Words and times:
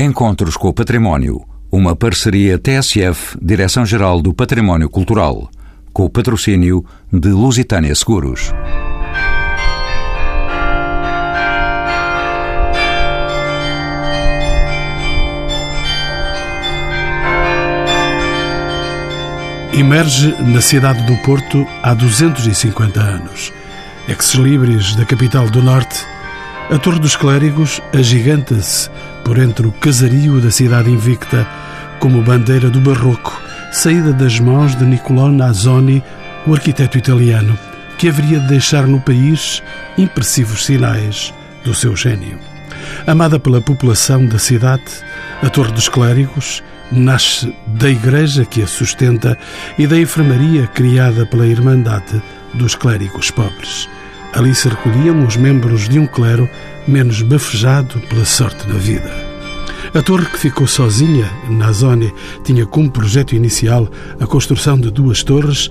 Encontros 0.00 0.56
com 0.56 0.68
o 0.68 0.72
Património, 0.72 1.44
uma 1.72 1.96
parceria 1.96 2.56
TSF, 2.56 3.36
Direção-Geral 3.42 4.22
do 4.22 4.32
Património 4.32 4.88
Cultural, 4.88 5.50
com 5.92 6.04
o 6.04 6.08
patrocínio 6.08 6.84
de 7.12 7.30
Lusitânia 7.30 7.92
Seguros. 7.96 8.52
Emerge 19.72 20.32
na 20.44 20.60
cidade 20.60 21.02
do 21.06 21.16
Porto 21.24 21.66
há 21.82 21.92
250 21.92 23.00
anos. 23.00 23.52
Ex-libris 24.06 24.94
da 24.94 25.04
capital 25.04 25.50
do 25.50 25.60
Norte, 25.60 26.06
a 26.70 26.78
Torre 26.78 27.00
dos 27.00 27.16
Clérigos 27.16 27.82
agiganta-se 27.92 28.88
por 29.28 29.38
entre 29.38 29.66
o 29.66 29.72
casario 29.72 30.40
da 30.40 30.50
cidade 30.50 30.90
invicta 30.90 31.46
como 32.00 32.22
bandeira 32.22 32.70
do 32.70 32.80
barroco, 32.80 33.38
saída 33.70 34.10
das 34.10 34.40
mãos 34.40 34.74
de 34.74 34.86
Niccolò 34.86 35.30
Nasoni, 35.30 36.02
o 36.46 36.54
arquiteto 36.54 36.96
italiano, 36.96 37.56
que 37.98 38.08
haveria 38.08 38.40
de 38.40 38.48
deixar 38.48 38.86
no 38.86 38.98
país 38.98 39.62
impressivos 39.98 40.64
sinais 40.64 41.34
do 41.62 41.74
seu 41.74 41.94
gênio. 41.94 42.38
Amada 43.06 43.38
pela 43.38 43.60
população 43.60 44.24
da 44.24 44.38
cidade, 44.38 44.82
a 45.42 45.50
Torre 45.50 45.72
dos 45.72 45.90
Clérigos 45.90 46.62
nasce 46.90 47.54
da 47.66 47.90
igreja 47.90 48.46
que 48.46 48.62
a 48.62 48.66
sustenta 48.66 49.36
e 49.78 49.86
da 49.86 50.00
enfermaria 50.00 50.66
criada 50.68 51.26
pela 51.26 51.46
Irmandade 51.46 52.22
dos 52.54 52.74
Clérigos 52.74 53.30
Pobres. 53.30 53.90
Ali 54.32 54.54
se 54.54 54.68
recolhiam 54.68 55.26
os 55.26 55.36
membros 55.36 55.88
de 55.88 55.98
um 55.98 56.06
clero 56.06 56.48
menos 56.86 57.22
bafejado 57.22 57.98
pela 58.08 58.24
sorte 58.24 58.66
da 58.66 58.74
vida. 58.74 59.10
A 59.94 60.02
torre 60.02 60.26
que 60.26 60.38
ficou 60.38 60.66
sozinha 60.66 61.30
na 61.48 61.72
zona 61.72 62.12
tinha 62.44 62.66
como 62.66 62.90
projeto 62.90 63.34
inicial 63.34 63.90
a 64.20 64.26
construção 64.26 64.78
de 64.78 64.90
duas 64.90 65.22
torres, 65.22 65.70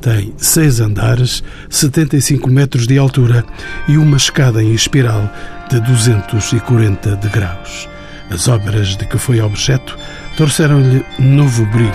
tem 0.00 0.32
seis 0.36 0.80
andares, 0.80 1.42
75 1.68 2.48
metros 2.48 2.86
de 2.86 2.96
altura 2.96 3.44
e 3.86 3.98
uma 3.98 4.16
escada 4.16 4.62
em 4.62 4.72
espiral 4.72 5.30
de 5.68 5.80
240 5.80 7.16
degraus. 7.16 7.88
As 8.30 8.46
obras 8.48 8.96
de 8.96 9.06
que 9.06 9.18
foi 9.18 9.40
objeto 9.40 9.96
trouxeram-lhe 10.36 11.04
novo 11.18 11.66
brilho. 11.66 11.92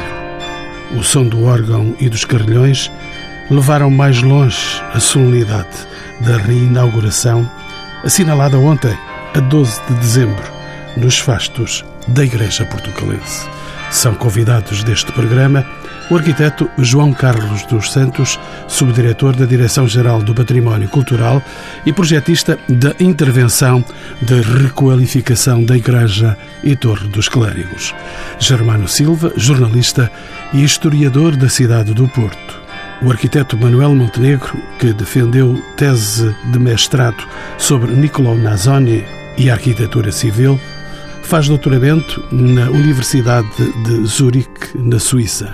O 0.98 1.04
som 1.04 1.24
do 1.24 1.44
órgão 1.44 1.96
e 2.00 2.10
dos 2.10 2.26
carrilhões 2.26 2.92
levaram 3.50 3.90
mais 3.90 4.22
longe 4.22 4.82
a 4.94 5.00
solenidade 5.00 5.88
da 6.22 6.38
reinauguração, 6.38 7.50
assinalada 8.04 8.58
ontem, 8.58 8.98
a 9.36 9.40
12 9.40 9.82
de 9.88 9.94
dezembro, 9.96 10.44
nos 10.96 11.20
fastos 11.20 11.84
da 12.08 12.24
Igreja 12.24 12.66
Portugalense. 12.66 13.48
São 13.92 14.16
convidados 14.16 14.84
deste 14.84 15.12
programa 15.12 15.66
o 16.10 16.16
arquiteto 16.16 16.70
João 16.78 17.14
Carlos 17.14 17.64
dos 17.64 17.92
Santos, 17.92 18.40
subdiretor 18.68 19.36
da 19.36 19.46
Direção-Geral 19.46 20.22
do 20.22 20.34
Património 20.34 20.90
Cultural 20.90 21.42
e 21.86 21.94
projetista 21.94 22.60
da 22.68 22.94
intervenção 23.00 23.84
de 24.22 24.42
requalificação 24.42 25.64
da 25.64 25.78
Igreja 25.78 26.38
e 26.64 26.76
Torre 26.76 27.08
dos 27.08 27.30
Clérigos. 27.30 27.96
Germano 28.38 28.88
Silva, 28.88 29.32
jornalista 29.38 30.12
e 30.52 30.64
historiador 30.64 31.36
da 31.36 31.50
cidade 31.50 31.94
do 31.94 32.08
Porto. 32.08 32.63
O 33.06 33.12
arquiteto 33.12 33.58
Manuel 33.58 33.94
Montenegro, 33.94 34.58
que 34.80 34.94
defendeu 34.94 35.62
tese 35.76 36.34
de 36.54 36.58
mestrado 36.58 37.22
sobre 37.58 37.92
Nicolau 37.92 38.38
Nazoni 38.38 39.04
e 39.38 39.50
arquitetura 39.50 40.10
civil, 40.10 40.58
faz 41.22 41.50
doutoramento 41.50 42.24
na 42.32 42.70
Universidade 42.70 43.50
de 43.84 44.06
Zurique, 44.06 44.70
na 44.76 45.00
Suíça. 45.00 45.54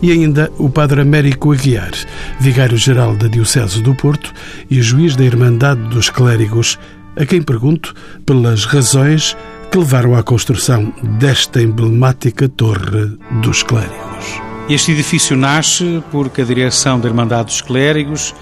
E 0.00 0.10
ainda 0.10 0.50
o 0.56 0.70
padre 0.70 1.02
Américo 1.02 1.52
Aguiar, 1.52 1.92
vigário-geral 2.40 3.14
da 3.14 3.28
Diocese 3.28 3.82
do 3.82 3.94
Porto 3.94 4.32
e 4.70 4.80
juiz 4.80 5.14
da 5.14 5.24
Irmandade 5.24 5.82
dos 5.90 6.08
Clérigos, 6.08 6.78
a 7.14 7.26
quem 7.26 7.42
pergunto 7.42 7.94
pelas 8.24 8.64
razões 8.64 9.36
que 9.70 9.76
levaram 9.76 10.14
à 10.14 10.22
construção 10.22 10.94
desta 11.18 11.60
emblemática 11.60 12.48
Torre 12.48 13.18
dos 13.42 13.62
Clérigos. 13.62 14.45
Este 14.68 14.90
edifício 14.90 15.36
nasce 15.36 16.02
porque 16.10 16.42
a 16.42 16.44
direção 16.44 16.98
da 16.98 17.08
Irmandade 17.08 17.44
dos 17.44 17.60
Clérigos, 17.60 18.34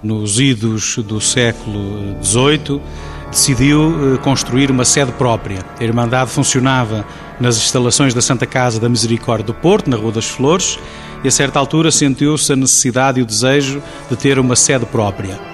nos 0.00 0.38
idos 0.38 0.96
do 0.98 1.20
século 1.20 2.16
XVIII, 2.22 2.80
decidiu 3.28 4.14
eh, 4.14 4.18
construir 4.18 4.70
uma 4.70 4.84
sede 4.84 5.10
própria. 5.10 5.58
A 5.80 5.82
Irmandade 5.82 6.30
funcionava 6.30 7.04
nas 7.40 7.56
instalações 7.56 8.14
da 8.14 8.22
Santa 8.22 8.46
Casa 8.46 8.78
da 8.78 8.88
Misericórdia 8.88 9.44
do 9.44 9.54
Porto, 9.54 9.90
na 9.90 9.96
Rua 9.96 10.12
das 10.12 10.26
Flores, 10.26 10.78
e 11.24 11.26
a 11.26 11.32
certa 11.32 11.58
altura 11.58 11.90
sentiu-se 11.90 12.52
a 12.52 12.56
necessidade 12.56 13.18
e 13.18 13.24
o 13.24 13.26
desejo 13.26 13.82
de 14.08 14.16
ter 14.16 14.38
uma 14.38 14.54
sede 14.54 14.86
própria. 14.86 15.51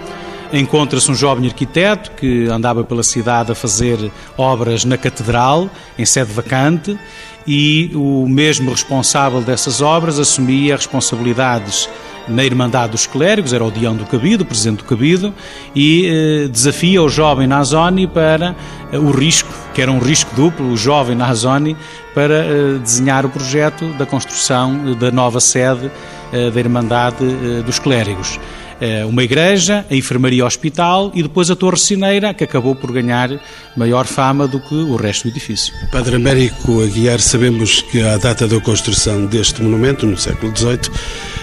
Encontra-se 0.53 1.11
um 1.11 1.15
jovem 1.15 1.47
arquiteto 1.47 2.11
que 2.13 2.47
andava 2.49 2.83
pela 2.83 3.03
cidade 3.03 3.53
a 3.53 3.55
fazer 3.55 4.11
obras 4.37 4.85
na 4.85 4.97
Catedral, 4.97 5.69
em 5.99 6.07
sede 6.07 6.33
vacante, 6.33 6.99
e 7.47 7.91
o 7.95 8.27
mesmo 8.29 8.71
responsável 8.71 9.41
dessas 9.41 9.81
obras 9.81 10.19
assumia 10.19 10.77
responsabilidades 10.77 11.89
na 12.29 12.45
Irmandade 12.45 12.93
dos 12.93 13.07
Clérigos, 13.07 13.53
era 13.53 13.65
o 13.65 13.71
Dião 13.71 13.97
do 13.97 14.05
Cabido, 14.05 14.43
o 14.43 14.47
presidente 14.47 14.79
do 14.79 14.85
Cabido, 14.85 15.33
e 15.75 16.07
eh, 16.07 16.49
desafia 16.49 17.03
o 17.03 17.09
jovem 17.09 17.47
Nazoni 17.47 18.07
para 18.07 18.55
eh, 18.93 18.99
o 18.99 19.11
risco, 19.11 19.49
que 19.73 19.81
era 19.81 19.91
um 19.91 19.99
risco 19.99 20.35
duplo, 20.37 20.71
o 20.71 20.77
jovem 20.77 21.17
Nazoni, 21.17 21.75
para 22.15 22.35
eh, 22.35 22.79
desenhar 22.83 23.25
o 23.25 23.31
projeto 23.31 23.87
da 23.95 24.05
construção 24.05 24.95
da 24.95 25.11
nova 25.11 25.41
sede 25.41 25.91
eh, 26.33 26.51
da 26.51 26.61
Irmandade 26.61 27.25
eh, 27.25 27.63
dos 27.63 27.79
Clérigos. 27.79 28.39
Eh, 28.81 29.05
uma 29.05 29.25
igreja, 29.25 29.85
a 29.91 29.95
enfermaria 29.95 30.47
hospital 30.47 31.11
e 31.15 31.23
depois 31.23 31.51
a 31.51 31.57
Torre 31.57 31.79
Cineira, 31.79 32.33
que 32.33 32.45
acabou 32.45 32.77
por 32.77 32.93
ganhar 32.93 33.29
maior 33.77 34.07
fama 34.07 34.47
do 34.47 34.61
que 34.61 34.75
o 34.75 34.95
resto 34.95 35.25
do 35.25 35.31
edifício. 35.31 35.75
Padre 35.91 36.17
Américo 36.17 36.81
Aguiar, 36.83 37.19
sabemos 37.21 37.83
que 37.83 38.01
à 38.01 38.17
data 38.17 38.47
da 38.47 38.61
construção 38.61 39.27
deste 39.27 39.63
monumento, 39.63 40.07
no 40.07 40.17
século 40.17 40.57
XVIII, 40.57 40.91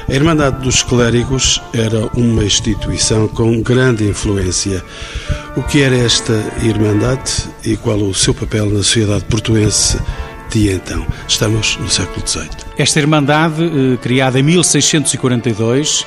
a 0.08 0.14
Irmandade 0.14 0.62
dos 0.62 0.82
Clérigos 0.82 1.62
era 1.74 2.08
uma 2.16 2.44
instituição 2.44 3.28
com 3.28 3.62
grande 3.62 4.06
influência. 4.06 4.84
O 5.58 5.64
que 5.64 5.82
era 5.82 5.96
esta 5.96 6.34
Irmandade 6.64 7.50
e 7.66 7.76
qual 7.76 7.98
o 7.98 8.14
seu 8.14 8.34
papel 8.34 8.68
na 8.68 8.78
sociedade 8.78 9.26
portuense 9.26 9.98
de 10.52 10.72
então? 10.72 11.06
Estamos 11.28 11.78
no 11.78 11.90
século 11.90 12.26
XVIII. 12.26 12.50
Esta 12.78 13.00
Irmandade, 13.00 13.64
eh, 13.64 13.98
criada 13.98 14.40
em 14.40 14.44
1642, 14.44 16.06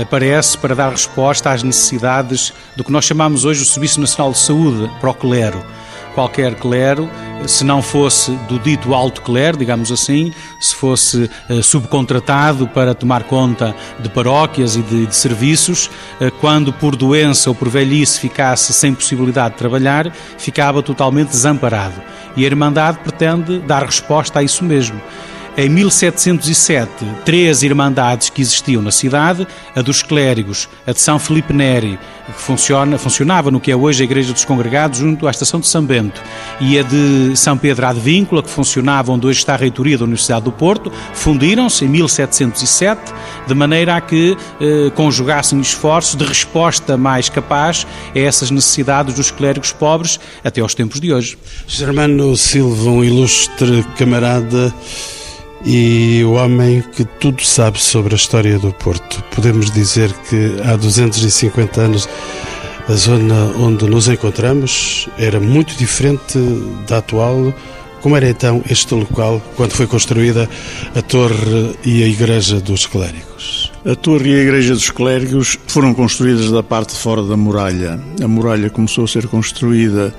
aparece 0.00 0.56
para 0.58 0.74
dar 0.74 0.90
resposta 0.90 1.50
às 1.50 1.62
necessidades 1.62 2.52
do 2.76 2.84
que 2.84 2.92
nós 2.92 3.04
chamamos 3.04 3.44
hoje 3.44 3.62
o 3.62 3.66
Serviço 3.66 4.00
Nacional 4.00 4.32
de 4.32 4.38
Saúde 4.38 4.90
para 5.00 5.10
o 5.10 5.14
clero. 5.14 5.64
Qualquer 6.14 6.56
clero, 6.56 7.08
se 7.46 7.62
não 7.62 7.80
fosse 7.80 8.32
do 8.48 8.58
dito 8.58 8.94
alto 8.94 9.22
clero, 9.22 9.56
digamos 9.56 9.92
assim, 9.92 10.32
se 10.58 10.74
fosse 10.74 11.30
eh, 11.48 11.62
subcontratado 11.62 12.66
para 12.66 12.94
tomar 12.94 13.22
conta 13.22 13.74
de 14.00 14.08
paróquias 14.08 14.74
e 14.74 14.82
de, 14.82 15.06
de 15.06 15.14
serviços, 15.14 15.88
eh, 16.20 16.30
quando 16.40 16.72
por 16.72 16.96
doença 16.96 17.48
ou 17.48 17.54
por 17.54 17.68
velhice 17.68 18.18
ficasse 18.18 18.72
sem 18.72 18.92
possibilidade 18.92 19.54
de 19.54 19.58
trabalhar, 19.58 20.12
ficava 20.36 20.82
totalmente 20.82 21.28
desamparado. 21.28 22.02
E 22.36 22.42
a 22.42 22.46
Irmandade 22.46 22.98
pretende 22.98 23.60
dar 23.60 23.84
resposta 23.84 24.40
a 24.40 24.42
isso 24.42 24.64
mesmo. 24.64 25.00
Em 25.56 25.68
1707, 25.68 26.90
três 27.24 27.62
irmandades 27.62 28.30
que 28.30 28.40
existiam 28.40 28.80
na 28.80 28.92
cidade, 28.92 29.46
a 29.74 29.82
dos 29.82 30.00
clérigos, 30.00 30.68
a 30.86 30.92
de 30.92 31.00
São 31.00 31.18
Felipe 31.18 31.52
Neri, 31.52 31.98
que 32.26 32.40
funciona, 32.40 32.96
funcionava 32.96 33.50
no 33.50 33.60
que 33.60 33.70
é 33.70 33.76
hoje 33.76 34.02
a 34.02 34.04
Igreja 34.04 34.32
dos 34.32 34.44
Congregados, 34.44 35.00
junto 35.00 35.26
à 35.26 35.30
Estação 35.30 35.58
de 35.58 35.66
São 35.66 35.84
Bento, 35.84 36.22
e 36.60 36.78
a 36.78 36.82
de 36.82 37.36
São 37.36 37.58
Pedro 37.58 37.84
Advíncula, 37.86 38.44
que 38.44 38.48
funcionava 38.48 39.10
onde 39.10 39.26
hoje 39.26 39.40
está 39.40 39.54
a 39.54 39.56
reitoria 39.56 39.98
da 39.98 40.04
Universidade 40.04 40.44
do 40.44 40.52
Porto, 40.52 40.90
fundiram-se 41.14 41.84
em 41.84 41.88
1707, 41.88 43.12
de 43.46 43.54
maneira 43.54 43.96
a 43.96 44.00
que 44.00 44.36
eh, 44.60 44.90
conjugassem 44.94 45.60
esforços 45.60 46.14
de 46.14 46.24
resposta 46.24 46.96
mais 46.96 47.28
capaz 47.28 47.86
a 48.14 48.18
essas 48.18 48.52
necessidades 48.52 49.14
dos 49.14 49.32
clérigos 49.32 49.72
pobres 49.72 50.20
até 50.44 50.60
aos 50.60 50.74
tempos 50.74 51.00
de 51.00 51.12
hoje. 51.12 51.36
Germano 51.66 52.36
Silva, 52.36 52.88
um 52.88 53.02
ilustre 53.02 53.84
camarada 53.98 54.72
e 55.64 56.22
o 56.24 56.32
homem 56.32 56.82
que 56.82 57.04
tudo 57.04 57.44
sabe 57.44 57.80
sobre 57.80 58.14
a 58.14 58.16
história 58.16 58.58
do 58.58 58.72
Porto. 58.72 59.22
Podemos 59.34 59.70
dizer 59.70 60.12
que 60.28 60.56
há 60.64 60.76
250 60.76 61.80
anos 61.80 62.08
a 62.88 62.94
zona 62.94 63.52
onde 63.58 63.86
nos 63.86 64.08
encontramos 64.08 65.08
era 65.18 65.38
muito 65.38 65.76
diferente 65.76 66.38
da 66.86 66.98
atual. 66.98 67.54
Como 68.00 68.16
era 68.16 68.28
então 68.28 68.62
este 68.68 68.94
local 68.94 69.40
quando 69.56 69.72
foi 69.72 69.86
construída 69.86 70.48
a 70.94 71.02
torre 71.02 71.76
e 71.84 72.02
a 72.02 72.06
igreja 72.06 72.60
dos 72.60 72.86
clérigos? 72.86 73.69
A 73.82 73.94
torre 73.94 74.30
e 74.30 74.34
a 74.34 74.42
igreja 74.42 74.74
dos 74.74 74.90
clérigos 74.90 75.58
foram 75.66 75.94
construídas 75.94 76.50
da 76.50 76.62
parte 76.62 76.90
de 76.90 77.00
fora 77.00 77.22
da 77.22 77.34
muralha. 77.34 77.98
A 78.22 78.28
muralha 78.28 78.68
começou 78.68 79.04
a 79.04 79.08
ser 79.08 79.26
construída 79.26 80.14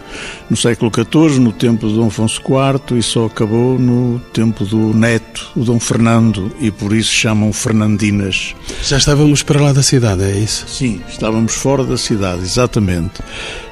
no 0.49 0.57
século 0.57 0.91
XIV, 0.91 1.39
no 1.39 1.51
tempo 1.51 1.87
de 1.87 1.93
Dom 1.93 2.07
Afonso 2.07 2.41
IV, 2.41 2.97
e 2.97 3.03
só 3.03 3.27
acabou 3.27 3.77
no 3.77 4.19
tempo 4.33 4.65
do 4.65 4.95
neto, 4.95 5.51
o 5.55 5.63
Dom 5.63 5.79
Fernando, 5.79 6.51
e 6.59 6.71
por 6.71 6.91
isso 6.91 7.11
chamam 7.11 7.53
Fernandinas. 7.53 8.55
Já 8.83 8.97
estávamos 8.97 9.43
para 9.43 9.61
lá 9.61 9.71
da 9.71 9.83
cidade, 9.83 10.23
é 10.23 10.39
isso? 10.39 10.65
Sim, 10.67 10.99
estávamos 11.07 11.53
fora 11.53 11.83
da 11.83 11.97
cidade, 11.97 12.41
exatamente 12.41 13.21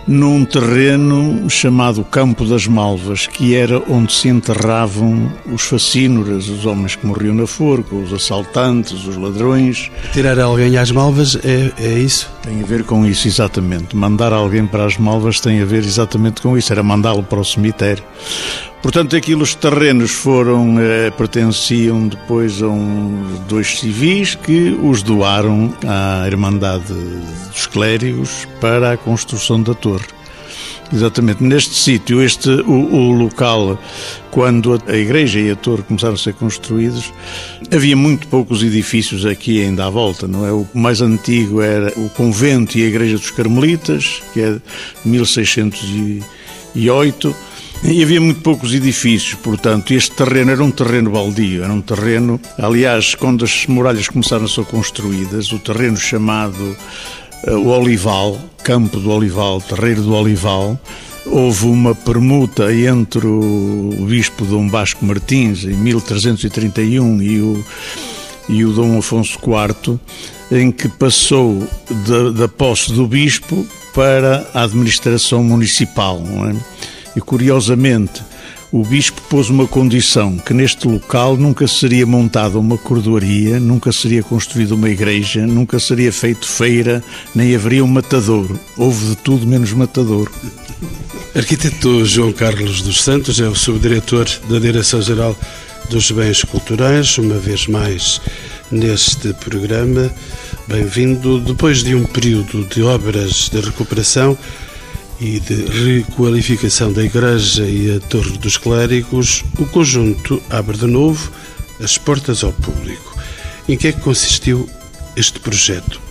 num 0.10 0.44
terreno 0.44 1.48
chamado 1.48 2.04
Campo 2.04 2.44
das 2.44 2.66
Malvas, 2.66 3.28
que 3.28 3.56
era 3.56 3.80
onde 3.88 4.12
se 4.12 4.28
enterravam 4.28 5.32
os 5.46 5.62
facínoras, 5.62 6.50
os 6.50 6.66
homens 6.66 6.96
que 6.96 7.06
morriam 7.06 7.36
na 7.36 7.46
forca, 7.46 7.94
os 7.94 8.12
assaltantes, 8.12 9.06
os 9.06 9.16
ladrões. 9.16 9.92
Tirar 10.12 10.40
alguém 10.40 10.76
às 10.78 10.90
Malvas 10.90 11.38
é, 11.44 11.72
é 11.78 12.00
isso? 12.00 12.28
Tem 12.42 12.60
a 12.60 12.66
ver 12.66 12.86
com 12.86 13.06
isso, 13.06 13.28
exatamente. 13.28 13.96
Mandar 13.96 14.34
alguém 14.34 14.66
para 14.66 14.84
as 14.84 14.98
Malvas 14.98 15.40
tem 15.40 15.62
a 15.62 15.66
ver 15.66 15.84
exatamente 15.84 16.42
com 16.42 16.58
isso, 16.58 16.74
era 16.74 16.82
mandá-lo 16.82 17.22
para 17.22 17.40
o 17.40 17.46
cemitério. 17.46 18.04
Portanto, 18.82 19.16
aquilo, 19.16 19.44
os 19.44 19.56
terrenos 19.56 20.12
foram, 20.12 20.80
eh, 20.80 21.12
pertenciam 21.12 22.08
depois 22.08 22.64
a 22.64 22.68
um, 22.68 23.26
dois 23.48 23.80
civis 23.80 24.36
que 24.36 24.78
os 24.82 25.04
doaram 25.04 25.74
à 25.86 26.26
Irmandade 26.26 26.94
dos 27.52 27.68
Clérigos 27.68 28.48
para 28.62 28.94
a 28.94 28.98
construção 28.98 29.62
da 29.62 29.74
torre. 29.74 30.08
Exatamente, 30.92 31.44
neste 31.44 31.76
sítio, 31.76 32.20
este 32.20 32.50
o, 32.50 32.72
o, 32.72 33.12
local, 33.12 33.78
quando 34.32 34.82
a 34.88 34.96
igreja 34.96 35.40
e 35.40 35.52
a 35.52 35.56
torre 35.56 35.84
começaram 35.84 36.16
a 36.16 36.18
ser 36.18 36.34
construídos, 36.34 37.14
havia 37.72 37.96
muito 37.96 38.28
poucos 38.28 38.64
edifícios 38.64 39.24
aqui 39.24 39.62
ainda 39.62 39.86
à 39.86 39.90
volta, 39.90 40.28
não 40.28 40.48
é? 40.48 40.52
O 40.52 40.68
mais 40.74 41.00
antigo 41.02 41.62
era 41.62 41.94
o 41.96 42.10
convento 42.10 42.76
e 42.78 42.84
a 42.84 42.88
igreja 42.88 43.18
dos 43.18 43.30
Carmelitas, 43.30 44.24
que 44.34 44.42
é 44.42 44.54
de 44.54 44.62
1608 45.06 47.36
e 47.84 48.04
havia 48.04 48.20
muito 48.20 48.42
poucos 48.42 48.74
edifícios, 48.74 49.36
portanto, 49.36 49.94
este 49.94 50.12
terreno 50.12 50.52
era 50.52 50.64
um 50.64 50.70
terreno 50.70 51.12
baldio, 51.12 51.64
era 51.64 51.72
um 51.72 51.82
terreno, 51.82 52.40
aliás, 52.58 53.16
quando 53.16 53.46
as 53.46 53.66
muralhas 53.68 54.08
começaram 54.10 54.46
a 54.46 54.48
ser 54.48 54.66
construídas, 54.66 55.52
o 55.52 55.60
terreno 55.60 55.98
chamado 55.98 56.76
uh, 57.48 57.52
o 57.52 57.68
Olival, 57.68 58.38
Campo 58.64 59.00
do 59.00 59.10
Olival, 59.10 59.62
Terreiro 59.62 60.02
do 60.02 60.14
Olival, 60.14 60.80
houve 61.26 61.66
uma 61.66 61.96
permuta 61.96 62.74
entre 62.74 63.26
o 63.26 64.06
bispo 64.08 64.46
Dom 64.46 64.68
Basco 64.68 65.06
Martins, 65.06 65.64
em 65.64 65.74
1331, 65.74 67.22
e 67.22 67.40
o, 67.40 67.66
e 68.50 68.66
o 68.66 68.74
Dom 68.74 68.98
Afonso 68.98 69.40
IV, 69.40 70.00
em 70.52 70.72
que 70.72 70.90
passou 70.90 71.66
da, 72.08 72.32
da 72.32 72.48
posse 72.48 72.92
do 72.92 73.08
bispo 73.08 73.66
para 73.94 74.50
a 74.54 74.64
administração 74.64 75.44
municipal, 75.44 76.20
não 76.20 76.50
é? 76.50 76.56
E 77.16 77.22
curiosamente, 77.22 78.22
o 78.72 78.84
bispo 78.84 79.20
pôs 79.24 79.50
uma 79.50 79.68
condição 79.68 80.38
que 80.38 80.54
neste 80.54 80.88
local 80.88 81.36
nunca 81.36 81.68
seria 81.68 82.06
montada 82.06 82.60
uma 82.60 82.78
cordoaria, 82.78 83.60
nunca 83.60 83.92
seria 83.92 84.22
construída 84.22 84.76
uma 84.76 84.90
igreja, 84.90 85.46
nunca 85.48 85.80
seria 85.80 86.14
feito 86.14 86.48
feira, 86.48 87.04
nem 87.34 87.56
haveria 87.56 87.84
um 87.84 87.88
matadouro. 87.88 88.60
Houve 88.78 89.08
de 89.08 89.16
tudo 89.18 89.48
menos 89.48 89.74
matadouro. 89.74 90.32
Arquiteto 91.36 92.06
João 92.06 92.32
Carlos 92.32 92.82
dos 92.82 93.02
Santos 93.02 93.40
é 93.40 93.48
o 93.48 93.56
subdiretor 93.56 94.28
da 94.48 94.60
Direção-Geral 94.60 95.36
dos 95.90 96.12
Bens 96.12 96.44
Culturais, 96.44 97.18
uma 97.18 97.40
vez 97.40 97.66
mais 97.66 98.22
neste 98.72 99.34
programa. 99.34 100.12
Bem-vindo. 100.68 101.40
Depois 101.40 101.84
de 101.84 101.96
um 101.96 102.04
período 102.06 102.64
de 102.66 102.84
obras 102.84 103.50
de 103.50 103.60
recuperação, 103.60 104.38
e 105.20 105.40
de 105.40 105.66
requalificação 105.66 106.94
da 106.94 107.04
Igreja 107.04 107.66
e 107.66 107.96
a 107.96 108.00
Torre 108.00 108.38
dos 108.38 108.58
Clérigos, 108.58 109.44
o 109.60 109.66
conjunto 109.66 110.42
abre 110.50 110.78
de 110.78 110.86
novo 110.86 111.32
as 111.82 111.98
portas 111.98 112.44
ao 112.44 112.54
público. 112.54 113.18
Em 113.68 113.78
que 113.78 113.90
é 113.90 113.92
que 113.92 114.02
consistiu 114.02 114.70
este 115.16 115.40
projeto? 115.40 116.02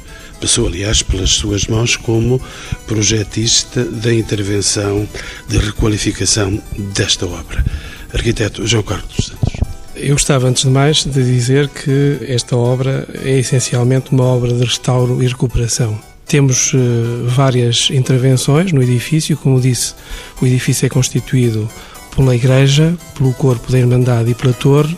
Passou, 0.40 0.68
aliás, 0.68 1.02
pelas 1.02 1.30
suas 1.30 1.66
mãos 1.66 1.96
como 1.96 2.40
projetista 2.86 3.84
da 3.84 4.12
intervenção 4.12 5.08
de 5.48 5.58
requalificação 5.58 6.62
desta 6.94 7.26
obra. 7.26 7.64
Arquiteto 8.12 8.66
João 8.66 8.82
Carlos 8.82 9.16
Santos. 9.16 9.56
Eu 9.96 10.14
gostava, 10.14 10.46
antes 10.46 10.62
de 10.62 10.70
mais, 10.70 11.04
de 11.04 11.24
dizer 11.24 11.68
que 11.68 12.18
esta 12.28 12.56
obra 12.56 13.08
é 13.14 13.38
essencialmente 13.38 14.12
uma 14.12 14.24
obra 14.24 14.52
de 14.52 14.64
restauro 14.64 15.20
e 15.22 15.26
recuperação. 15.26 15.98
Temos 16.28 16.74
uh, 16.74 16.78
várias 17.26 17.88
intervenções 17.90 18.70
no 18.70 18.82
edifício, 18.82 19.36
como 19.36 19.60
disse, 19.60 19.94
o 20.40 20.46
edifício 20.46 20.86
é 20.86 20.88
constituído 20.88 21.68
pela 22.14 22.36
igreja, 22.36 22.94
pelo 23.16 23.32
corpo 23.32 23.72
da 23.72 23.78
Irmandade 23.78 24.30
e 24.30 24.34
pela 24.34 24.52
torre, 24.52 24.96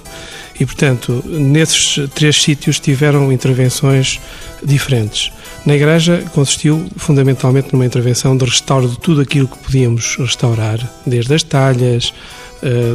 e 0.59 0.67
portanto, 0.67 1.25
nesses 1.27 1.99
três 2.15 2.43
sítios 2.43 2.79
tiveram 2.79 3.32
intervenções 3.32 4.21
diferentes. 4.62 5.32
Na 5.65 5.75
igreja 5.75 6.23
consistiu 6.35 6.87
fundamentalmente 6.97 7.73
numa 7.73 7.87
intervenção 7.87 8.37
de 8.37 8.44
restauro 8.44 8.88
de 8.88 8.99
tudo 8.99 9.23
aquilo 9.23 9.49
que 9.49 9.59
podíamos 9.59 10.17
restaurar, 10.17 10.79
desde 11.06 11.32
as 11.32 11.43
talhas, 11.43 12.12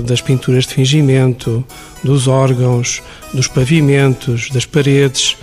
das 0.04 0.22
pinturas 0.22 0.66
de 0.66 0.74
fingimento, 0.74 1.66
dos 2.04 2.28
órgãos, 2.28 3.02
dos 3.34 3.48
pavimentos, 3.48 4.50
das 4.52 4.66
paredes 4.66 5.36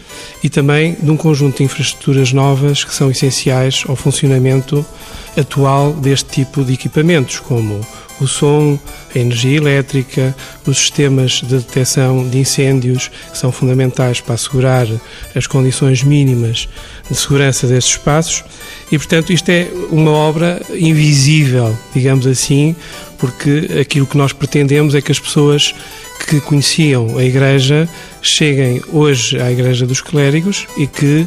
e 0.43 0.49
também 0.49 0.97
de 1.01 1.11
um 1.11 1.17
conjunto 1.17 1.59
de 1.59 1.65
infraestruturas 1.65 2.33
novas 2.33 2.85
que 2.85 2.95
são 2.95 3.11
essenciais 3.11 3.85
ao 3.89 3.97
funcionamento 3.97 4.85
atual 5.37 5.93
deste 5.93 6.31
tipo 6.31 6.65
de 6.65 6.75
equipamentos, 6.75 7.41
como 7.41 7.81
o 8.21 8.27
som, 8.27 8.79
a 9.15 9.19
energia 9.19 9.57
elétrica, 9.57 10.35
os 10.67 10.79
sistemas 10.79 11.41
de 11.43 11.57
detecção 11.57 12.29
de 12.29 12.39
incêndios, 12.39 13.11
que 13.31 13.37
são 13.37 13.51
fundamentais 13.51 14.21
para 14.21 14.35
assegurar 14.35 14.87
as 15.35 15.47
condições 15.47 16.03
mínimas 16.05 16.69
de 17.11 17.17
segurança 17.17 17.67
desses 17.67 17.91
espaços. 17.91 18.45
E, 18.91 18.99
portanto, 18.99 19.33
isto 19.33 19.49
é 19.49 19.69
uma 19.91 20.13
obra 20.13 20.63
invisível, 20.71 21.77
digamos 21.93 22.27
assim, 22.27 22.77
porque 23.23 23.69
aquilo 23.81 24.05
que 24.05 24.17
nós 24.17 24.33
pretendemos 24.33 24.97
é 24.97 25.01
que 25.01 25.13
as 25.13 25.21
pessoas 25.21 25.73
que 26.27 26.41
conheciam 26.41 27.17
a 27.17 27.23
Igreja 27.23 27.89
cheguem 28.21 28.83
hoje 28.93 29.41
à 29.41 29.49
Igreja 29.49 29.87
dos 29.87 30.01
Clérigos 30.01 30.67
e 30.77 30.89
que 30.89 31.25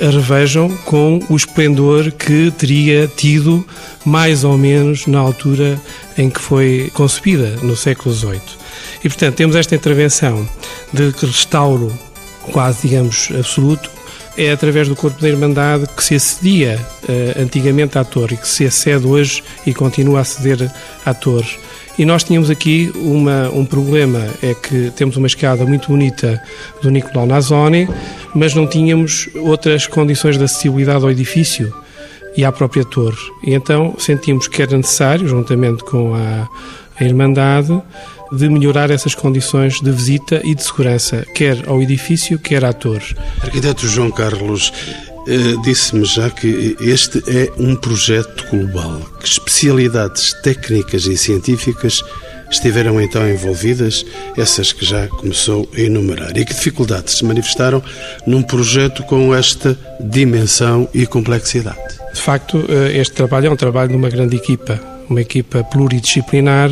a 0.00 0.06
revejam 0.06 0.74
com 0.86 1.20
o 1.28 1.36
esplendor 1.36 2.10
que 2.12 2.50
teria 2.56 3.06
tido 3.06 3.62
mais 4.06 4.42
ou 4.42 4.56
menos 4.56 5.06
na 5.06 5.18
altura 5.18 5.78
em 6.16 6.30
que 6.30 6.40
foi 6.40 6.90
concebida, 6.94 7.56
no 7.62 7.76
século 7.76 8.14
XVIII. 8.14 8.40
E, 9.04 9.08
portanto, 9.10 9.34
temos 9.34 9.54
esta 9.54 9.74
intervenção 9.74 10.48
de 10.94 11.10
restauro 11.26 11.92
quase, 12.52 12.88
digamos, 12.88 13.28
absoluto, 13.38 13.90
é 14.36 14.50
através 14.50 14.88
do 14.88 14.96
corpo 14.96 15.20
da 15.20 15.28
Irmandade 15.28 15.86
que 15.96 16.02
se 16.02 16.14
acedia 16.14 16.78
uh, 17.04 17.42
antigamente 17.42 17.98
à 17.98 18.04
torre 18.04 18.34
e 18.34 18.36
que 18.36 18.48
se 18.48 18.66
acede 18.66 19.06
hoje 19.06 19.42
e 19.66 19.72
continua 19.72 20.18
a 20.18 20.22
aceder 20.22 20.70
à 21.04 21.14
torre. 21.14 21.56
E 21.96 22.04
nós 22.04 22.24
tínhamos 22.24 22.50
aqui 22.50 22.90
uma, 22.96 23.48
um 23.50 23.64
problema, 23.64 24.26
é 24.42 24.52
que 24.52 24.90
temos 24.96 25.16
uma 25.16 25.28
escada 25.28 25.64
muito 25.64 25.88
bonita 25.88 26.42
do 26.82 26.90
Nicolau 26.90 27.24
Nazoni, 27.24 27.88
mas 28.34 28.52
não 28.52 28.66
tínhamos 28.66 29.28
outras 29.36 29.86
condições 29.86 30.36
de 30.36 30.42
acessibilidade 30.42 31.04
ao 31.04 31.10
edifício 31.10 31.72
e 32.36 32.44
à 32.44 32.50
própria 32.50 32.84
torre. 32.84 33.16
E 33.44 33.54
então 33.54 33.94
sentimos 33.96 34.48
que 34.48 34.60
era 34.60 34.76
necessário, 34.76 35.28
juntamente 35.28 35.84
com 35.84 36.14
a, 36.14 36.48
a 36.98 37.04
Irmandade, 37.04 37.80
de 38.34 38.48
melhorar 38.48 38.90
essas 38.90 39.14
condições 39.14 39.80
de 39.80 39.90
visita 39.90 40.40
e 40.44 40.54
de 40.54 40.62
segurança, 40.62 41.24
quer 41.34 41.68
ao 41.68 41.80
edifício, 41.80 42.38
quer 42.38 42.64
à 42.64 42.72
torre. 42.72 43.14
Arquiteto 43.42 43.86
João 43.86 44.10
Carlos, 44.10 44.72
eh, 45.26 45.56
disse-me 45.62 46.04
já 46.04 46.28
que 46.28 46.76
este 46.80 47.22
é 47.26 47.50
um 47.58 47.74
projeto 47.74 48.44
global. 48.50 49.00
Que 49.20 49.26
especialidades 49.26 50.34
técnicas 50.42 51.06
e 51.06 51.16
científicas 51.16 52.02
estiveram 52.50 53.00
então 53.00 53.28
envolvidas, 53.28 54.04
essas 54.36 54.72
que 54.72 54.84
já 54.84 55.08
começou 55.08 55.68
a 55.76 55.80
enumerar? 55.80 56.36
E 56.36 56.44
que 56.44 56.54
dificuldades 56.54 57.18
se 57.18 57.24
manifestaram 57.24 57.82
num 58.26 58.42
projeto 58.42 59.02
com 59.04 59.34
esta 59.34 59.76
dimensão 60.00 60.88
e 60.92 61.06
complexidade? 61.06 61.78
De 62.12 62.20
facto, 62.20 62.64
eh, 62.68 62.98
este 62.98 63.14
trabalho 63.14 63.46
é 63.46 63.50
um 63.50 63.56
trabalho 63.56 63.90
de 63.90 63.96
uma 63.96 64.08
grande 64.08 64.36
equipa, 64.36 64.80
uma 65.08 65.20
equipa 65.20 65.64
pluridisciplinar 65.64 66.70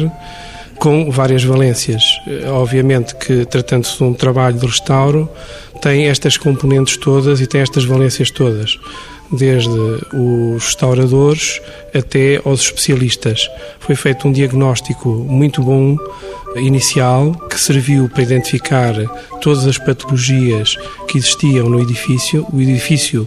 com 0.83 1.09
várias 1.13 1.45
valências. 1.45 2.03
Eh, 2.27 2.51
obviamente 2.51 3.15
que, 3.15 3.47
tratando-se 3.47 3.99
de 3.99 4.03
um 4.03 4.13
trabalho 4.13 4.59
de 4.59 4.67
restauro, 4.67 5.29
tem 5.81 6.09
estas 6.09 6.37
componentes 6.37 6.97
todas 6.97 7.41
e 7.41 7.47
tem 7.47 7.61
estas 7.61 7.85
valências 7.85 8.33
todas, 8.33 8.81
desde 9.31 9.71
os 10.13 10.65
restauradores 10.65 11.61
até 11.95 12.41
aos 12.45 12.61
especialistas. 12.63 13.49
Foi 13.81 13.95
feito 13.95 14.27
um 14.27 14.33
diagnóstico 14.33 15.09
muito 15.09 15.63
bom 15.63 15.97
inicial 16.57 17.33
que 17.49 17.59
serviu 17.59 18.09
para 18.09 18.23
identificar 18.23 18.95
todas 19.41 19.67
as 19.67 19.79
patologias 19.79 20.77
que 21.09 21.19
existiam 21.19 21.69
no 21.69 21.81
edifício. 21.81 22.47
O 22.53 22.61
edifício 22.61 23.27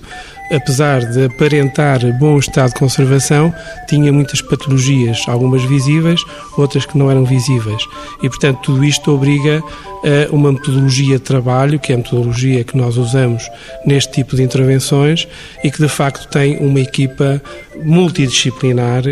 apesar 0.51 0.99
de 0.99 1.25
aparentar 1.25 1.99
bom 2.19 2.37
estado 2.37 2.69
de 2.69 2.79
conservação, 2.79 3.53
tinha 3.87 4.11
muitas 4.11 4.41
patologias, 4.41 5.23
algumas 5.27 5.63
visíveis, 5.63 6.21
outras 6.57 6.85
que 6.85 6.97
não 6.97 7.09
eram 7.09 7.25
visíveis. 7.25 7.83
E, 8.21 8.29
portanto, 8.29 8.59
tudo 8.61 8.83
isto 8.83 9.11
obriga 9.11 9.63
a 10.03 10.33
uma 10.33 10.51
metodologia 10.51 11.17
de 11.17 11.23
trabalho, 11.23 11.79
que 11.79 11.91
é 11.91 11.95
a 11.95 11.97
metodologia 11.97 12.63
que 12.63 12.77
nós 12.77 12.97
usamos 12.97 13.49
neste 13.85 14.13
tipo 14.13 14.35
de 14.35 14.43
intervenções 14.43 15.27
e 15.63 15.71
que, 15.71 15.81
de 15.81 15.89
facto, 15.89 16.27
tem 16.27 16.57
uma 16.57 16.79
equipa 16.79 17.41
multidisciplinar 17.83 18.54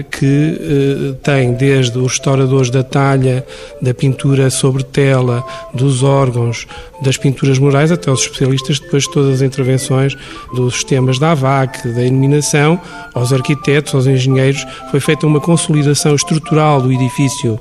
que 0.09 0.59
eh, 0.59 1.15
tem 1.21 1.53
desde 1.53 1.97
os 1.97 2.13
restauradores 2.13 2.69
da 2.69 2.83
talha, 2.83 3.45
da 3.81 3.93
pintura 3.93 4.49
sobre 4.49 4.83
tela, 4.83 5.43
dos 5.73 6.03
órgãos, 6.03 6.65
das 7.01 7.17
pinturas 7.17 7.59
murais, 7.59 7.91
até 7.91 8.09
os 8.09 8.21
especialistas 8.21 8.79
depois 8.79 9.03
de 9.03 9.11
todas 9.11 9.35
as 9.35 9.41
intervenções 9.41 10.15
dos 10.55 10.75
sistemas 10.75 11.19
da 11.19 11.31
AVAC, 11.31 11.87
da 11.89 12.03
iluminação, 12.03 12.79
aos 13.13 13.33
arquitetos, 13.33 13.93
aos 13.93 14.07
engenheiros. 14.07 14.65
Foi 14.89 14.99
feita 14.99 15.27
uma 15.27 15.39
consolidação 15.39 16.15
estrutural 16.15 16.81
do 16.81 16.91
edifício 16.91 17.59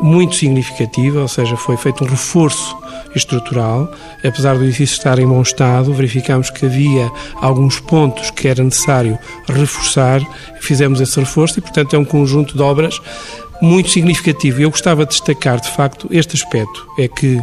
muito 0.00 0.34
significativa, 0.34 1.20
ou 1.20 1.28
seja, 1.28 1.56
foi 1.56 1.76
feito 1.76 2.04
um 2.04 2.06
reforço 2.06 2.76
estrutural. 3.18 3.92
Apesar 4.24 4.56
do 4.56 4.64
edifício 4.64 4.94
estar 4.94 5.18
em 5.18 5.26
bom 5.26 5.42
estado, 5.42 5.92
verificámos 5.92 6.50
que 6.50 6.66
havia 6.66 7.10
alguns 7.36 7.78
pontos 7.80 8.30
que 8.30 8.48
era 8.48 8.62
necessário 8.62 9.18
reforçar, 9.46 10.20
fizemos 10.60 11.00
esse 11.00 11.18
reforço 11.18 11.58
e, 11.58 11.62
portanto, 11.62 11.94
é 11.94 11.98
um 11.98 12.04
conjunto 12.04 12.56
de 12.56 12.62
obras 12.62 13.00
muito 13.60 13.90
significativo. 13.90 14.62
Eu 14.62 14.70
gostava 14.70 15.04
de 15.04 15.10
destacar, 15.10 15.60
de 15.60 15.70
facto, 15.70 16.08
este 16.10 16.36
aspecto, 16.36 16.86
é 16.98 17.08
que 17.08 17.42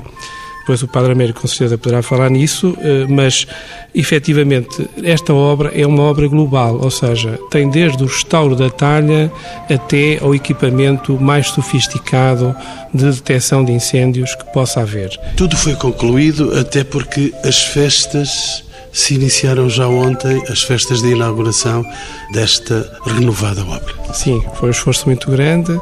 depois 0.66 0.82
o 0.82 0.88
Padre 0.88 1.12
Américo 1.12 1.42
com 1.42 1.48
certeza 1.48 1.78
poderá 1.78 2.02
falar 2.02 2.28
nisso, 2.28 2.76
eh, 2.82 3.06
mas 3.08 3.46
efetivamente 3.94 4.90
esta 5.04 5.32
obra 5.32 5.72
é 5.76 5.86
uma 5.86 6.02
obra 6.02 6.28
global, 6.28 6.80
ou 6.82 6.90
seja, 6.90 7.38
tem 7.52 7.70
desde 7.70 8.02
o 8.02 8.08
restauro 8.08 8.56
da 8.56 8.68
talha 8.68 9.32
até 9.70 10.18
ao 10.20 10.34
equipamento 10.34 11.20
mais 11.22 11.50
sofisticado 11.50 12.56
de 12.92 13.06
detecção 13.12 13.64
de 13.64 13.74
incêndios 13.74 14.34
que 14.34 14.52
possa 14.52 14.82
haver. 14.82 15.12
Tudo 15.38 15.56
foi 15.56 15.76
concluído 15.76 16.58
até 16.58 16.84
porque 16.84 17.32
as 17.44 17.62
festas 17.62 18.64
se 18.92 19.14
iniciaram 19.14 19.70
já 19.70 19.88
ontem, 19.88 20.42
as 20.50 20.64
festas 20.64 21.04
de 21.04 21.10
inauguração 21.10 21.86
desta 22.34 22.92
renovada 23.06 23.62
obra. 23.62 23.94
Sim, 24.16 24.44
foi 24.56 24.70
um 24.70 24.72
esforço 24.72 25.06
muito 25.06 25.30
grande. 25.30 25.80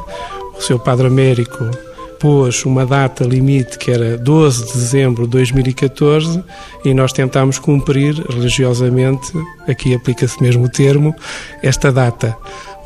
O 0.58 0.60
seu 0.60 0.78
Padre 0.78 1.06
Américo 1.06 1.70
pôs 2.24 2.64
uma 2.64 2.86
data 2.86 3.22
limite 3.22 3.76
que 3.76 3.90
era 3.90 4.16
12 4.16 4.68
de 4.68 4.72
dezembro 4.72 5.24
de 5.24 5.32
2014 5.32 6.42
e 6.82 6.94
nós 6.94 7.12
tentámos 7.12 7.58
cumprir 7.58 8.14
religiosamente, 8.30 9.30
aqui 9.68 9.94
aplica-se 9.94 10.42
mesmo 10.42 10.64
o 10.64 10.68
termo, 10.70 11.14
esta 11.62 11.92
data. 11.92 12.34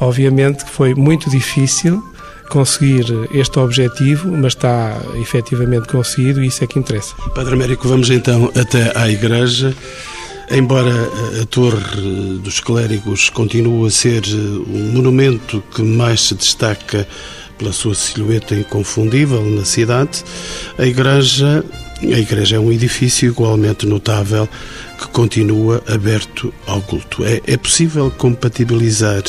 Obviamente 0.01 0.65
que 0.65 0.71
foi 0.73 0.93
muito 0.93 1.31
difícil 1.31 2.03
conseguir 2.51 3.05
este 3.33 3.61
objetivo, 3.61 4.29
mas 4.29 4.55
está 4.55 5.01
efetivamente 5.23 5.87
conseguido 5.87 6.43
e 6.43 6.49
isso 6.49 6.65
é 6.65 6.67
que 6.67 6.77
interessa. 6.77 7.15
Padre 7.33 7.55
Américo, 7.55 7.87
vamos 7.87 8.11
então 8.11 8.51
até 8.61 8.91
à 8.99 9.09
igreja. 9.09 9.73
Embora 10.51 10.91
a 11.41 11.47
Torre 11.47 12.41
dos 12.43 12.59
Clérigos 12.59 13.31
continue 13.31 13.87
a 13.87 13.91
ser 13.93 14.25
um 14.67 14.95
monumento 14.95 15.63
que 15.73 15.83
mais 15.83 16.23
se 16.23 16.35
destaca 16.35 17.07
pela 17.59 17.73
sua 17.73 17.95
silhueta 17.95 18.55
inconfundível 18.55 19.45
na 19.45 19.65
cidade, 19.65 20.25
a 20.79 20.87
igreja, 20.87 21.65
a 22.01 22.19
igreja 22.19 22.57
é 22.57 22.61
um 22.61 22.73
edifício 22.73 23.29
igualmente 23.29 23.85
notável 23.85 24.49
que 24.99 25.09
continua 25.09 25.83
aberto 25.89 26.53
ao 26.67 26.81
culto. 26.81 27.25
É, 27.25 27.41
é 27.47 27.57
possível 27.57 28.11
compatibilizar 28.11 29.23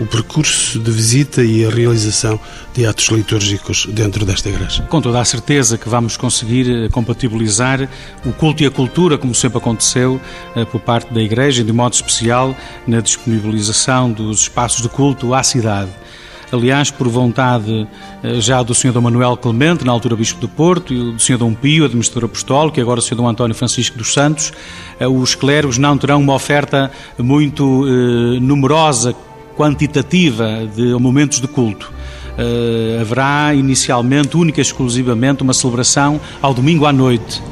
o 0.00 0.06
percurso 0.06 0.78
de 0.78 0.90
visita 0.90 1.42
e 1.42 1.64
a 1.64 1.70
realização 1.70 2.38
de 2.74 2.86
atos 2.86 3.08
litúrgicos 3.08 3.86
dentro 3.86 4.24
desta 4.24 4.48
igreja? 4.48 4.82
Com 4.84 5.00
toda 5.00 5.20
a 5.20 5.24
certeza 5.24 5.76
que 5.76 5.88
vamos 5.88 6.16
conseguir 6.16 6.70
eh, 6.70 6.88
compatibilizar 6.88 7.88
o 8.24 8.32
culto 8.32 8.62
e 8.62 8.66
a 8.66 8.70
cultura, 8.70 9.18
como 9.18 9.34
sempre 9.34 9.58
aconteceu 9.58 10.20
eh, 10.54 10.64
por 10.64 10.80
parte 10.80 11.12
da 11.12 11.20
igreja, 11.20 11.64
de 11.64 11.72
modo 11.72 11.94
especial 11.94 12.56
na 12.86 13.00
disponibilização 13.00 14.12
dos 14.12 14.42
espaços 14.42 14.82
de 14.82 14.88
culto 14.88 15.34
à 15.34 15.42
cidade 15.42 15.90
aliás, 16.52 16.90
por 16.90 17.08
vontade 17.08 17.86
eh, 18.22 18.40
já 18.40 18.62
do 18.62 18.74
Sr. 18.74 18.92
Dom 18.92 19.02
Manuel 19.02 19.36
Clemente, 19.36 19.84
na 19.84 19.92
altura 19.92 20.16
Bispo 20.16 20.40
do 20.40 20.48
Porto, 20.48 20.92
e 20.92 21.12
do 21.12 21.18
Sr. 21.18 21.38
Dom 21.38 21.54
Pio, 21.54 21.84
administrador 21.84 22.24
apostólico, 22.24 22.78
e 22.78 22.82
agora 22.82 23.00
o 23.00 23.02
Sr. 23.02 23.16
Dom 23.16 23.28
António 23.28 23.54
Francisco 23.54 23.98
dos 23.98 24.12
Santos, 24.12 24.52
eh, 24.98 25.06
os 25.06 25.34
clérigos 25.34 25.78
não 25.78 25.96
terão 25.96 26.20
uma 26.20 26.34
oferta 26.34 26.90
muito 27.18 27.84
eh, 27.86 28.40
numerosa, 28.40 29.14
quantitativa 29.56 30.68
de 30.74 30.94
momentos 30.94 31.40
de 31.40 31.48
culto. 31.48 31.92
haverá 33.00 33.52
inicialmente, 33.52 34.36
única 34.36 34.60
e 34.60 34.62
exclusivamente, 34.62 35.42
uma 35.42 35.52
celebração 35.52 36.20
ao 36.40 36.54
domingo 36.54 36.86
à 36.86 36.92
noite 36.92 37.42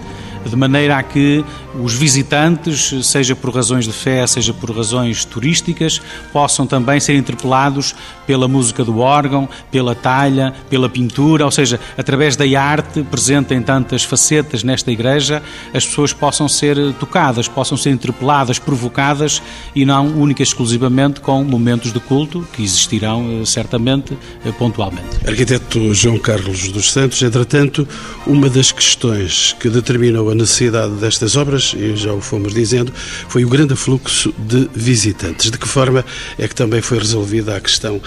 de 0.49 0.57
maneira 0.57 0.97
a 0.97 1.03
que 1.03 1.45
os 1.81 1.95
visitantes, 1.95 2.95
seja 3.07 3.35
por 3.37 3.55
razões 3.55 3.85
de 3.85 3.93
fé, 3.93 4.27
seja 4.27 4.53
por 4.55 4.71
razões 4.71 5.25
turísticas, 5.25 6.01
possam 6.33 6.67
também 6.67 7.01
ser 7.01 7.17
interpelados 7.17 7.95
pela 8.27 8.49
música 8.49 8.85
do 8.85 8.99
órgão, 8.99 9.49
pela 9.71 9.95
talha, 9.95 10.53
pela 10.69 10.89
pintura, 10.89 11.45
ou 11.45 11.51
seja, 11.51 11.79
através 11.97 12.37
da 12.37 12.45
arte 12.61 13.03
presente 13.03 13.55
em 13.55 13.63
tantas 13.63 14.05
facetas 14.05 14.63
nesta 14.63 14.91
igreja, 14.91 15.43
as 15.73 15.87
pessoas 15.87 16.13
possam 16.13 16.49
ser 16.49 16.77
tocadas, 16.95 17.49
possam 17.49 17.77
ser 17.77 17.91
interpeladas, 17.91 18.59
provocadas 18.59 19.43
e 19.75 19.85
não 19.85 20.07
única 20.09 20.43
e 20.43 20.45
exclusivamente 20.45 21.21
com 21.21 21.45
momentos 21.45 21.93
de 21.93 22.01
culto 22.01 22.47
que 22.53 22.63
existirão 22.63 23.41
eh, 23.41 23.45
certamente 23.45 24.17
eh, 24.45 24.53
pontualmente. 24.53 25.27
Arquiteto 25.27 25.93
João 25.95 26.19
Carlos 26.19 26.69
dos 26.69 26.93
Santos, 26.93 27.23
entretanto, 27.23 27.87
uma 28.27 28.49
das 28.49 28.73
questões 28.73 29.55
que 29.59 29.69
determinou 29.69 30.31
a 30.31 30.35
necessidade 30.37 30.95
destas 30.95 31.37
obras, 31.37 31.75
e 31.77 31.97
já 31.97 32.13
o 32.13 32.21
fomos 32.21 32.55
dizendo, 32.55 32.93
foi 33.29 33.45
o 33.45 33.49
grande 33.49 33.75
fluxo 33.75 34.33
de 34.39 34.69
visitantes. 34.75 35.51
De 35.51 35.59
que 35.59 35.67
forma 35.67 36.05
é 36.39 36.47
que 36.47 36.55
também 36.55 36.81
foi 36.81 36.99
resolvida 36.99 37.57
a 37.57 37.61
questão 37.61 38.01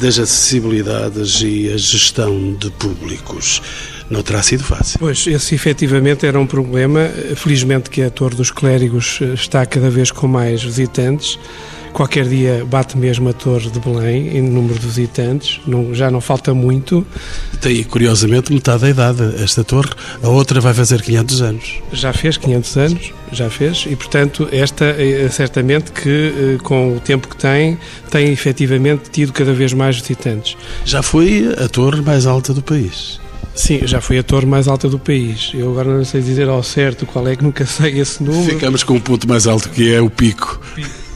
das 0.00 0.18
acessibilidades 0.18 1.40
e 1.42 1.72
a 1.72 1.76
gestão 1.76 2.54
de 2.54 2.70
públicos? 2.72 3.62
Não 4.10 4.22
terá 4.22 4.42
sido 4.42 4.64
fácil. 4.64 4.98
Pois, 4.98 5.26
esse 5.26 5.54
efetivamente 5.54 6.26
era 6.26 6.38
um 6.38 6.46
problema. 6.46 7.08
Felizmente 7.36 7.90
que 7.90 8.02
a 8.02 8.10
Torre 8.10 8.34
dos 8.34 8.50
Clérigos 8.50 9.20
está 9.34 9.64
cada 9.66 9.90
vez 9.90 10.10
com 10.10 10.26
mais 10.26 10.62
visitantes. 10.62 11.38
Qualquer 11.92 12.28
dia 12.28 12.64
bate 12.64 12.96
mesmo 12.96 13.28
a 13.28 13.32
Torre 13.32 13.70
de 13.70 13.80
Belém 13.80 14.36
em 14.36 14.42
número 14.42 14.78
de 14.78 14.86
visitantes, 14.86 15.60
não, 15.66 15.94
já 15.94 16.10
não 16.10 16.20
falta 16.20 16.54
muito. 16.54 17.04
Tem, 17.60 17.82
curiosamente, 17.82 18.52
metade 18.52 18.82
da 18.82 18.90
idade 18.90 19.42
esta 19.42 19.64
torre, 19.64 19.90
a 20.22 20.28
outra 20.28 20.60
vai 20.60 20.72
fazer 20.74 21.02
500 21.02 21.42
anos. 21.42 21.82
Já 21.92 22.12
fez 22.12 22.36
500 22.36 22.76
anos, 22.76 23.12
já 23.32 23.50
fez, 23.50 23.84
e 23.88 23.96
portanto, 23.96 24.48
esta 24.52 24.84
é 24.84 25.28
certamente 25.30 25.90
que 25.90 26.08
eh, 26.58 26.58
com 26.62 26.96
o 26.96 27.00
tempo 27.00 27.26
que 27.26 27.36
tem, 27.36 27.78
tem 28.10 28.30
efetivamente 28.30 29.10
tido 29.10 29.32
cada 29.32 29.52
vez 29.52 29.72
mais 29.72 29.96
visitantes. 29.96 30.56
Já 30.84 31.02
foi 31.02 31.52
a 31.58 31.68
torre 31.68 32.00
mais 32.00 32.26
alta 32.26 32.54
do 32.54 32.62
país. 32.62 33.18
Sim, 33.58 33.80
já 33.82 34.00
foi 34.00 34.18
a 34.18 34.22
torre 34.22 34.46
mais 34.46 34.68
alta 34.68 34.88
do 34.88 35.00
país. 35.00 35.50
Eu 35.52 35.72
agora 35.72 35.92
não 35.92 36.04
sei 36.04 36.20
dizer 36.20 36.48
ao 36.48 36.62
certo 36.62 37.04
qual 37.04 37.26
é 37.26 37.34
que 37.34 37.42
nunca 37.42 37.66
sei 37.66 37.98
esse 37.98 38.22
número. 38.22 38.54
Ficamos 38.54 38.84
com 38.84 38.94
o 38.94 39.00
ponto 39.00 39.28
mais 39.28 39.48
alto 39.48 39.68
que 39.70 39.92
é 39.92 40.00
o 40.00 40.08
pico. 40.08 40.60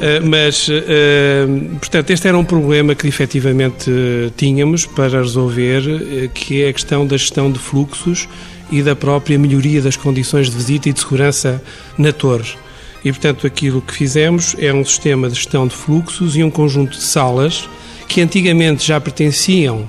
Eh, 0.00 0.20
mas, 0.20 0.68
eh, 0.70 1.44
portanto, 1.80 2.10
este 2.10 2.28
era 2.28 2.38
um 2.38 2.44
problema 2.44 2.94
que 2.94 3.08
efetivamente 3.08 3.90
tínhamos 4.36 4.86
para 4.86 5.18
resolver, 5.18 5.82
eh, 5.88 6.30
que 6.32 6.62
é 6.62 6.68
a 6.68 6.72
questão 6.72 7.04
da 7.04 7.16
gestão 7.16 7.50
de 7.50 7.58
fluxos 7.58 8.28
e 8.70 8.80
da 8.80 8.94
própria 8.94 9.36
melhoria 9.36 9.82
das 9.82 9.96
condições 9.96 10.50
de 10.50 10.56
visita 10.56 10.88
e 10.88 10.92
de 10.92 11.00
segurança 11.00 11.60
na 11.98 12.12
torre. 12.12 12.54
E, 13.04 13.10
portanto, 13.10 13.44
aquilo 13.44 13.82
que 13.82 13.92
fizemos 13.92 14.54
é 14.60 14.72
um 14.72 14.84
sistema 14.84 15.28
de 15.28 15.34
gestão 15.34 15.66
de 15.66 15.74
fluxos 15.74 16.36
e 16.36 16.44
um 16.44 16.50
conjunto 16.50 16.96
de 16.96 17.02
salas 17.02 17.68
que 18.06 18.20
antigamente 18.20 18.86
já 18.86 19.00
pertenciam, 19.00 19.88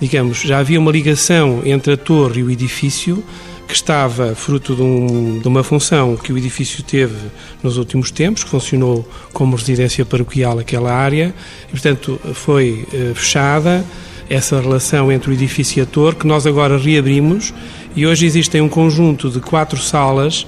digamos, 0.00 0.40
já 0.40 0.58
havia 0.58 0.78
uma 0.78 0.90
ligação 0.90 1.62
entre 1.64 1.94
a 1.94 1.96
torre 1.96 2.40
e 2.40 2.44
o 2.44 2.50
edifício, 2.50 3.24
que 3.66 3.74
estava 3.74 4.34
fruto 4.34 4.74
de, 4.74 4.82
um, 4.82 5.38
de, 5.40 5.48
uma 5.48 5.62
função 5.62 6.16
que 6.16 6.32
o 6.32 6.38
edifício 6.38 6.82
teve 6.82 7.16
nos 7.62 7.76
últimos 7.78 8.10
tempos, 8.10 8.44
que 8.44 8.50
funcionou 8.50 9.08
como 9.32 9.56
residência 9.56 10.04
paroquial 10.04 10.58
aquela 10.58 10.92
área, 10.92 11.34
e, 11.68 11.70
portanto, 11.70 12.20
foi 12.34 12.86
eh, 12.92 13.12
fechada 13.14 13.84
essa 14.28 14.60
relação 14.60 15.10
entre 15.10 15.30
o 15.30 15.32
edifício 15.32 15.80
e 15.80 15.82
a 15.82 15.86
torre, 15.86 16.16
que 16.16 16.26
nós 16.26 16.46
agora 16.46 16.76
reabrimos, 16.76 17.54
e 17.96 18.06
hoje 18.06 18.26
existem 18.26 18.60
um 18.60 18.68
conjunto 18.68 19.30
de 19.30 19.40
quatro 19.40 19.78
salas 19.78 20.46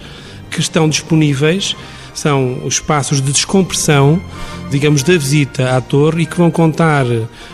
que 0.51 0.61
estão 0.61 0.89
disponíveis 0.89 1.75
são 2.19 2.61
os 2.65 2.75
espaços 2.75 3.21
de 3.21 3.33
descompressão, 3.33 4.21
digamos, 4.71 5.03
da 5.03 5.13
visita 5.13 5.77
à 5.77 5.81
torre 5.81 6.23
e 6.23 6.27
que 6.27 6.37
vão 6.37 6.51
contar 6.51 7.05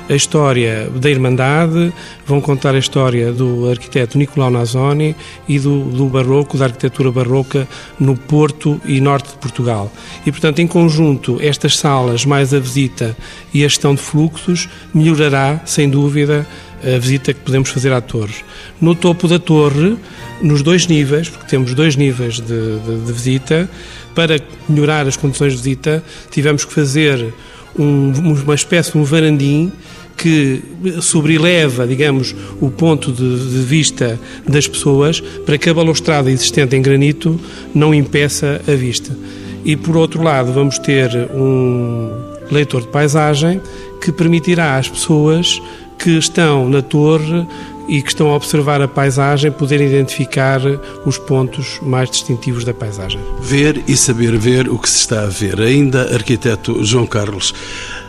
a 0.08 0.14
história 0.14 0.90
da 0.90 1.10
Irmandade, 1.10 1.92
vão 2.26 2.40
contar 2.40 2.74
a 2.74 2.78
história 2.78 3.32
do 3.32 3.68
arquiteto 3.68 4.16
Nicolau 4.16 4.50
Nazoni 4.50 5.14
e 5.48 5.58
do, 5.58 5.84
do 5.84 6.06
barroco, 6.06 6.56
da 6.56 6.66
arquitetura 6.66 7.10
barroca 7.10 7.68
no 7.98 8.16
Porto 8.16 8.80
e 8.84 9.00
norte 9.00 9.30
de 9.30 9.38
Portugal. 9.38 9.92
E, 10.24 10.30
portanto, 10.30 10.60
em 10.60 10.66
conjunto, 10.66 11.38
estas 11.40 11.76
salas, 11.76 12.24
mais 12.24 12.54
a 12.54 12.58
visita 12.58 13.16
e 13.52 13.64
a 13.64 13.68
gestão 13.68 13.94
de 13.94 14.00
fluxos, 14.00 14.68
melhorará, 14.94 15.60
sem 15.64 15.88
dúvida, 15.88 16.46
a 16.82 16.98
visita 16.98 17.32
que 17.32 17.40
podemos 17.40 17.70
fazer 17.70 17.92
à 17.92 18.00
torre. 18.00 18.34
No 18.80 18.94
topo 18.94 19.28
da 19.28 19.38
torre, 19.38 19.96
nos 20.40 20.62
dois 20.62 20.86
níveis, 20.86 21.28
porque 21.28 21.46
temos 21.46 21.74
dois 21.74 21.94
níveis 21.94 22.40
de, 22.40 22.78
de, 22.80 23.04
de 23.06 23.12
visita, 23.12 23.70
para 24.14 24.40
melhorar 24.68 25.06
as 25.06 25.16
condições 25.16 25.52
de 25.52 25.58
visita, 25.58 26.02
tivemos 26.30 26.64
que 26.64 26.72
fazer 26.72 27.32
um, 27.78 28.12
uma 28.44 28.54
espécie 28.54 28.92
de 28.92 28.98
um 28.98 29.04
varandim 29.04 29.72
que 30.16 30.62
sobreleva, 31.00 31.86
digamos, 31.86 32.34
o 32.60 32.70
ponto 32.70 33.10
de, 33.10 33.50
de, 33.50 33.64
vista 33.64 34.20
das 34.46 34.68
pessoas 34.68 35.20
para 35.20 35.58
que 35.58 35.68
a 35.68 35.74
balustrada 35.74 36.30
existente 36.30 36.76
em 36.76 36.82
granito 36.82 37.40
não 37.74 37.94
impeça 37.94 38.60
a 38.68 38.72
vista. 38.72 39.16
E 39.64 39.76
por 39.76 39.96
outro 39.96 40.22
lado, 40.22 40.52
vamos 40.52 40.78
ter 40.78 41.10
um 41.34 42.10
leitor 42.50 42.82
de 42.82 42.88
paisagem 42.88 43.60
que 44.00 44.12
permitirá 44.12 44.76
às 44.76 44.88
pessoas 44.88 45.60
que 45.98 46.10
estão 46.10 46.68
na 46.68 46.82
torre 46.82 47.46
e 47.92 48.00
que 48.00 48.08
estão 48.08 48.30
a 48.30 48.34
observar 48.34 48.80
a 48.80 48.88
paisagem 48.88 49.52
poderem 49.52 49.86
identificar 49.86 50.62
os 51.04 51.18
pontos 51.18 51.78
mais 51.82 52.10
distintivos 52.10 52.64
da 52.64 52.72
paisagem. 52.72 53.20
Ver 53.42 53.84
e 53.86 53.94
saber 53.98 54.34
ver 54.38 54.66
o 54.66 54.78
que 54.78 54.88
se 54.88 55.00
está 55.00 55.24
a 55.24 55.26
ver. 55.26 55.60
Ainda, 55.60 56.14
arquiteto 56.14 56.82
João 56.82 57.06
Carlos, 57.06 57.52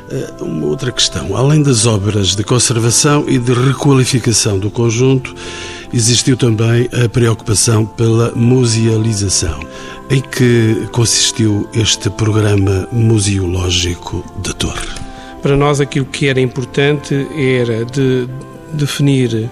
eh, 0.10 0.36
uma 0.40 0.68
outra 0.68 0.90
questão. 0.90 1.36
Além 1.36 1.62
das 1.62 1.86
obras 1.86 2.34
de 2.34 2.46
conservação 2.46 3.26
e 3.28 3.38
de 3.38 3.52
requalificação 3.52 4.58
do 4.58 4.72
conjunto, 4.72 5.36
existiu 5.94 6.38
também 6.38 6.88
a 7.04 7.10
preocupação 7.10 7.86
pela 7.86 8.32
musealização. 8.34 9.60
Em 10.10 10.22
que 10.22 10.88
consistiu 10.94 11.68
este 11.74 12.10
programa 12.10 12.88
museológico 12.90 14.24
da 14.42 14.54
Torre? 14.54 14.88
Para 15.42 15.58
nós, 15.58 15.82
aquilo 15.82 16.06
que 16.06 16.30
era 16.30 16.40
importante 16.40 17.28
era 17.36 17.84
de 17.84 18.30
definir 18.74 19.50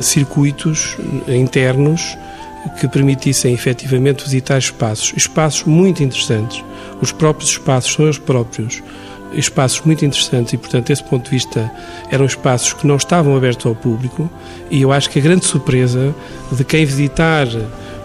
circuitos 0.00 0.96
internos 1.28 2.16
que 2.80 2.88
permitissem 2.88 3.52
efetivamente 3.52 4.24
visitar 4.24 4.58
espaços, 4.58 5.12
espaços 5.16 5.64
muito 5.64 6.02
interessantes. 6.02 6.64
Os 7.00 7.12
próprios 7.12 7.50
espaços 7.50 7.92
são 7.92 8.08
os 8.08 8.18
próprios 8.18 8.82
espaços 9.32 9.80
muito 9.84 10.04
interessantes 10.04 10.52
e, 10.52 10.56
portanto, 10.56 10.88
desse 10.88 11.04
ponto 11.04 11.24
de 11.24 11.30
vista, 11.30 11.70
eram 12.10 12.24
espaços 12.24 12.72
que 12.72 12.86
não 12.86 12.96
estavam 12.96 13.36
abertos 13.36 13.66
ao 13.66 13.74
público. 13.74 14.30
E 14.70 14.82
eu 14.82 14.92
acho 14.92 15.10
que 15.10 15.18
a 15.18 15.22
grande 15.22 15.44
surpresa 15.44 16.14
de 16.50 16.64
quem 16.64 16.84
visitar 16.84 17.46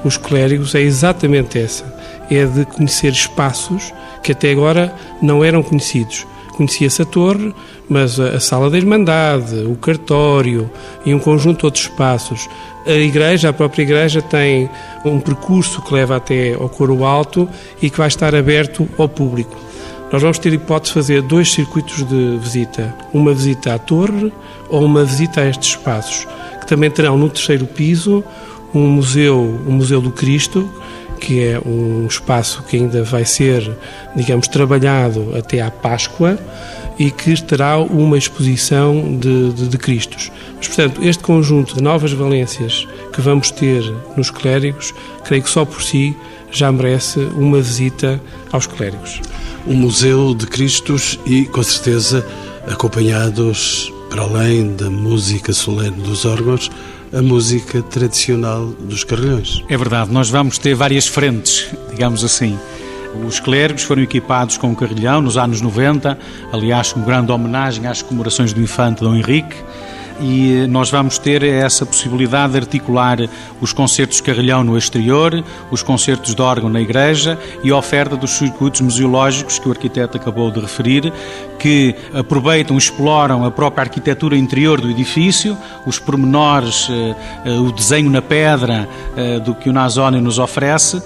os 0.04 0.18
clérigos 0.18 0.76
é 0.76 0.82
exatamente 0.82 1.58
essa: 1.58 1.86
é 2.30 2.46
de 2.46 2.66
conhecer 2.66 3.12
espaços 3.12 3.94
que 4.22 4.32
até 4.32 4.52
agora 4.52 4.94
não 5.22 5.44
eram 5.44 5.64
conhecidos 5.64 6.26
conhecia-se 6.60 7.02
a 7.02 7.06
torre, 7.06 7.56
mas 7.88 8.20
a 8.20 8.38
sala 8.38 8.70
da 8.70 8.78
Irmandade, 8.78 9.64
o 9.64 9.76
cartório 9.76 10.70
e 11.06 11.14
um 11.14 11.20
conjunto 11.20 11.60
de 11.60 11.66
outros 11.66 11.86
espaços. 11.86 12.50
A 12.86 12.92
igreja, 12.92 13.48
a 13.48 13.54
própria 13.54 13.84
igreja, 13.84 14.22
tem 14.22 14.70
um 15.06 15.22
percurso 15.22 15.82
que 15.82 15.94
leva 15.94 16.18
até 16.18 16.54
ao 16.56 16.68
coro 16.68 17.06
alto 17.06 17.48
e 17.82 17.90
que 17.90 17.98
vai 17.98 18.10
estar 18.10 18.36
aberto 18.36 18.90
ao 18.98 19.08
público. 19.08 19.56
Nós 20.12 20.22
vamos 20.22 20.38
ter 20.38 20.52
hipótese 20.52 20.92
de 20.92 21.00
fazer 21.00 21.22
dois 21.22 21.50
circuitos 21.50 22.06
de 22.06 22.38
visita: 22.38 22.94
uma 23.14 23.34
visita 23.34 23.76
à 23.76 23.80
torre 23.80 24.34
ou 24.68 24.84
uma 24.84 25.06
visita 25.06 25.40
a 25.40 25.50
estes 25.50 25.70
espaços, 25.70 26.28
que 26.60 26.68
também 26.68 26.92
terão 26.92 27.18
no 27.18 27.30
terceiro 27.30 27.66
piso 27.68 28.22
um 28.74 28.86
museu, 28.86 29.38
o 29.38 29.70
um 29.70 29.74
Museu 29.74 30.02
do 30.02 30.12
Cristo, 30.12 30.70
que 31.20 31.44
é 31.44 31.60
um 31.66 32.08
espaço 32.08 32.64
que 32.64 32.78
ainda 32.78 33.04
vai 33.04 33.26
ser, 33.26 33.70
digamos, 34.16 34.48
trabalhado 34.48 35.36
até 35.36 35.62
à 35.62 35.70
Páscoa 35.70 36.40
e 36.98 37.12
que 37.12 37.42
terá 37.42 37.78
uma 37.78 38.18
exposição 38.18 39.18
de, 39.18 39.54
de, 39.54 39.68
de 39.68 39.78
Cristos. 39.78 40.32
Mas, 40.58 40.68
portanto, 40.68 41.02
este 41.04 41.24
conjunto 41.24 41.76
de 41.76 41.82
novas 41.82 42.12
valências 42.12 42.88
que 43.14 43.22
vamos 43.22 43.52
ter 43.52 43.84
nos 44.18 44.30
clérigos, 44.30 44.94
creio 45.24 45.44
que 45.44 45.50
só 45.50 45.64
por 45.64 45.82
si 45.82 46.16
já 46.52 46.72
merece 46.72 47.20
uma 47.20 47.62
visita 47.62 48.22
aos 48.52 48.68
clérigos. 48.68 49.22
Um 49.68 49.76
museu 49.76 50.34
de 50.34 50.48
Cristos 50.48 51.20
e, 51.26 51.46
com 51.46 51.64
certeza, 51.64 52.26
acompanhados, 52.68 53.94
para 54.10 54.24
além 54.24 54.76
da 54.76 54.90
música 54.90 55.54
solene 55.54 56.02
dos 56.02 56.26
órgãos, 56.26 56.70
a 57.12 57.22
música 57.22 57.82
tradicional 57.82 58.68
dos 58.68 59.04
carrilhões. 59.04 59.64
É 59.68 59.78
verdade, 59.78 60.12
nós 60.12 60.30
vamos 60.30 60.58
ter 60.58 60.76
várias 60.76 61.08
frentes, 61.08 61.68
digamos 61.90 62.24
assim. 62.24 62.58
Os 63.26 63.40
clérigos 63.40 63.84
foram 63.84 64.04
equipados 64.04 64.58
com 64.58 64.68
um 64.68 64.76
carrilhão 64.76 65.22
nos 65.22 65.38
anos 65.38 65.62
90, 65.62 66.18
aliás, 66.54 66.94
com 66.94 67.02
grande 67.02 67.32
homenagem 67.32 67.88
às 67.88 68.02
comemorações 68.02 68.54
do 68.54 68.62
infante 68.62 69.02
Dom 69.02 69.16
Henrique 69.16 69.56
e 70.20 70.68
nós 70.68 70.90
vamos 70.90 71.18
ter 71.18 71.44
essa 71.44 71.86
possibilidade 71.86 72.54
de 72.54 72.60
articular 72.60 73.18
os 73.62 73.74
concertos 73.74 74.18
de 74.18 74.24
carrilhão 74.24 74.64
no 74.64 74.78
exterior, 74.78 75.44
os 75.72 75.84
concertos 75.84 76.36
de 76.36 76.42
órgão 76.42 76.70
na 76.70 76.82
igreja 76.82 77.38
e 77.64 77.72
a 77.72 77.78
oferta 77.78 78.16
dos 78.16 78.32
circuitos 78.32 78.82
museológicos 78.82 79.60
que 79.60 79.68
o 79.68 79.72
arquiteto 79.72 80.18
acabou 80.18 80.52
de 80.52 80.60
referir, 80.60 81.12
que 81.60 81.94
aproveitam, 82.14 82.78
exploram 82.78 83.46
a 83.46 83.52
própria 83.52 83.84
arquitetura 83.84 84.38
interior 84.38 84.80
do 84.80 84.90
edifício, 84.90 85.58
os 85.86 86.00
pormenores, 86.00 86.88
eh, 86.90 87.16
eh, 87.46 87.52
o 87.52 87.72
desenho 87.72 88.10
na 88.10 88.22
pedra 88.22 88.88
eh, 89.16 89.40
do 89.40 89.54
que 89.54 89.70
o 89.70 89.74
Nazónio 89.74 90.22
nos 90.22 90.40
oferece, 90.40 91.02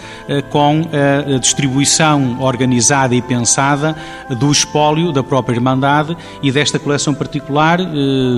com 0.50 0.82
a 0.94 1.38
distribuição 1.38 2.38
organizada 2.40 3.16
e 3.16 3.22
pensada 3.22 3.96
do 4.30 4.52
espólio 4.52 5.12
da 5.12 5.24
própria 5.24 5.56
Irmandade 5.56 6.16
e 6.42 6.52
desta 6.52 6.80
coleção 6.80 7.14
particular 7.14 7.80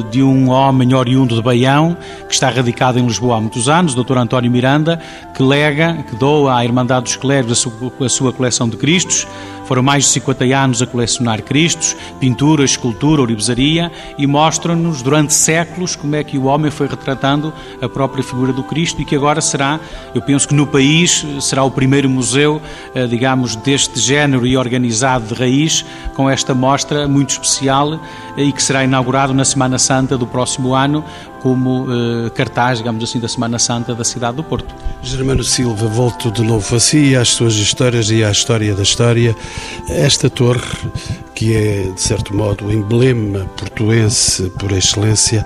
de 0.09 0.23
um 0.23 0.49
homem 0.49 0.64
oriundo 0.95 1.35
de 1.35 1.41
Baião, 1.41 1.97
que 2.27 2.33
está 2.33 2.49
radicado 2.49 2.99
em 2.99 3.05
Lisboa 3.05 3.37
há 3.37 3.41
muitos 3.41 3.67
anos, 3.67 3.95
o 3.95 4.03
Dr. 4.03 4.17
António 4.17 4.51
Miranda, 4.51 4.99
que 5.35 5.43
lega, 5.43 6.03
que 6.09 6.15
doa 6.15 6.57
à 6.57 6.63
Irmandade 6.65 7.03
dos 7.03 7.15
Clérigos 7.15 7.67
a 7.99 8.09
sua 8.09 8.33
coleção 8.33 8.69
de 8.69 8.77
Cristos, 8.77 9.27
foram 9.65 9.83
mais 9.83 10.05
de 10.05 10.09
50 10.11 10.45
anos 10.45 10.81
a 10.81 10.87
colecionar 10.87 11.41
Cristos, 11.41 11.95
pintura, 12.19 12.63
escultura, 12.63 13.21
orivesaria 13.21 13.91
e 14.17 14.25
mostram-nos 14.25 15.01
durante 15.01 15.33
séculos 15.33 15.95
como 15.95 16.15
é 16.15 16.23
que 16.23 16.37
o 16.37 16.45
homem 16.45 16.71
foi 16.71 16.87
retratando 16.87 17.53
a 17.81 17.89
própria 17.89 18.23
figura 18.23 18.53
do 18.53 18.63
Cristo 18.63 19.01
e 19.01 19.05
que 19.05 19.15
agora 19.15 19.41
será, 19.41 19.79
eu 20.13 20.21
penso 20.21 20.47
que 20.47 20.55
no 20.55 20.67
país, 20.67 21.25
será 21.41 21.63
o 21.63 21.71
primeiro 21.71 22.09
museu, 22.09 22.61
eh, 22.93 23.07
digamos, 23.07 23.55
deste 23.55 23.99
género 23.99 24.45
e 24.45 24.55
organizado 24.55 25.33
de 25.33 25.33
raiz, 25.33 25.85
com 26.15 26.29
esta 26.29 26.53
mostra 26.53 27.07
muito 27.07 27.31
especial 27.31 27.99
eh, 28.37 28.43
e 28.43 28.51
que 28.51 28.61
será 28.61 28.83
inaugurado 28.83 29.33
na 29.33 29.45
Semana 29.45 29.77
Santa 29.77 30.17
do 30.17 30.27
próximo 30.27 30.73
ano, 30.73 31.03
como 31.45 31.85
eh, 31.87 32.31
cartaz, 32.31 32.79
digamos 32.79 33.03
assim, 33.03 33.19
da 33.19 33.27
Semana 33.27 33.59
Santa 33.59 33.93
da 33.93 34.03
cidade 34.03 34.37
do 34.37 34.43
Porto. 34.43 34.73
Germano 35.03 35.43
Silva, 35.43 35.85
volto 35.85 36.31
de 36.31 36.41
novo 36.41 36.75
a 36.75 36.79
si 36.79 37.15
às 37.15 37.29
suas 37.29 37.53
histórias 37.53 38.09
e 38.09 38.23
à 38.23 38.31
história 38.31 38.73
da 38.73 38.81
história. 38.81 39.35
Esta 39.87 40.27
torre, 40.27 40.89
que 41.35 41.55
é, 41.55 41.91
de 41.93 42.01
certo 42.01 42.35
modo, 42.35 42.65
o 42.65 42.73
emblema 42.73 43.45
portuense 43.55 44.49
por 44.57 44.71
excelência, 44.71 45.45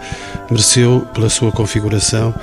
mereceu, 0.50 1.06
pela 1.14 1.28
sua 1.28 1.52
configuração, 1.52 2.34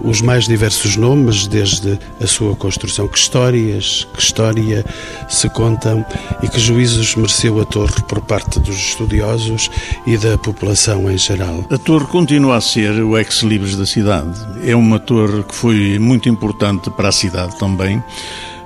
os 0.00 0.20
mais 0.20 0.46
diversos 0.46 0.96
nomes 0.96 1.46
desde 1.46 1.98
a 2.20 2.26
sua 2.26 2.54
construção. 2.56 3.08
Que 3.08 3.18
histórias, 3.18 4.06
que 4.14 4.20
história 4.20 4.84
se 5.28 5.48
contam 5.50 6.04
e 6.42 6.48
que 6.48 6.60
juízos 6.60 7.14
mereceu 7.16 7.60
a 7.60 7.64
torre 7.64 8.02
por 8.08 8.20
parte 8.20 8.60
dos 8.60 8.76
estudiosos 8.76 9.70
e 10.06 10.16
da 10.16 10.36
população 10.38 11.10
em 11.10 11.18
geral? 11.18 11.64
A 11.70 11.78
torre 11.78 12.06
continua 12.06 12.56
a 12.56 12.60
ser 12.60 13.02
o 13.02 13.16
ex-libris 13.16 13.76
da 13.76 13.86
cidade. 13.86 14.38
É 14.64 14.74
uma 14.74 14.98
torre 14.98 15.42
que 15.42 15.54
foi 15.54 15.98
muito 15.98 16.28
importante 16.28 16.90
para 16.90 17.08
a 17.08 17.12
cidade 17.12 17.58
também. 17.58 18.02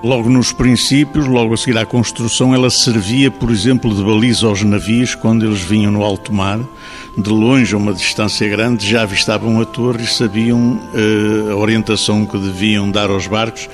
Logo 0.02 0.28
nos 0.28 0.52
princípios, 0.52 1.28
logo 1.28 1.54
a 1.54 1.56
seguir 1.56 1.78
à 1.78 1.86
construção, 1.86 2.52
ela 2.52 2.68
servia, 2.70 3.30
por 3.30 3.52
exemplo, 3.52 3.94
de 3.94 4.02
baliza 4.02 4.48
aos 4.48 4.60
navios 4.64 5.14
quando 5.14 5.46
eles 5.46 5.60
vinham 5.60 5.92
no 5.92 6.02
alto 6.02 6.32
mar 6.32 6.58
de 7.16 7.30
longe, 7.30 7.74
a 7.74 7.78
uma 7.78 7.92
distância 7.92 8.48
grande, 8.48 8.88
já 8.88 9.02
avistavam 9.02 9.60
a 9.60 9.64
torre 9.64 10.04
e 10.04 10.06
sabiam 10.06 10.80
uh, 10.94 11.52
a 11.52 11.56
orientação 11.56 12.24
que 12.24 12.38
deviam 12.38 12.90
dar 12.90 13.10
aos 13.10 13.26
barcos 13.26 13.68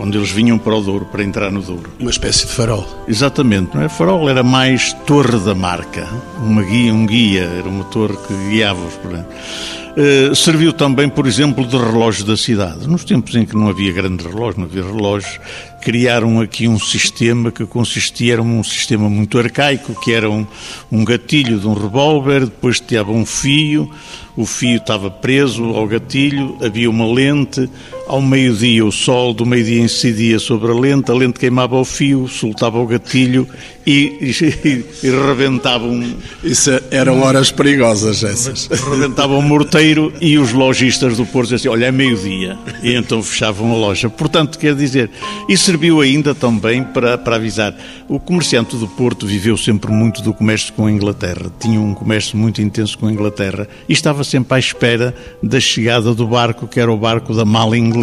quando 0.00 0.16
eles 0.16 0.30
vinham 0.30 0.56
para 0.56 0.74
o 0.74 0.80
Douro, 0.80 1.04
para 1.04 1.22
entrar 1.22 1.52
no 1.52 1.60
Douro. 1.60 1.90
Uma 2.00 2.10
espécie 2.10 2.46
de 2.46 2.52
farol. 2.52 2.88
Exatamente, 3.06 3.76
não 3.76 3.82
é? 3.82 3.88
Farol 3.90 4.30
era 4.30 4.42
mais 4.42 4.94
torre 5.06 5.38
da 5.40 5.54
marca, 5.54 6.08
uma 6.38 6.62
guia, 6.62 6.94
um 6.94 7.04
guia, 7.04 7.42
era 7.42 7.68
uma 7.68 7.84
torre 7.84 8.16
que 8.26 8.32
guiava-os. 8.48 8.94
Uh, 8.94 10.34
serviu 10.34 10.72
também, 10.72 11.06
por 11.06 11.26
exemplo, 11.26 11.66
de 11.66 11.76
relógio 11.76 12.24
da 12.24 12.34
cidade. 12.34 12.88
Nos 12.88 13.04
tempos 13.04 13.34
em 13.34 13.44
que 13.44 13.54
não 13.54 13.68
havia 13.68 13.92
grandes 13.92 14.24
relógios, 14.24 14.56
não 14.56 14.64
havia 14.64 14.82
relógios, 14.82 15.38
criaram 15.82 16.40
aqui 16.40 16.66
um 16.66 16.78
sistema 16.78 17.50
que 17.50 17.66
consistia, 17.66 18.34
era 18.34 18.42
um 18.42 18.64
sistema 18.64 19.06
muito 19.10 19.38
arcaico, 19.38 19.94
que 20.00 20.12
era 20.12 20.30
um, 20.30 20.46
um 20.90 21.04
gatilho 21.04 21.58
de 21.58 21.66
um 21.66 21.74
revólver, 21.74 22.46
depois 22.46 22.80
tinha 22.80 23.02
um 23.04 23.26
fio, 23.26 23.90
o 24.34 24.46
fio 24.46 24.76
estava 24.76 25.10
preso 25.10 25.64
ao 25.74 25.86
gatilho, 25.86 26.56
havia 26.64 26.88
uma 26.88 27.12
lente, 27.12 27.68
ao 28.10 28.20
meio-dia 28.20 28.84
o 28.84 28.90
sol 28.90 29.32
do 29.32 29.46
meio-dia 29.46 29.80
incidia 29.80 30.40
sobre 30.40 30.72
a 30.72 30.74
lente, 30.74 31.12
a 31.12 31.14
lente 31.14 31.38
queimava 31.38 31.76
o 31.76 31.84
fio, 31.84 32.26
soltava 32.26 32.76
o 32.76 32.84
gatilho 32.84 33.46
e, 33.86 34.34
e, 34.42 34.84
e 35.06 35.10
rebentava 35.10 35.84
um... 35.86 36.14
Isso 36.42 36.70
eram 36.90 37.20
horas 37.22 37.52
perigosas 37.52 38.24
essas. 38.24 38.66
Rebentava 38.66 39.34
um 39.34 39.42
morteiro 39.42 40.12
e 40.20 40.38
os 40.38 40.52
lojistas 40.52 41.16
do 41.18 41.24
Porto 41.24 41.50
diziam 41.50 41.72
assim, 41.72 41.80
olha, 41.80 41.86
é 41.86 41.92
meio-dia, 41.92 42.58
e 42.82 42.94
então 42.94 43.22
fechavam 43.22 43.70
a 43.72 43.76
loja. 43.76 44.10
Portanto, 44.10 44.58
quer 44.58 44.74
dizer, 44.74 45.08
isso 45.48 45.64
serviu 45.64 46.00
ainda 46.00 46.34
também 46.34 46.82
para, 46.82 47.16
para 47.16 47.36
avisar. 47.36 47.74
O 48.08 48.18
comerciante 48.18 48.76
do 48.76 48.88
Porto 48.88 49.24
viveu 49.24 49.56
sempre 49.56 49.92
muito 49.92 50.20
do 50.20 50.34
comércio 50.34 50.72
com 50.72 50.86
a 50.86 50.90
Inglaterra, 50.90 51.46
tinha 51.60 51.80
um 51.80 51.94
comércio 51.94 52.36
muito 52.36 52.60
intenso 52.60 52.98
com 52.98 53.06
a 53.06 53.12
Inglaterra 53.12 53.68
e 53.88 53.92
estava 53.92 54.24
sempre 54.24 54.56
à 54.56 54.58
espera 54.58 55.14
da 55.40 55.60
chegada 55.60 56.12
do 56.12 56.26
barco, 56.26 56.66
que 56.66 56.80
era 56.80 56.90
o 56.90 56.96
barco 56.96 57.32
da 57.32 57.44
mala 57.44 57.78
inglesa, 57.78 57.99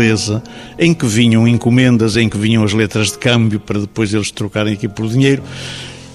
em 0.78 0.94
que 0.94 1.06
vinham 1.06 1.48
encomendas, 1.48 2.18
em 2.18 2.30
que 2.30 2.38
vinham 2.38 2.64
as 2.64 2.74
letras 2.74 3.12
de 3.12 3.18
câmbio 3.18 3.60
para 3.60 3.80
depois 3.80 4.14
eles 4.14 4.32
trocarem 4.32 4.74
aqui 4.74 4.88
por 4.88 5.08
dinheiro. 5.08 5.44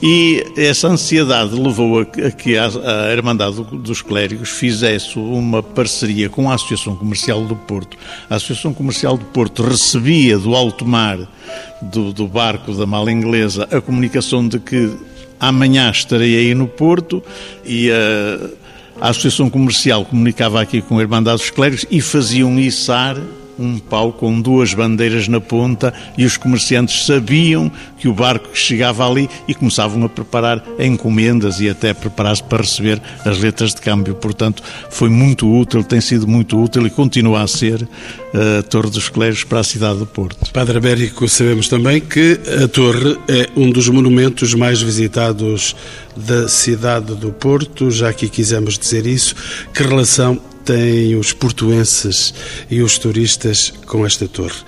E 0.04 0.44
essa 0.56 0.88
ansiedade 0.88 1.54
levou 1.54 2.00
a 2.00 2.04
que 2.04 2.56
a 2.58 3.12
Irmandade 3.12 3.62
dos 3.72 4.02
Clérigos 4.02 4.48
fizesse 4.48 5.16
uma 5.16 5.62
parceria 5.62 6.28
com 6.28 6.50
a 6.50 6.54
Associação 6.54 6.96
Comercial 6.96 7.44
do 7.44 7.54
Porto. 7.54 7.96
A 8.28 8.34
Associação 8.34 8.74
Comercial 8.74 9.16
do 9.16 9.24
Porto 9.26 9.62
recebia 9.62 10.36
do 10.36 10.56
alto 10.56 10.84
mar, 10.84 11.18
do, 11.80 12.12
do 12.12 12.26
barco 12.26 12.72
da 12.74 12.84
mala 12.84 13.12
inglesa, 13.12 13.68
a 13.70 13.80
comunicação 13.80 14.48
de 14.48 14.58
que 14.58 14.90
amanhã 15.38 15.88
estarei 15.88 16.36
aí 16.36 16.54
no 16.54 16.66
Porto 16.66 17.22
e 17.64 17.88
a, 17.92 19.06
a 19.06 19.10
Associação 19.10 19.48
Comercial 19.48 20.04
comunicava 20.04 20.60
aqui 20.60 20.82
com 20.82 20.98
a 20.98 21.02
Irmandade 21.02 21.38
dos 21.38 21.50
Clérigos 21.50 21.86
e 21.88 22.00
faziam 22.00 22.58
içar 22.58 23.16
um 23.58 23.78
pau 23.78 24.12
com 24.12 24.40
duas 24.40 24.74
bandeiras 24.74 25.28
na 25.28 25.40
ponta 25.40 25.92
e 26.16 26.24
os 26.24 26.36
comerciantes 26.36 27.06
sabiam 27.06 27.70
que 27.98 28.08
o 28.08 28.14
barco 28.14 28.50
chegava 28.54 29.08
ali 29.08 29.28
e 29.46 29.54
começavam 29.54 30.04
a 30.04 30.08
preparar 30.08 30.62
encomendas 30.78 31.60
e 31.60 31.68
até 31.68 31.94
preparar-se 31.94 32.42
para 32.42 32.62
receber 32.62 33.00
as 33.24 33.38
letras 33.38 33.74
de 33.74 33.80
câmbio. 33.80 34.14
Portanto, 34.14 34.62
foi 34.90 35.08
muito 35.08 35.48
útil, 35.50 35.84
tem 35.84 36.00
sido 36.00 36.26
muito 36.26 36.60
útil 36.60 36.86
e 36.86 36.90
continua 36.90 37.42
a 37.42 37.46
ser 37.46 37.86
eh, 38.34 38.58
a 38.58 38.62
Torre 38.62 38.90
dos 38.90 39.08
Clérigos 39.08 39.44
para 39.44 39.60
a 39.60 39.64
cidade 39.64 39.98
do 39.98 40.06
Porto. 40.06 40.50
Padre 40.52 40.78
Américo, 40.78 41.28
sabemos 41.28 41.68
também 41.68 42.00
que 42.00 42.40
a 42.62 42.68
Torre 42.68 43.18
é 43.28 43.48
um 43.56 43.70
dos 43.70 43.88
monumentos 43.88 44.54
mais 44.54 44.80
visitados 44.80 45.76
da 46.16 46.48
cidade 46.48 47.14
do 47.14 47.32
Porto, 47.32 47.90
já 47.90 48.08
aqui 48.08 48.28
quisemos 48.28 48.78
dizer 48.78 49.06
isso. 49.06 49.34
Que 49.72 49.82
relação 49.82 50.40
têm 50.64 51.16
os 51.16 51.32
portuenses 51.32 52.32
e 52.70 52.82
os 52.82 52.98
turistas 52.98 53.72
com 53.86 54.04
esta 54.06 54.26
torre? 54.28 54.62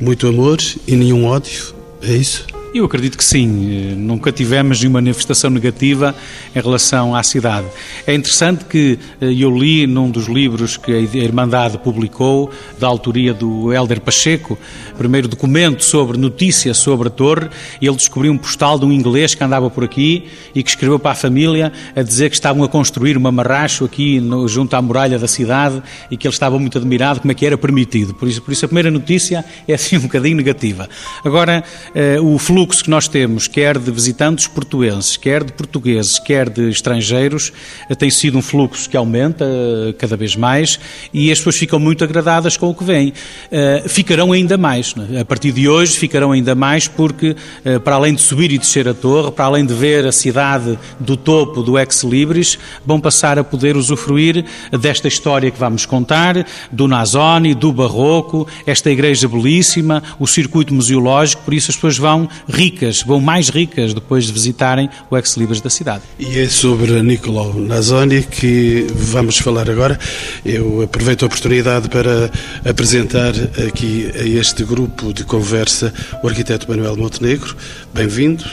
Muito 0.00 0.26
amor 0.26 0.58
e 0.86 0.94
nenhum 0.94 1.24
ódio? 1.24 1.74
É 2.02 2.14
isso? 2.14 2.55
Eu 2.76 2.84
acredito 2.84 3.16
que 3.16 3.24
sim. 3.24 3.94
Nunca 3.96 4.30
tivemos 4.30 4.80
nenhuma 4.80 5.00
manifestação 5.00 5.48
negativa 5.48 6.14
em 6.54 6.60
relação 6.60 7.16
à 7.16 7.22
cidade. 7.22 7.66
É 8.06 8.14
interessante 8.14 8.66
que 8.66 8.98
eh, 9.18 9.32
eu 9.32 9.50
li 9.56 9.86
num 9.86 10.10
dos 10.10 10.26
livros 10.26 10.76
que 10.76 10.92
a 10.92 10.98
Irmandade 11.16 11.78
publicou, 11.78 12.50
da 12.78 12.86
autoria 12.86 13.32
do 13.32 13.72
Hélder 13.72 14.02
Pacheco, 14.02 14.58
primeiro 14.98 15.26
documento 15.26 15.82
sobre 15.84 16.18
notícia 16.18 16.74
sobre 16.74 17.08
a 17.08 17.10
torre, 17.10 17.48
ele 17.80 17.96
descobriu 17.96 18.30
um 18.30 18.36
postal 18.36 18.78
de 18.78 18.84
um 18.84 18.92
inglês 18.92 19.34
que 19.34 19.42
andava 19.42 19.70
por 19.70 19.82
aqui 19.82 20.26
e 20.54 20.62
que 20.62 20.68
escreveu 20.68 20.98
para 20.98 21.12
a 21.12 21.14
família 21.14 21.72
a 21.94 22.02
dizer 22.02 22.28
que 22.28 22.36
estavam 22.36 22.62
a 22.62 22.68
construir 22.68 23.16
uma 23.16 23.32
marracho 23.32 23.86
aqui 23.86 24.20
no, 24.20 24.46
junto 24.46 24.76
à 24.76 24.82
muralha 24.82 25.18
da 25.18 25.28
cidade 25.28 25.82
e 26.10 26.16
que 26.18 26.26
ele 26.26 26.34
estava 26.34 26.58
muito 26.58 26.76
admirado 26.76 27.20
como 27.20 27.32
é 27.32 27.34
que 27.34 27.46
era 27.46 27.56
permitido. 27.56 28.12
Por 28.12 28.28
isso, 28.28 28.42
por 28.42 28.52
isso 28.52 28.66
a 28.66 28.68
primeira 28.68 28.90
notícia 28.90 29.42
é 29.66 29.72
assim 29.72 29.96
um 29.96 30.00
bocadinho 30.00 30.36
negativa. 30.36 30.86
Agora, 31.24 31.64
eh, 31.94 32.20
o 32.20 32.36
fluxo 32.38 32.65
fluxo 32.66 32.82
que 32.82 32.90
nós 32.90 33.06
temos, 33.06 33.46
quer 33.46 33.78
de 33.78 33.92
visitantes 33.92 34.48
portuenses, 34.48 35.16
quer 35.16 35.44
de 35.44 35.52
portugueses, 35.52 36.18
quer 36.18 36.50
de 36.50 36.68
estrangeiros, 36.68 37.52
eh, 37.88 37.94
tem 37.94 38.10
sido 38.10 38.36
um 38.36 38.42
fluxo 38.42 38.90
que 38.90 38.96
aumenta 38.96 39.44
eh, 39.44 39.94
cada 39.96 40.16
vez 40.16 40.34
mais 40.34 40.80
e 41.14 41.30
as 41.30 41.38
pessoas 41.38 41.56
ficam 41.58 41.78
muito 41.78 42.02
agradadas 42.02 42.56
com 42.56 42.68
o 42.68 42.74
que 42.74 42.82
vem. 42.82 43.12
Eh, 43.52 43.84
ficarão 43.86 44.32
ainda 44.32 44.58
mais. 44.58 44.96
É? 45.12 45.20
A 45.20 45.24
partir 45.24 45.52
de 45.52 45.68
hoje 45.68 45.96
ficarão 45.96 46.32
ainda 46.32 46.56
mais 46.56 46.88
porque, 46.88 47.36
para 47.84 47.94
além 47.94 48.14
de 48.14 48.20
subir 48.20 48.50
e 48.50 48.58
descer 48.58 48.88
a 48.88 48.94
torre, 48.94 49.30
para 49.30 49.44
além 49.44 49.64
de 49.64 49.72
ver 49.72 50.04
a 50.04 50.10
cidade 50.10 50.76
do 50.98 51.16
topo 51.16 51.62
do 51.62 51.78
Ex 51.78 52.02
Libris, 52.02 52.58
vão 52.84 53.00
passar 53.00 53.38
a 53.38 53.44
poder 53.44 53.76
usufruir 53.76 54.44
desta 54.72 55.06
história 55.06 55.50
que 55.52 55.58
vamos 55.58 55.86
contar, 55.86 56.44
do 56.72 56.88
Nazoni, 56.88 57.54
do 57.54 57.72
Barroco, 57.72 58.48
esta 58.66 58.90
igreja 58.90 59.28
belíssima, 59.28 60.02
o 60.18 60.26
circuito 60.26 60.74
museológico, 60.74 61.42
por 61.42 61.54
isso 61.54 61.70
as 61.70 61.76
pessoas 61.76 61.98
vão 61.98 62.28
ricas, 62.48 63.02
vão 63.02 63.20
mais 63.20 63.48
ricas 63.48 63.92
depois 63.92 64.26
de 64.26 64.32
visitarem 64.32 64.88
o 65.10 65.16
Ex-Libris 65.16 65.60
da 65.60 65.70
cidade. 65.70 66.02
E 66.18 66.38
é 66.38 66.48
sobre 66.48 67.02
Nicolau 67.02 67.54
Nazoni 67.54 68.22
que 68.22 68.86
vamos 68.94 69.38
falar 69.38 69.70
agora. 69.70 69.98
Eu 70.44 70.82
aproveito 70.82 71.22
a 71.24 71.26
oportunidade 71.26 71.88
para 71.88 72.30
apresentar 72.68 73.32
aqui 73.66 74.10
a 74.14 74.22
este 74.22 74.64
grupo 74.64 75.12
de 75.12 75.24
conversa 75.24 75.92
o 76.22 76.28
arquiteto 76.28 76.68
Manuel 76.68 76.96
Montenegro. 76.96 77.56
Bem-vindo. 77.92 78.44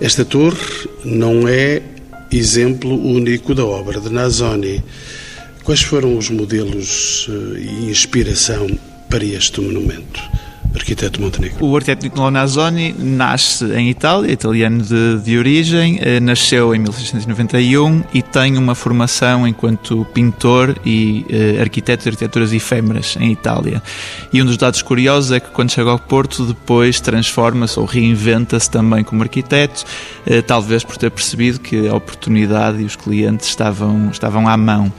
Esta 0.00 0.24
torre 0.24 0.88
não 1.04 1.46
é 1.48 1.82
exemplo 2.30 2.94
único 2.94 3.54
da 3.54 3.64
obra 3.64 4.00
de 4.00 4.08
Nazoni. 4.08 4.82
Quais 5.64 5.82
foram 5.82 6.16
os 6.16 6.28
modelos 6.28 7.28
eh, 7.28 7.60
e 7.60 7.90
inspiração 7.90 8.66
para 9.08 9.24
este 9.24 9.60
monumento? 9.60 10.20
Arquiteto 10.74 11.20
Montenegro? 11.20 11.64
O 11.64 11.76
arquiteto 11.76 12.04
Nicolò 12.04 12.30
Nazoni 12.30 12.94
nasce 12.98 13.64
em 13.74 13.90
Itália, 13.90 14.32
italiano 14.32 14.82
de, 14.82 15.20
de 15.20 15.38
origem, 15.38 15.98
eh, 16.00 16.20
nasceu 16.20 16.74
em 16.74 16.78
1691 16.78 18.04
e 18.12 18.22
tem 18.22 18.56
uma 18.56 18.74
formação 18.74 19.46
enquanto 19.46 20.06
pintor 20.12 20.76
e 20.84 21.24
eh, 21.28 21.60
arquiteto 21.60 22.04
de 22.04 22.10
arquiteturas 22.10 22.52
efêmeras 22.52 23.16
em 23.20 23.32
Itália. 23.32 23.82
E 24.32 24.42
um 24.42 24.46
dos 24.46 24.56
dados 24.56 24.82
curiosos 24.82 25.32
é 25.32 25.40
que 25.40 25.50
quando 25.50 25.70
chega 25.70 25.90
ao 25.90 25.98
Porto, 25.98 26.44
depois 26.44 27.00
transforma-se 27.00 27.78
ou 27.78 27.84
reinventa-se 27.84 28.70
também 28.70 29.04
como 29.04 29.22
arquiteto, 29.22 29.84
eh, 30.26 30.42
talvez 30.42 30.84
por 30.84 30.96
ter 30.96 31.10
percebido 31.10 31.60
que 31.60 31.88
a 31.88 31.94
oportunidade 31.94 32.82
e 32.82 32.84
os 32.84 32.96
clientes 32.96 33.48
estavam, 33.48 34.10
estavam 34.10 34.48
à 34.48 34.56
mão. 34.56 34.92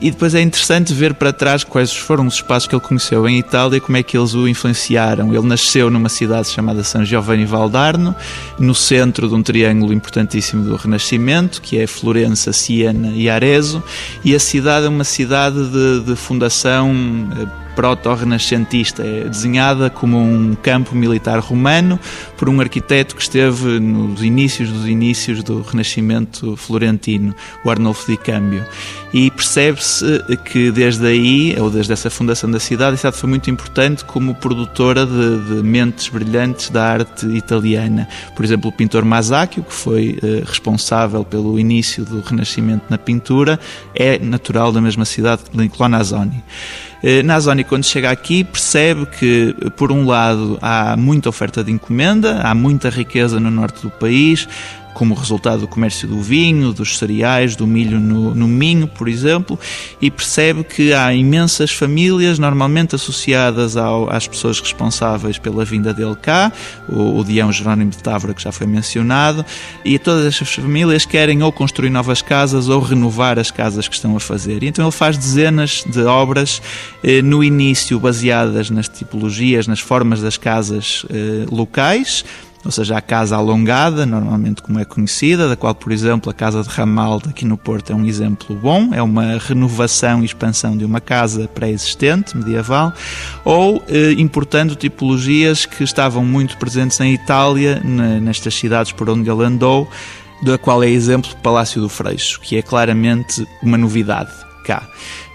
E 0.00 0.10
depois 0.10 0.34
é 0.34 0.40
interessante 0.40 0.94
ver 0.94 1.12
para 1.12 1.30
trás 1.30 1.62
quais 1.62 1.92
foram 1.92 2.26
os 2.26 2.34
espaços 2.34 2.66
que 2.66 2.74
ele 2.74 2.82
conheceu 2.82 3.28
em 3.28 3.38
Itália 3.38 3.80
como 3.80 3.98
é 3.98 4.02
que 4.02 4.16
eles 4.16 4.32
o 4.32 4.48
influenciaram. 4.48 5.34
Ele 5.34 5.46
nasceu 5.46 5.90
numa 5.90 6.08
cidade 6.08 6.48
chamada 6.48 6.82
San 6.82 7.04
Giovanni 7.04 7.44
Valdarno, 7.44 8.14
no 8.58 8.74
centro 8.74 9.28
de 9.28 9.34
um 9.34 9.42
triângulo 9.42 9.92
importantíssimo 9.92 10.64
do 10.64 10.76
Renascimento, 10.76 11.60
que 11.60 11.78
é 11.78 11.86
Florença, 11.86 12.50
Siena 12.50 13.08
e 13.08 13.28
Arezzo, 13.28 13.82
e 14.24 14.34
a 14.34 14.40
cidade 14.40 14.86
é 14.86 14.88
uma 14.88 15.04
cidade 15.04 15.62
de, 15.68 16.00
de 16.00 16.16
fundação 16.16 16.94
eh, 17.38 17.46
proto-renascentista, 17.74 19.02
é 19.02 19.24
desenhada 19.24 19.90
como 19.90 20.18
um 20.18 20.54
campo 20.54 20.94
militar 20.94 21.38
romano 21.38 21.98
por 22.40 22.48
um 22.48 22.58
arquiteto 22.58 23.14
que 23.14 23.20
esteve 23.20 23.78
nos 23.78 24.22
inícios 24.22 24.70
dos 24.70 24.88
inícios 24.88 25.42
do 25.42 25.60
Renascimento 25.60 26.56
florentino, 26.56 27.34
o 27.62 27.70
Arnolfo 27.70 28.10
di 28.10 28.16
Cambio. 28.16 28.64
E 29.12 29.30
percebe-se 29.30 30.22
que 30.46 30.70
desde 30.70 31.06
aí, 31.06 31.54
ou 31.60 31.68
desde 31.68 31.92
essa 31.92 32.08
fundação 32.08 32.50
da 32.50 32.58
cidade, 32.58 32.94
a 32.94 32.96
cidade 32.96 33.18
foi 33.18 33.28
muito 33.28 33.50
importante 33.50 34.06
como 34.06 34.34
produtora 34.34 35.04
de, 35.04 35.54
de 35.54 35.62
mentes 35.62 36.08
brilhantes 36.08 36.70
da 36.70 36.82
arte 36.82 37.26
italiana. 37.26 38.08
Por 38.34 38.42
exemplo, 38.42 38.70
o 38.70 38.72
pintor 38.72 39.04
Masaccio, 39.04 39.62
que 39.62 39.74
foi 39.74 40.18
eh, 40.22 40.42
responsável 40.42 41.22
pelo 41.26 41.60
início 41.60 42.06
do 42.06 42.22
Renascimento 42.22 42.86
na 42.88 42.96
pintura, 42.96 43.60
é 43.94 44.18
natural 44.18 44.72
da 44.72 44.80
mesma 44.80 45.04
cidade 45.04 45.42
Nazoni. 45.90 46.42
Eh, 47.02 47.22
Nazoni, 47.22 47.64
quando 47.64 47.84
chega 47.84 48.10
aqui, 48.10 48.44
percebe 48.44 49.06
que, 49.06 49.54
por 49.76 49.90
um 49.90 50.06
lado, 50.06 50.58
há 50.60 50.96
muita 50.96 51.28
oferta 51.30 51.64
de 51.64 51.72
encomenda, 51.72 52.29
há 52.42 52.54
muita 52.54 52.90
riqueza 52.90 53.40
no 53.40 53.50
norte 53.50 53.82
do 53.82 53.90
país, 53.90 54.48
como 54.94 55.14
resultado 55.14 55.60
do 55.60 55.68
comércio 55.68 56.08
do 56.08 56.20
vinho, 56.20 56.72
dos 56.72 56.98
cereais, 56.98 57.56
do 57.56 57.66
milho 57.66 57.98
no, 57.98 58.34
no 58.34 58.48
Minho, 58.48 58.86
por 58.86 59.08
exemplo, 59.08 59.58
e 60.00 60.10
percebe 60.10 60.64
que 60.64 60.92
há 60.92 61.12
imensas 61.14 61.70
famílias, 61.70 62.38
normalmente 62.38 62.94
associadas 62.94 63.76
ao, 63.76 64.10
às 64.10 64.26
pessoas 64.26 64.60
responsáveis 64.60 65.38
pela 65.38 65.64
vinda 65.64 65.94
dele 65.94 66.16
cá, 66.20 66.52
o, 66.88 67.18
o 67.18 67.24
Dião 67.24 67.50
Jerónimo 67.52 67.90
de 67.90 67.98
Távora, 67.98 68.34
que 68.34 68.42
já 68.42 68.52
foi 68.52 68.66
mencionado, 68.66 69.44
e 69.84 69.98
todas 69.98 70.26
estas 70.26 70.54
famílias 70.54 71.04
querem 71.04 71.42
ou 71.42 71.52
construir 71.52 71.90
novas 71.90 72.22
casas 72.22 72.68
ou 72.68 72.80
renovar 72.80 73.38
as 73.38 73.50
casas 73.50 73.88
que 73.88 73.94
estão 73.94 74.16
a 74.16 74.20
fazer. 74.20 74.62
E 74.62 74.66
então 74.66 74.84
ele 74.84 74.92
faz 74.92 75.16
dezenas 75.16 75.84
de 75.86 76.02
obras, 76.02 76.60
eh, 77.02 77.22
no 77.22 77.42
início 77.42 77.98
baseadas 77.98 78.70
nas 78.70 78.88
tipologias, 78.88 79.66
nas 79.66 79.80
formas 79.80 80.20
das 80.20 80.36
casas 80.36 81.04
eh, 81.10 81.46
locais, 81.50 82.24
ou 82.64 82.70
seja, 82.70 82.96
a 82.96 83.00
casa 83.00 83.36
alongada, 83.36 84.04
normalmente 84.04 84.62
como 84.62 84.78
é 84.78 84.84
conhecida, 84.84 85.48
da 85.48 85.56
qual, 85.56 85.74
por 85.74 85.92
exemplo, 85.92 86.30
a 86.30 86.34
Casa 86.34 86.62
de 86.62 86.68
Ramalde 86.68 87.30
aqui 87.30 87.44
no 87.46 87.56
Porto 87.56 87.90
é 87.90 87.94
um 87.94 88.04
exemplo 88.04 88.54
bom, 88.54 88.90
é 88.92 89.00
uma 89.00 89.38
renovação 89.38 90.22
e 90.22 90.26
expansão 90.26 90.76
de 90.76 90.84
uma 90.84 91.00
casa 91.00 91.48
pré-existente, 91.48 92.36
medieval, 92.36 92.92
ou 93.44 93.82
eh, 93.88 94.12
importando 94.12 94.74
tipologias 94.74 95.64
que 95.64 95.82
estavam 95.82 96.24
muito 96.24 96.58
presentes 96.58 97.00
em 97.00 97.14
Itália, 97.14 97.80
nestas 98.20 98.54
cidades 98.54 98.92
por 98.92 99.08
onde 99.08 99.30
ele 99.30 99.44
andou, 99.44 99.88
da 100.42 100.58
qual 100.58 100.82
é 100.82 100.88
exemplo 100.88 101.30
o 101.32 101.36
Palácio 101.36 101.80
do 101.80 101.88
Freixo, 101.88 102.40
que 102.40 102.56
é 102.56 102.62
claramente 102.62 103.46
uma 103.62 103.78
novidade 103.78 104.49
cá. 104.70 104.82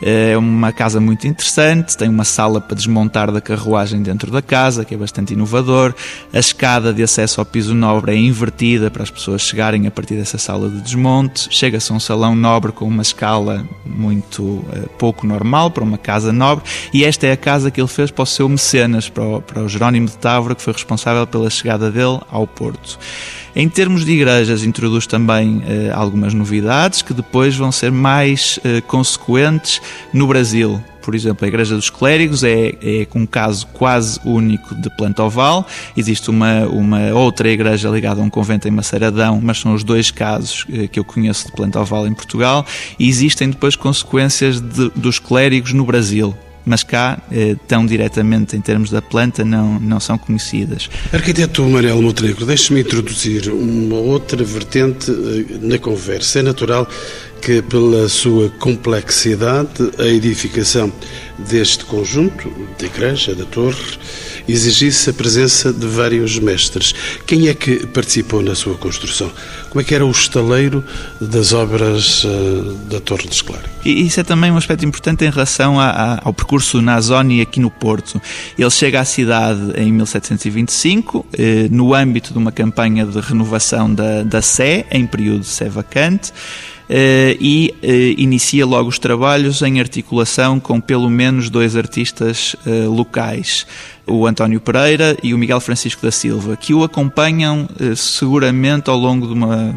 É 0.01 0.37
uma 0.37 0.71
casa 0.71 1.01
muito 1.01 1.27
interessante, 1.27 1.97
tem 1.97 2.07
uma 2.07 2.23
sala 2.23 2.61
para 2.61 2.75
desmontar 2.75 3.31
da 3.31 3.41
carruagem 3.41 4.01
dentro 4.01 4.31
da 4.31 4.41
casa, 4.41 4.85
que 4.85 4.93
é 4.93 4.97
bastante 4.97 5.33
inovador. 5.33 5.93
A 6.33 6.39
escada 6.39 6.93
de 6.93 7.03
acesso 7.03 7.41
ao 7.41 7.45
piso 7.45 7.73
nobre 7.73 8.13
é 8.13 8.15
invertida 8.15 8.89
para 8.89 9.03
as 9.03 9.09
pessoas 9.09 9.41
chegarem 9.41 9.87
a 9.87 9.91
partir 9.91 10.15
dessa 10.15 10.37
sala 10.37 10.69
de 10.69 10.79
desmonte. 10.79 11.47
Chega-se 11.51 11.91
a 11.91 11.95
um 11.95 11.99
salão 11.99 12.33
nobre 12.33 12.71
com 12.71 12.85
uma 12.85 13.01
escala 13.01 13.67
muito 13.85 14.43
uh, 14.43 14.89
pouco 14.97 15.27
normal 15.27 15.69
para 15.71 15.83
uma 15.83 15.97
casa 15.97 16.31
nobre. 16.31 16.63
E 16.93 17.03
esta 17.03 17.27
é 17.27 17.33
a 17.33 17.37
casa 17.37 17.69
que 17.69 17.81
ele 17.81 17.87
fez 17.87 18.11
para 18.11 18.23
o 18.23 18.25
seu 18.25 18.47
mecenas, 18.47 19.09
para 19.09 19.23
o, 19.23 19.41
para 19.41 19.63
o 19.63 19.67
Jerónimo 19.67 20.07
de 20.07 20.17
Távora, 20.17 20.55
que 20.55 20.61
foi 20.61 20.73
responsável 20.73 21.27
pela 21.27 21.49
chegada 21.49 21.91
dele 21.91 22.19
ao 22.29 22.47
Porto. 22.47 22.97
Em 23.55 23.69
termos 23.69 24.03
de 24.03 24.11
igrejas, 24.11 24.65
introduz 24.65 25.07
também 25.07 25.63
eh, 25.65 25.89
algumas 25.93 26.33
novidades 26.33 27.01
que 27.01 27.13
depois 27.13 27.55
vão 27.55 27.71
ser 27.71 27.89
mais 27.89 28.59
eh, 28.65 28.81
consequentes 28.81 29.81
no 30.11 30.27
Brasil. 30.27 30.83
Por 31.01 31.15
exemplo, 31.15 31.45
a 31.45 31.47
Igreja 31.47 31.73
dos 31.73 31.89
Clérigos 31.89 32.43
é, 32.43 32.73
é 32.81 33.07
um 33.15 33.25
caso 33.25 33.65
quase 33.67 34.19
único 34.25 34.75
de 34.75 34.89
planta 34.97 35.23
oval. 35.23 35.65
Existe 35.95 36.29
uma, 36.29 36.65
uma 36.65 37.13
outra 37.13 37.47
igreja 37.47 37.87
ligada 37.87 38.19
a 38.19 38.23
um 38.25 38.29
convento 38.29 38.67
em 38.67 38.71
Maceradão, 38.71 39.39
mas 39.41 39.59
são 39.59 39.73
os 39.73 39.85
dois 39.85 40.11
casos 40.11 40.65
eh, 40.69 40.87
que 40.87 40.99
eu 40.99 41.05
conheço 41.05 41.45
de 41.45 41.53
planta 41.53 41.79
oval 41.79 42.05
em 42.05 42.13
Portugal. 42.13 42.65
E 42.99 43.07
existem 43.07 43.49
depois 43.49 43.77
consequências 43.77 44.59
de, 44.59 44.89
dos 44.89 45.17
clérigos 45.17 45.71
no 45.71 45.85
Brasil 45.85 46.35
mas 46.65 46.83
cá, 46.83 47.21
eh, 47.31 47.55
tão 47.67 47.85
diretamente 47.85 48.55
em 48.55 48.61
termos 48.61 48.89
da 48.89 49.01
planta, 49.01 49.45
não, 49.45 49.79
não 49.79 49.99
são 49.99 50.17
conhecidas. 50.17 50.89
Arquiteto 51.13 51.63
Manuel 51.63 52.01
Montenegro, 52.01 52.45
deixe-me 52.45 52.81
introduzir 52.81 53.49
uma 53.49 53.97
outra 53.97 54.43
vertente 54.43 55.11
eh, 55.11 55.57
na 55.61 55.77
conversa. 55.77 56.39
É 56.39 56.41
natural 56.41 56.87
que, 57.41 57.61
pela 57.61 58.09
sua 58.09 58.49
complexidade, 58.49 59.91
a 59.99 60.07
edificação 60.07 60.91
deste 61.37 61.85
conjunto, 61.85 62.51
da 62.79 62.87
igreja, 62.87 63.35
da 63.35 63.45
torre, 63.45 63.99
exigisse 64.47 65.09
a 65.09 65.13
presença 65.13 65.71
de 65.71 65.85
vários 65.85 66.37
mestres. 66.39 66.93
Quem 67.25 67.47
é 67.47 67.53
que 67.53 67.85
participou 67.87 68.41
na 68.41 68.55
sua 68.55 68.75
construção? 68.75 69.31
Como 69.69 69.81
é 69.81 69.83
que 69.83 69.93
era 69.93 70.05
o 70.05 70.11
estaleiro 70.11 70.83
das 71.19 71.53
obras 71.53 72.23
uh, 72.23 72.73
da 72.89 72.99
Torre 72.99 73.27
de 73.27 73.35
Esclaro? 73.35 73.63
E 73.83 74.05
isso 74.05 74.19
é 74.19 74.23
também 74.23 74.51
um 74.51 74.57
aspecto 74.57 74.85
importante 74.85 75.25
em 75.25 75.29
relação 75.29 75.79
a, 75.79 75.89
a, 75.89 76.19
ao 76.23 76.33
percurso 76.33 76.81
Nazoni 76.81 77.41
aqui 77.41 77.59
no 77.59 77.69
Porto. 77.69 78.21
Ele 78.57 78.69
chega 78.69 78.99
à 78.99 79.05
cidade 79.05 79.73
em 79.75 79.91
1725, 79.91 81.25
eh, 81.33 81.67
no 81.69 81.93
âmbito 81.93 82.33
de 82.33 82.39
uma 82.39 82.51
campanha 82.51 83.05
de 83.05 83.19
renovação 83.19 83.93
da, 83.93 84.23
da 84.23 84.41
Sé, 84.41 84.85
em 84.91 85.05
período 85.05 85.41
de 85.41 85.47
Sé 85.47 85.69
vacante. 85.69 86.31
Eh, 86.87 87.35
e 87.39 87.75
eh, 87.81 88.13
inicia 88.17 88.65
logo 88.65 88.89
os 88.89 88.99
trabalhos 88.99 89.61
em 89.63 89.79
articulação 89.79 90.59
com 90.59 90.79
pelo 90.79 91.09
menos 91.09 91.49
dois 91.49 91.75
artistas 91.75 92.55
eh, 92.65 92.85
locais 92.85 93.65
o 94.07 94.27
António 94.27 94.59
Pereira 94.59 95.17
e 95.23 95.33
o 95.33 95.37
Miguel 95.37 95.59
Francisco 95.59 96.01
da 96.01 96.11
Silva, 96.11 96.55
que 96.55 96.73
o 96.73 96.83
acompanham 96.83 97.67
eh, 97.79 97.95
seguramente 97.95 98.89
ao 98.89 98.97
longo 98.97 99.27
de 99.27 99.33
uma, 99.33 99.75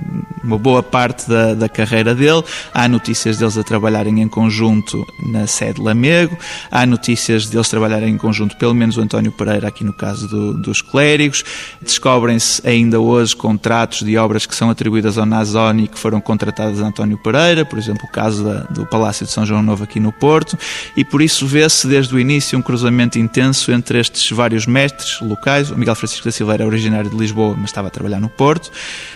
uma 0.49 0.59
boa 0.59 0.83
parte 0.83 1.29
da, 1.29 1.55
da, 1.55 1.69
carreira 1.69 2.15
dele. 2.15 2.43
Há 2.73 2.89
notícias 2.89 3.37
deles 3.37 3.59
a 3.59 3.63
trabalharem 3.63 4.23
em 4.23 4.29
conjunto 4.29 5.07
na 5.23 5.47
sede 5.47 5.81
Lamego, 5.81 6.37
há 6.71 6.87
notícias 6.87 7.47
deles 7.47 7.69
trabalharem 7.69 8.15
em 8.15 8.19
conjunto, 8.19 8.57
pelo 8.57 8.75
menos 8.75 8.97
o 8.97 9.03
António 9.03 9.31
Pereira, 9.31 9.69
aqui 9.69 9.85
no 9.85 9.93
caso 9.93 10.27
do, 10.27 10.55
dos 10.55 10.81
clérigos. 10.81 11.45
Descobrem-se 11.83 12.67
ainda 12.67 12.99
hoje 12.99 13.37
contratos 13.37 14.03
de 14.03 14.17
obras 14.17 14.47
que 14.47 14.55
são 14.55 14.71
atribuídas 14.71 15.19
ao 15.19 15.27
Nazoni 15.27 15.87
que 15.87 15.99
foram 15.99 16.21
contratadas 16.21 16.81
a 16.81 16.87
António 16.87 17.19
Pereira, 17.19 17.65
por 17.65 17.79
exemplo, 17.79 18.07
o 18.09 18.11
caso 18.11 18.43
da, 18.43 18.61
do 18.71 18.87
Palácio 18.87 19.27
de 19.27 19.33
São 19.33 19.45
João 19.45 19.63
Novo 19.63 19.85
aqui 19.85 20.01
no 20.01 20.13
Porto, 20.13 20.59
e 20.97 21.05
por 21.05 21.21
isso 21.21 21.47
vê-se 21.47 21.87
desde 21.87 22.15
o 22.15 22.19
início 22.19 22.59
um 22.59 22.63
cruzamento 22.63 23.19
intenso 23.19 23.71
entre 23.71 23.99
estes 24.01 24.31
vários 24.31 24.67
mestres 24.67 25.21
locais. 25.21 25.71
O 25.71 25.77
Miguel 25.77 25.95
Francisco 25.95 26.25
da 26.25 26.33
Silveira 26.33 26.65
é 26.65 26.67
originário 26.67 27.11
de 27.11 27.17
Lisboa, 27.17 27.55
mas 27.55 27.71
estava 27.71 27.89
a 27.89 27.91
trabalhar 27.91 28.21
no 28.21 28.29
Porto. 28.29 28.71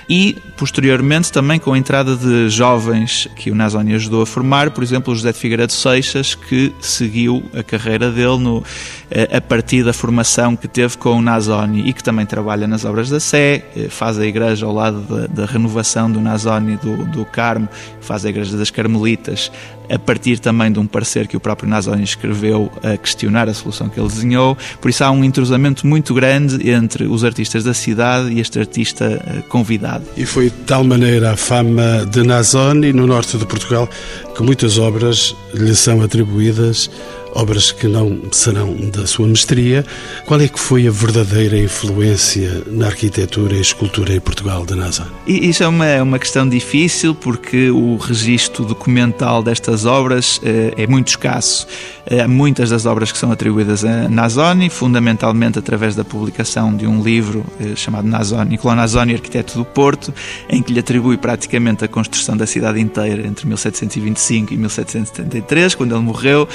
E, 0.09 0.37
posteriormente, 0.57 1.22
também 1.31 1.59
com 1.59 1.73
a 1.73 1.79
entrada 1.79 2.17
de 2.17 2.49
jovens 2.49 3.29
que 3.37 3.51
o 3.51 3.55
Nazoni 3.55 3.95
ajudou 3.95 4.23
a 4.23 4.27
formar, 4.27 4.71
por 4.71 4.83
exemplo, 4.83 5.13
o 5.13 5.17
José 5.17 5.33
de 5.33 5.39
Figueiredo 5.39 5.73
Seixas, 5.73 6.35
que 6.35 6.73
seguiu 6.81 7.43
a 7.55 7.63
carreira 7.63 8.11
dele 8.11 8.39
no, 8.39 8.63
eh, 9.11 9.37
a 9.37 9.41
partir 9.41 9.85
da 9.85 9.93
formação 9.93 10.57
que 10.57 10.67
teve 10.69 10.97
com 10.97 11.19
o 11.19 11.23
Nazoni 11.23 11.89
e 11.89 11.93
que 11.93 12.03
também 12.03 12.25
trabalha 12.27 12.67
nas 12.67 12.85
obras 12.85 13.11
da 13.11 13.21
Sé, 13.21 13.65
eh, 13.77 13.89
faz 13.89 14.19
a 14.19 14.27
igreja 14.27 14.67
ao 14.67 14.73
lado 14.73 15.01
da, 15.01 15.27
da 15.27 15.47
renovação 15.47 16.11
do 16.11 16.21
Nazoni 16.21 16.77
do, 16.77 17.05
do 17.07 17.25
Carmo, 17.25 17.69
faz 18.01 18.25
a 18.25 18.31
igreja 18.31 18.57
das 18.57 18.71
Carmelitas, 18.71 19.51
a 19.89 19.99
partir 19.99 20.39
também 20.39 20.71
de 20.73 20.79
um 20.79 20.87
parecer 20.87 21.27
que 21.27 21.37
o 21.37 21.41
próprio 21.41 21.69
Nazoni 21.69 22.03
escreveu 22.03 22.71
a 22.83 22.97
questionar 22.97 23.49
a 23.49 23.55
solução 23.55 23.89
que 23.89 23.99
ele 23.99 24.09
desenhou. 24.09 24.57
Por 24.81 24.91
isso 24.91 25.05
há 25.05 25.11
um 25.11 25.25
entrosamento 25.25 25.87
muito 25.87 26.15
grande 26.15 26.71
entre 26.71 27.05
os 27.05 27.25
artistas 27.25 27.65
da 27.65 27.75
cidade 27.75 28.33
e 28.33 28.41
este 28.41 28.59
artista 28.59 29.05
eh, 29.05 29.43
convidado. 29.49 30.05
E 30.17 30.25
foi 30.27 30.45
de 30.45 30.57
tal 30.67 30.85
maneira 30.85 31.33
a 31.33 31.37
fama 31.37 32.07
de 32.11 32.23
Nazoni 32.23 32.93
no 32.93 33.07
norte 33.07 33.37
de 33.37 33.47
Portugal 33.47 33.89
que 34.35 34.43
muitas 34.43 34.79
obras 34.79 35.37
lhe 35.55 35.75
são 35.75 36.01
atribuídas 36.01 36.91
obras 37.35 37.73
que 37.73 37.87
não 37.87 38.21
serão 38.31 38.75
da 38.91 39.07
sua 39.07 39.27
mestria. 39.27 39.85
Qual 40.27 40.41
é 40.41 40.49
que 40.49 40.59
foi 40.59 40.87
a 40.87 40.91
verdadeira 40.91 41.59
influência 41.59 42.63
na 42.67 42.87
arquitetura 42.87 43.55
e 43.55 43.61
escultura 43.61 44.15
em 44.15 44.21
Portugal 44.21 44.65
de 44.65 44.75
Nazan? 44.75 45.07
Isso 45.27 45.63
é 45.63 45.69
uma, 45.69 45.87
é 45.87 46.03
uma 46.03 46.19
questão 46.19 46.49
difícil 46.49 47.15
porque 47.15 47.71
o 47.71 47.97
registro 47.97 48.65
documental 48.65 49.43
destas 49.43 49.85
obras 49.85 50.41
eh, 50.45 50.75
é 50.77 50.87
muito 50.87 51.09
escasso. 51.09 51.67
Eh, 52.07 52.27
muitas 52.27 52.71
das 52.71 52.85
obras 52.85 53.13
que 53.13 53.19
são 53.19 53.31
atribuídas 53.31 53.85
a 53.85 54.09
Nazoni, 54.09 54.69
fundamentalmente 54.69 55.59
através 55.59 55.95
da 55.95 56.05
publicação 56.05 56.75
de 56.75 56.87
um 56.87 57.03
livro 57.03 57.45
eh, 57.61 57.77
chamado 57.77 58.07
Nazoni, 58.07 58.51
Nicolau 58.51 58.77
Nazoni, 58.77 59.15
arquiteto 59.15 59.57
do 59.57 59.65
Porto, 59.65 60.13
em 60.49 60.63
que 60.63 60.73
lhe 60.73 60.81
atribui 60.81 61.17
praticamente 61.17 61.85
a 61.85 61.89
construção 61.89 62.37
da 62.37 62.47
cidade 62.47 62.81
inteira 62.81 63.27
entre 63.27 63.47
1725 63.47 64.53
e 64.53 64.57
1773, 64.57 65.75
quando 65.75 65.95
ele 65.95 66.03
morreu 66.03 66.49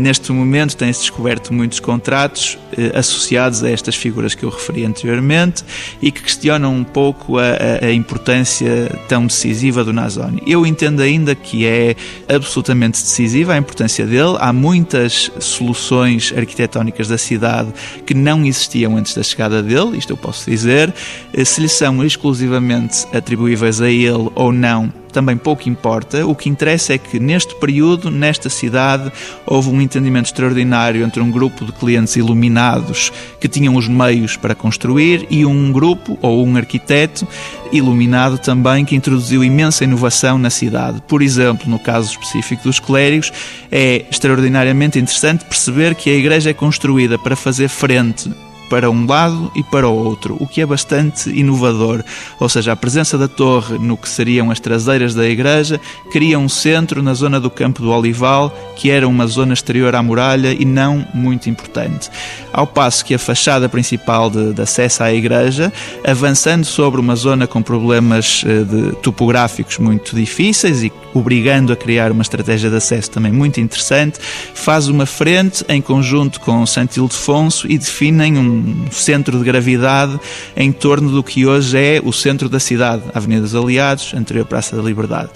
neste 0.00 0.32
momento 0.32 0.76
tem-se 0.76 1.00
descoberto 1.00 1.52
muitos 1.52 1.78
contratos 1.78 2.58
eh, 2.76 2.92
associados 2.94 3.62
a 3.62 3.70
estas 3.70 3.94
figuras 3.94 4.34
que 4.34 4.44
eu 4.44 4.48
referi 4.48 4.84
anteriormente 4.84 5.64
e 6.00 6.10
que 6.10 6.22
questionam 6.22 6.74
um 6.74 6.84
pouco 6.84 7.38
a, 7.38 7.84
a, 7.84 7.92
importância 7.92 8.90
tão 9.08 9.26
decisiva 9.26 9.84
do 9.84 9.92
Nazoni. 9.92 10.42
Eu 10.46 10.66
entendo 10.66 11.00
ainda 11.00 11.34
que 11.34 11.66
é 11.66 11.94
absolutamente 12.28 13.00
decisiva 13.00 13.54
a 13.54 13.58
importância 13.58 14.06
dele. 14.06 14.36
Há 14.38 14.52
muitas 14.52 15.30
soluções 15.38 16.32
arquitetónicas 16.36 17.08
da 17.08 17.18
cidade 17.18 17.72
que 18.06 18.14
não 18.14 18.44
existiam 18.44 18.96
antes 18.96 19.14
da 19.14 19.22
chegada 19.22 19.62
dele, 19.62 19.98
isto 19.98 20.10
eu 20.10 20.16
posso 20.16 20.50
dizer. 20.50 20.92
Eh, 21.32 21.44
se 21.44 21.60
lhe 21.60 21.68
são 21.68 22.04
exclusivamente 22.04 23.06
atribuíveis 23.12 23.80
a 23.80 23.90
ele 23.90 24.30
ou 24.34 24.52
não, 24.52 24.92
também 25.12 25.36
pouco 25.36 25.68
importa. 25.68 26.26
O 26.26 26.34
que 26.34 26.48
interessa 26.48 26.94
é 26.94 26.98
que 26.98 27.18
neste 27.18 27.54
período, 27.56 28.10
nesta 28.10 28.48
cidade, 28.48 29.10
houve 29.46 29.70
um 29.70 29.80
entendimento 29.80 30.26
extraordinário 30.26 31.04
entre 31.04 31.22
um 31.22 31.30
grupo 31.30 31.64
de 31.64 31.72
clientes 31.72 32.16
iluminados 32.16 33.12
que 33.40 33.48
tinham 33.48 33.76
os 33.76 33.88
meios 33.88 34.36
para 34.36 34.54
construir 34.54 35.26
e 35.30 35.44
um 35.44 35.72
grupo 35.72 36.18
ou 36.20 36.46
um 36.46 36.56
arquiteto 36.56 37.26
iluminado 37.72 38.38
também 38.38 38.84
que 38.84 38.96
introduziu 38.96 39.44
imensa 39.44 39.84
inovação 39.84 40.38
na 40.38 40.50
cidade. 40.50 41.02
Por 41.06 41.22
exemplo, 41.22 41.70
no 41.70 41.78
caso 41.78 42.10
específico 42.10 42.64
dos 42.64 42.78
clérigos, 42.80 43.32
é 43.70 44.04
extraordinariamente 44.10 44.98
interessante 44.98 45.44
perceber 45.44 45.94
que 45.94 46.10
a 46.10 46.14
igreja 46.14 46.50
é 46.50 46.54
construída 46.54 47.18
para 47.18 47.36
fazer 47.36 47.68
frente 47.68 48.30
para 48.70 48.88
um 48.88 49.04
lado 49.04 49.50
e 49.54 49.64
para 49.64 49.88
o 49.88 49.94
outro, 49.94 50.36
o 50.38 50.46
que 50.46 50.60
é 50.60 50.66
bastante 50.66 51.28
inovador. 51.28 52.04
Ou 52.38 52.48
seja, 52.48 52.72
a 52.72 52.76
presença 52.76 53.18
da 53.18 53.26
torre 53.26 53.76
no 53.78 53.96
que 53.96 54.08
seriam 54.08 54.48
as 54.48 54.60
traseiras 54.60 55.12
da 55.12 55.28
igreja 55.28 55.80
cria 56.12 56.38
um 56.38 56.48
centro 56.48 57.02
na 57.02 57.12
zona 57.12 57.40
do 57.40 57.50
Campo 57.50 57.82
do 57.82 57.90
Olival, 57.90 58.56
que 58.76 58.88
era 58.88 59.08
uma 59.08 59.26
zona 59.26 59.52
exterior 59.52 59.94
à 59.96 60.02
muralha 60.02 60.54
e 60.56 60.64
não 60.64 61.04
muito 61.12 61.50
importante. 61.50 62.08
Ao 62.52 62.66
passo 62.66 63.04
que 63.04 63.12
a 63.12 63.18
fachada 63.18 63.68
principal 63.68 64.30
de, 64.30 64.54
de 64.54 64.62
acesso 64.62 65.02
à 65.02 65.12
igreja, 65.12 65.72
avançando 66.04 66.64
sobre 66.64 67.00
uma 67.00 67.16
zona 67.16 67.48
com 67.48 67.60
problemas 67.60 68.44
eh, 68.46 68.62
de, 68.62 68.92
topográficos 68.96 69.78
muito 69.78 70.14
difíceis 70.14 70.84
e 70.84 70.92
obrigando 71.12 71.72
a 71.72 71.76
criar 71.76 72.12
uma 72.12 72.22
estratégia 72.22 72.70
de 72.70 72.76
acesso 72.76 73.10
também 73.10 73.32
muito 73.32 73.60
interessante, 73.60 74.20
faz 74.54 74.86
uma 74.86 75.06
frente 75.06 75.64
em 75.68 75.82
conjunto 75.82 76.40
com 76.40 76.64
Santo 76.66 76.96
Ildefonso 76.96 77.66
e 77.68 77.76
definem 77.76 78.38
um 78.38 78.59
centro 78.90 79.38
de 79.38 79.44
gravidade 79.44 80.18
em 80.56 80.72
torno 80.72 81.10
do 81.10 81.22
que 81.22 81.46
hoje 81.46 81.78
é 81.78 82.00
o 82.04 82.12
centro 82.12 82.48
da 82.48 82.60
cidade, 82.60 83.02
Avenida 83.14 83.42
dos 83.42 83.54
Aliados, 83.54 84.12
anterior 84.14 84.46
Praça 84.46 84.76
da 84.76 84.82
Liberdade. 84.82 85.30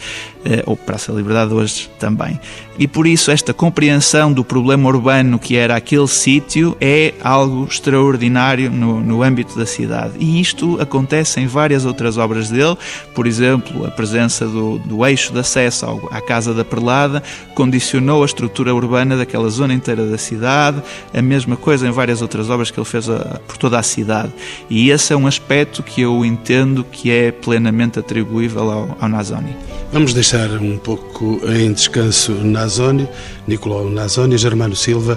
Eh, 0.46 0.62
ou 0.66 0.76
Praça 0.76 1.10
da 1.10 1.16
Liberdade 1.16 1.54
hoje 1.54 1.90
também. 1.98 2.38
E 2.78 2.86
por 2.86 3.06
isso 3.06 3.30
esta 3.30 3.54
compreensão 3.54 4.30
do 4.30 4.44
problema 4.44 4.88
urbano 4.88 5.38
que 5.38 5.56
era 5.56 5.74
aquele 5.74 6.06
sítio 6.06 6.76
é 6.80 7.14
algo 7.22 7.64
extraordinário 7.64 8.70
no, 8.70 9.00
no 9.00 9.22
âmbito 9.22 9.58
da 9.58 9.64
cidade. 9.64 10.14
E 10.18 10.38
isto 10.38 10.78
acontece 10.82 11.40
em 11.40 11.46
várias 11.46 11.86
outras 11.86 12.18
obras 12.18 12.50
dele, 12.50 12.76
por 13.14 13.26
exemplo, 13.26 13.86
a 13.86 13.90
presença 13.90 14.46
do, 14.46 14.78
do 14.80 15.06
eixo 15.06 15.32
de 15.32 15.38
acesso 15.38 15.86
ao, 15.86 16.08
à 16.10 16.20
Casa 16.20 16.52
da 16.52 16.64
Perlada 16.64 17.22
condicionou 17.54 18.22
a 18.22 18.26
estrutura 18.26 18.74
urbana 18.74 19.16
daquela 19.16 19.48
zona 19.48 19.72
inteira 19.72 20.04
da 20.04 20.18
cidade, 20.18 20.82
a 21.14 21.22
mesma 21.22 21.56
coisa 21.56 21.88
em 21.88 21.90
várias 21.90 22.20
outras 22.20 22.50
obras 22.50 22.70
que 22.70 22.78
ele 22.78 22.86
fez 22.86 23.08
a, 23.08 23.40
por 23.46 23.56
toda 23.56 23.78
a 23.78 23.82
cidade. 23.82 24.32
E 24.68 24.90
esse 24.90 25.10
é 25.10 25.16
um 25.16 25.26
aspecto 25.26 25.82
que 25.82 26.02
eu 26.02 26.22
entendo 26.22 26.84
que 26.84 27.10
é 27.10 27.32
plenamente 27.32 27.98
atribuível 27.98 28.70
ao, 28.70 28.98
ao 29.00 29.08
Nazoni. 29.08 29.56
Vamos 29.90 30.12
deixar 30.12 30.33
um 30.60 30.76
pouco 30.76 31.40
em 31.48 31.72
descanso 31.72 32.32
Nazoni, 32.32 33.08
Nicolau 33.46 33.88
Nazoni, 33.88 34.36
Germano 34.36 34.74
Silva, 34.74 35.16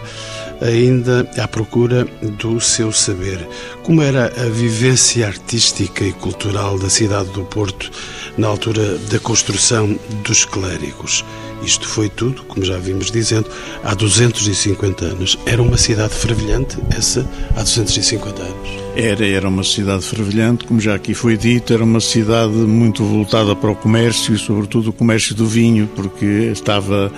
ainda 0.61 1.27
à 1.37 1.47
procura 1.47 2.05
do 2.21 2.61
seu 2.61 2.91
saber. 2.91 3.39
Como 3.83 4.01
era 4.01 4.27
a 4.27 4.49
vivência 4.49 5.25
artística 5.25 6.03
e 6.03 6.13
cultural 6.13 6.77
da 6.77 6.87
cidade 6.89 7.29
do 7.31 7.43
Porto 7.43 7.89
na 8.37 8.47
altura 8.47 8.97
da 9.09 9.19
construção 9.19 9.97
dos 10.23 10.45
clérigos? 10.45 11.25
Isto 11.63 11.87
foi 11.87 12.09
tudo, 12.09 12.43
como 12.43 12.63
já 12.63 12.77
vimos 12.77 13.09
dizendo, 13.09 13.49
há 13.83 13.95
250 13.95 15.03
anos. 15.03 15.37
Era 15.47 15.63
uma 15.63 15.77
cidade 15.77 16.13
fervilhante, 16.13 16.77
essa, 16.95 17.27
há 17.55 17.63
250 17.63 18.43
anos. 18.43 18.86
Era, 18.99 19.27
era 19.27 19.47
uma 19.47 19.63
cidade 19.63 20.03
fervilhante, 20.03 20.65
como 20.65 20.81
já 20.81 20.95
aqui 20.95 21.13
foi 21.13 21.37
dito, 21.37 21.71
era 21.71 21.83
uma 21.83 21.99
cidade 21.99 22.55
muito 22.55 23.03
voltada 23.03 23.55
para 23.55 23.69
o 23.69 23.75
comércio 23.75 24.33
e, 24.33 24.39
sobretudo, 24.39 24.89
o 24.89 24.93
comércio 24.93 25.35
do 25.35 25.45
vinho, 25.45 25.87
porque 25.95 26.25
estava 26.51 27.13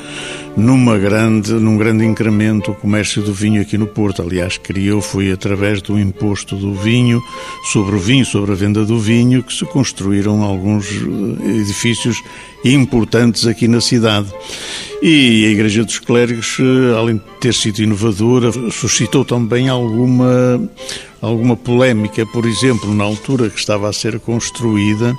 numa 0.58 0.98
grande, 0.98 1.54
num 1.54 1.78
grande 1.78 2.04
incremento 2.04 2.72
o 2.72 2.76
comércio 2.76 3.22
do 3.22 3.34
vinho 3.34 3.62
aqui 3.62 3.78
no 3.78 3.88
Porto. 3.88 4.22
Aliás, 4.22 4.58
criou, 4.58 5.00
foi 5.00 5.32
através 5.32 5.82
do 5.82 5.98
imposto 5.98 6.58
do 6.58 6.74
vinho, 6.74 7.24
sobre 7.72 7.96
o 7.96 8.00
vinho, 8.00 8.26
sobre 8.26 8.52
a 8.52 8.56
venda 8.56 8.84
do 8.84 9.00
vinho, 9.00 9.42
que 9.42 9.54
se 9.54 9.64
construíram 9.64 10.44
alguns 10.44 10.86
eh, 10.92 11.60
edifícios 11.62 12.22
importantes 12.66 13.48
aqui 13.48 13.70
na 13.70 13.80
cidade. 13.80 14.28
E 15.02 15.46
a 15.46 15.50
Igreja 15.50 15.86
dos 15.86 15.98
Clérigos, 16.00 16.58
eh, 16.60 16.98
além 16.98 17.16
de 17.16 17.24
ter 17.40 17.54
sido 17.54 17.80
inovadora, 17.80 18.52
suscitou 18.70 19.24
também 19.24 19.70
alguma, 19.70 20.62
alguma 21.22 21.56
polémica. 21.56 22.26
Por 22.26 22.46
exemplo, 22.46 22.94
na 22.94 23.04
altura 23.04 23.50
que 23.50 23.60
estava 23.60 23.90
a 23.90 23.94
ser 23.94 24.20
construída, 24.20 25.16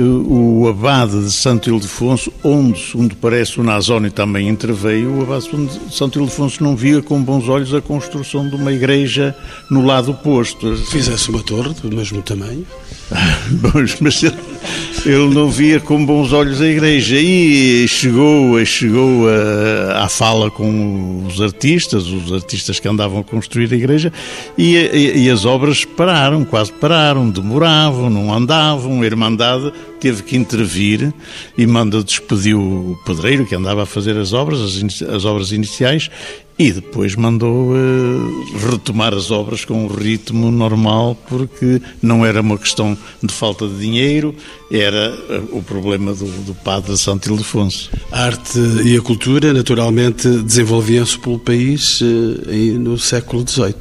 o 0.00 0.66
abade 0.68 1.22
de 1.22 1.30
Santo 1.30 1.70
Ildefonso, 1.70 2.32
onde, 2.42 2.80
segundo 2.80 3.14
parece, 3.16 3.60
o 3.60 3.62
Nazoni 3.62 4.10
também 4.10 4.48
interveio, 4.48 5.18
o 5.18 5.22
abade 5.22 5.48
de 5.48 5.94
Santo 5.94 6.18
Ildefonso 6.18 6.62
não 6.62 6.74
via 6.74 7.00
com 7.00 7.22
bons 7.22 7.48
olhos 7.48 7.72
a 7.72 7.80
construção 7.80 8.48
de 8.48 8.56
uma 8.56 8.72
igreja 8.72 9.34
no 9.70 9.84
lado 9.84 10.10
oposto. 10.10 10.76
Fizesse 10.76 11.30
uma 11.30 11.42
torre 11.42 11.74
do 11.74 11.94
mesmo 11.94 12.22
tamanho? 12.22 12.66
mas 14.00 14.22
ele, 14.22 14.36
ele, 15.04 15.34
não 15.34 15.50
via 15.50 15.78
com 15.78 16.04
bons 16.04 16.32
olhos 16.32 16.60
a 16.60 16.66
igreja 16.66 17.16
e 17.16 17.86
chegou, 17.86 18.64
chegou 18.64 19.28
a, 19.28 20.04
à 20.04 20.08
fala 20.08 20.50
com 20.50 21.24
os 21.26 21.40
artistas, 21.40 22.06
os 22.06 22.32
artistas 22.32 22.80
que 22.80 22.88
andavam 22.88 23.20
a 23.20 23.24
construir 23.24 23.72
a 23.72 23.76
igreja 23.76 24.12
e, 24.56 24.74
e, 24.76 25.24
e 25.24 25.30
as 25.30 25.44
obras 25.44 25.84
pararam, 25.84 26.44
quase 26.44 26.72
pararam, 26.72 27.28
demoravam, 27.28 28.08
não 28.08 28.32
andavam, 28.32 29.02
a 29.02 29.06
Irmandade 29.06 29.72
teve 30.00 30.22
que 30.22 30.36
intervir 30.36 31.12
e 31.56 31.66
manda 31.66 32.02
despedir 32.02 32.54
o 32.54 32.98
pedreiro 33.06 33.46
que 33.46 33.54
andava 33.54 33.84
a 33.84 33.86
fazer 33.86 34.16
as 34.18 34.32
obras, 34.32 34.60
as, 34.60 35.02
as 35.02 35.24
obras 35.24 35.50
iniciais, 35.50 36.10
e 36.58 36.70
depois 36.70 37.16
mandou 37.16 37.72
uh, 37.72 38.70
retomar 38.70 39.12
as 39.12 39.30
obras 39.30 39.64
com 39.64 39.86
o 39.86 39.88
ritmo 39.88 40.50
normal, 40.50 41.16
porque 41.28 41.80
não 42.00 42.24
era 42.24 42.40
uma 42.40 42.56
questão 42.56 42.96
de 43.22 43.32
falta 43.32 43.66
de 43.66 43.78
dinheiro, 43.78 44.34
era 44.70 45.12
uh, 45.12 45.56
o 45.58 45.62
problema 45.62 46.14
do, 46.14 46.26
do 46.42 46.54
padre 46.54 46.96
Santo 46.96 47.30
Ildefonso. 47.30 47.90
A 48.12 48.26
arte 48.26 48.58
e 48.84 48.96
a 48.96 49.00
cultura, 49.00 49.52
naturalmente, 49.52 50.28
desenvolviam-se 50.28 51.18
pelo 51.18 51.38
país 51.38 52.00
uh, 52.00 52.04
no 52.78 52.98
século 52.98 53.44
XVIII. 53.48 53.74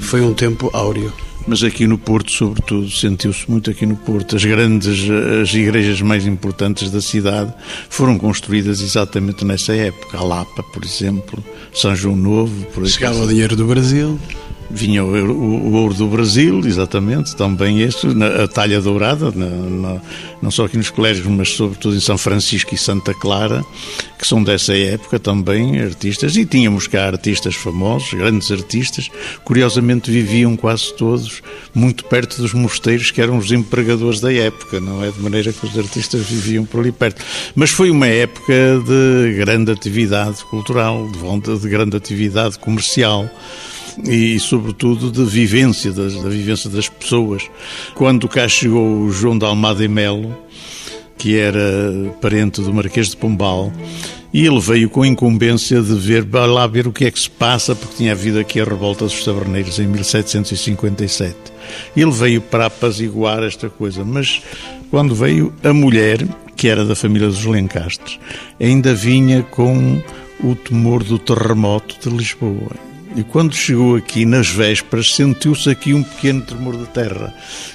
Foi 0.00 0.20
um 0.20 0.32
tempo 0.32 0.70
áureo 0.72 1.12
mas 1.46 1.62
aqui 1.62 1.86
no 1.86 1.96
Porto, 1.96 2.30
sobretudo, 2.32 2.90
sentiu-se 2.90 3.48
muito 3.50 3.70
aqui 3.70 3.86
no 3.86 3.96
Porto. 3.96 4.36
As 4.36 4.44
grandes, 4.44 5.08
as 5.42 5.54
igrejas 5.54 6.00
mais 6.00 6.26
importantes 6.26 6.90
da 6.90 7.00
cidade 7.00 7.54
foram 7.88 8.18
construídas 8.18 8.80
exatamente 8.80 9.44
nessa 9.44 9.74
época. 9.74 10.18
A 10.18 10.24
Lapa, 10.24 10.62
por 10.72 10.84
exemplo, 10.84 11.42
São 11.72 11.94
João 11.94 12.16
Novo. 12.16 12.66
Por 12.66 12.86
Chegava 12.86 13.24
o 13.24 13.28
dinheiro 13.28 13.54
do 13.54 13.66
Brasil. 13.66 14.18
Vinha 14.70 15.04
o, 15.04 15.08
o, 15.08 15.68
o, 15.68 15.72
ouro 15.74 15.94
do 15.94 16.06
Brasil, 16.08 16.60
exatamente, 16.64 17.36
também 17.36 17.82
este, 17.82 18.06
na, 18.08 18.44
a 18.44 18.48
talha 18.48 18.80
dourada, 18.80 19.30
na, 19.30 19.46
na, 19.46 20.00
não 20.42 20.50
só 20.50 20.64
aqui 20.64 20.76
nos 20.76 20.90
colégios, 20.90 21.26
mas 21.26 21.50
sobretudo 21.50 21.96
em 21.96 22.00
São 22.00 22.18
Francisco 22.18 22.74
e 22.74 22.78
Santa 22.78 23.14
Clara, 23.14 23.64
que 24.18 24.26
são 24.26 24.42
dessa 24.42 24.76
época 24.76 25.18
também 25.18 25.80
artistas, 25.80 26.36
e 26.36 26.44
tínhamos 26.44 26.86
cá 26.86 27.06
artistas 27.06 27.54
famosos, 27.54 28.12
grandes 28.14 28.50
artistas, 28.50 29.08
curiosamente 29.44 30.10
viviam 30.10 30.56
quase 30.56 30.92
todos 30.94 31.42
muito 31.74 32.04
perto 32.04 32.40
dos 32.40 32.52
mosteiros, 32.52 33.10
que 33.10 33.20
eram 33.20 33.38
os 33.38 33.52
empregadores 33.52 34.20
da 34.20 34.32
época, 34.32 34.80
não 34.80 35.04
é? 35.04 35.10
De 35.10 35.20
maneira 35.20 35.52
que 35.52 35.64
os 35.64 35.78
artistas 35.78 36.26
viviam 36.26 36.64
por 36.64 36.80
ali 36.80 36.92
perto. 36.92 37.22
Mas 37.54 37.70
foi 37.70 37.90
uma 37.90 38.06
época 38.06 38.52
de 38.84 39.34
grande 39.36 39.70
atividade 39.70 40.44
cultural, 40.44 41.08
de, 41.08 41.58
de 41.58 41.68
grande 41.68 41.96
atividade 41.96 42.58
comercial 42.58 43.30
e, 44.04 44.38
sobretudo, 44.38 45.10
de 45.10 45.24
vivência, 45.24 45.92
das, 45.92 46.14
da 46.14 46.28
vivência 46.28 46.68
das 46.68 46.88
pessoas. 46.88 47.42
Quando 47.94 48.28
cá 48.28 48.48
chegou 48.48 49.02
o 49.02 49.10
João 49.10 49.38
de 49.38 49.44
Almada 49.44 49.84
e 49.84 49.88
Melo, 49.88 50.36
que 51.18 51.36
era 51.38 52.12
parente 52.20 52.60
do 52.60 52.72
Marquês 52.74 53.08
de 53.08 53.16
Pombal, 53.16 53.72
e 54.32 54.46
ele 54.46 54.60
veio 54.60 54.90
com 54.90 55.02
a 55.02 55.06
incumbência 55.06 55.80
de 55.80 55.94
ver, 55.94 56.26
lá 56.30 56.66
ver 56.66 56.86
o 56.86 56.92
que 56.92 57.06
é 57.06 57.10
que 57.10 57.18
se 57.18 57.30
passa, 57.30 57.74
porque 57.74 57.96
tinha 57.96 58.12
havido 58.12 58.38
aqui 58.38 58.60
a 58.60 58.64
revolta 58.64 59.04
dos 59.06 59.24
taberneiros 59.24 59.78
em 59.78 59.86
1757. 59.86 61.34
Ele 61.96 62.10
veio 62.10 62.42
para 62.42 62.66
apaziguar 62.66 63.42
esta 63.42 63.70
coisa, 63.70 64.04
mas 64.04 64.42
quando 64.90 65.14
veio 65.14 65.54
a 65.64 65.72
mulher, 65.72 66.26
que 66.54 66.68
era 66.68 66.84
da 66.84 66.94
família 66.94 67.28
dos 67.28 67.44
Lencastres, 67.44 68.18
ainda 68.60 68.94
vinha 68.94 69.42
com 69.42 70.02
o 70.44 70.54
temor 70.54 71.02
do 71.02 71.18
terremoto 71.18 71.96
de 71.98 72.14
Lisboa. 72.14 72.85
E 73.16 73.24
quando 73.24 73.54
chegou 73.54 73.96
aqui, 73.96 74.26
nas 74.26 74.50
vésperas, 74.50 75.14
sentiu-se 75.14 75.70
aqui 75.70 75.94
um 75.94 76.02
pequeno 76.02 76.42
tremor 76.42 76.76
de 76.76 76.84
terra. 76.88 77.32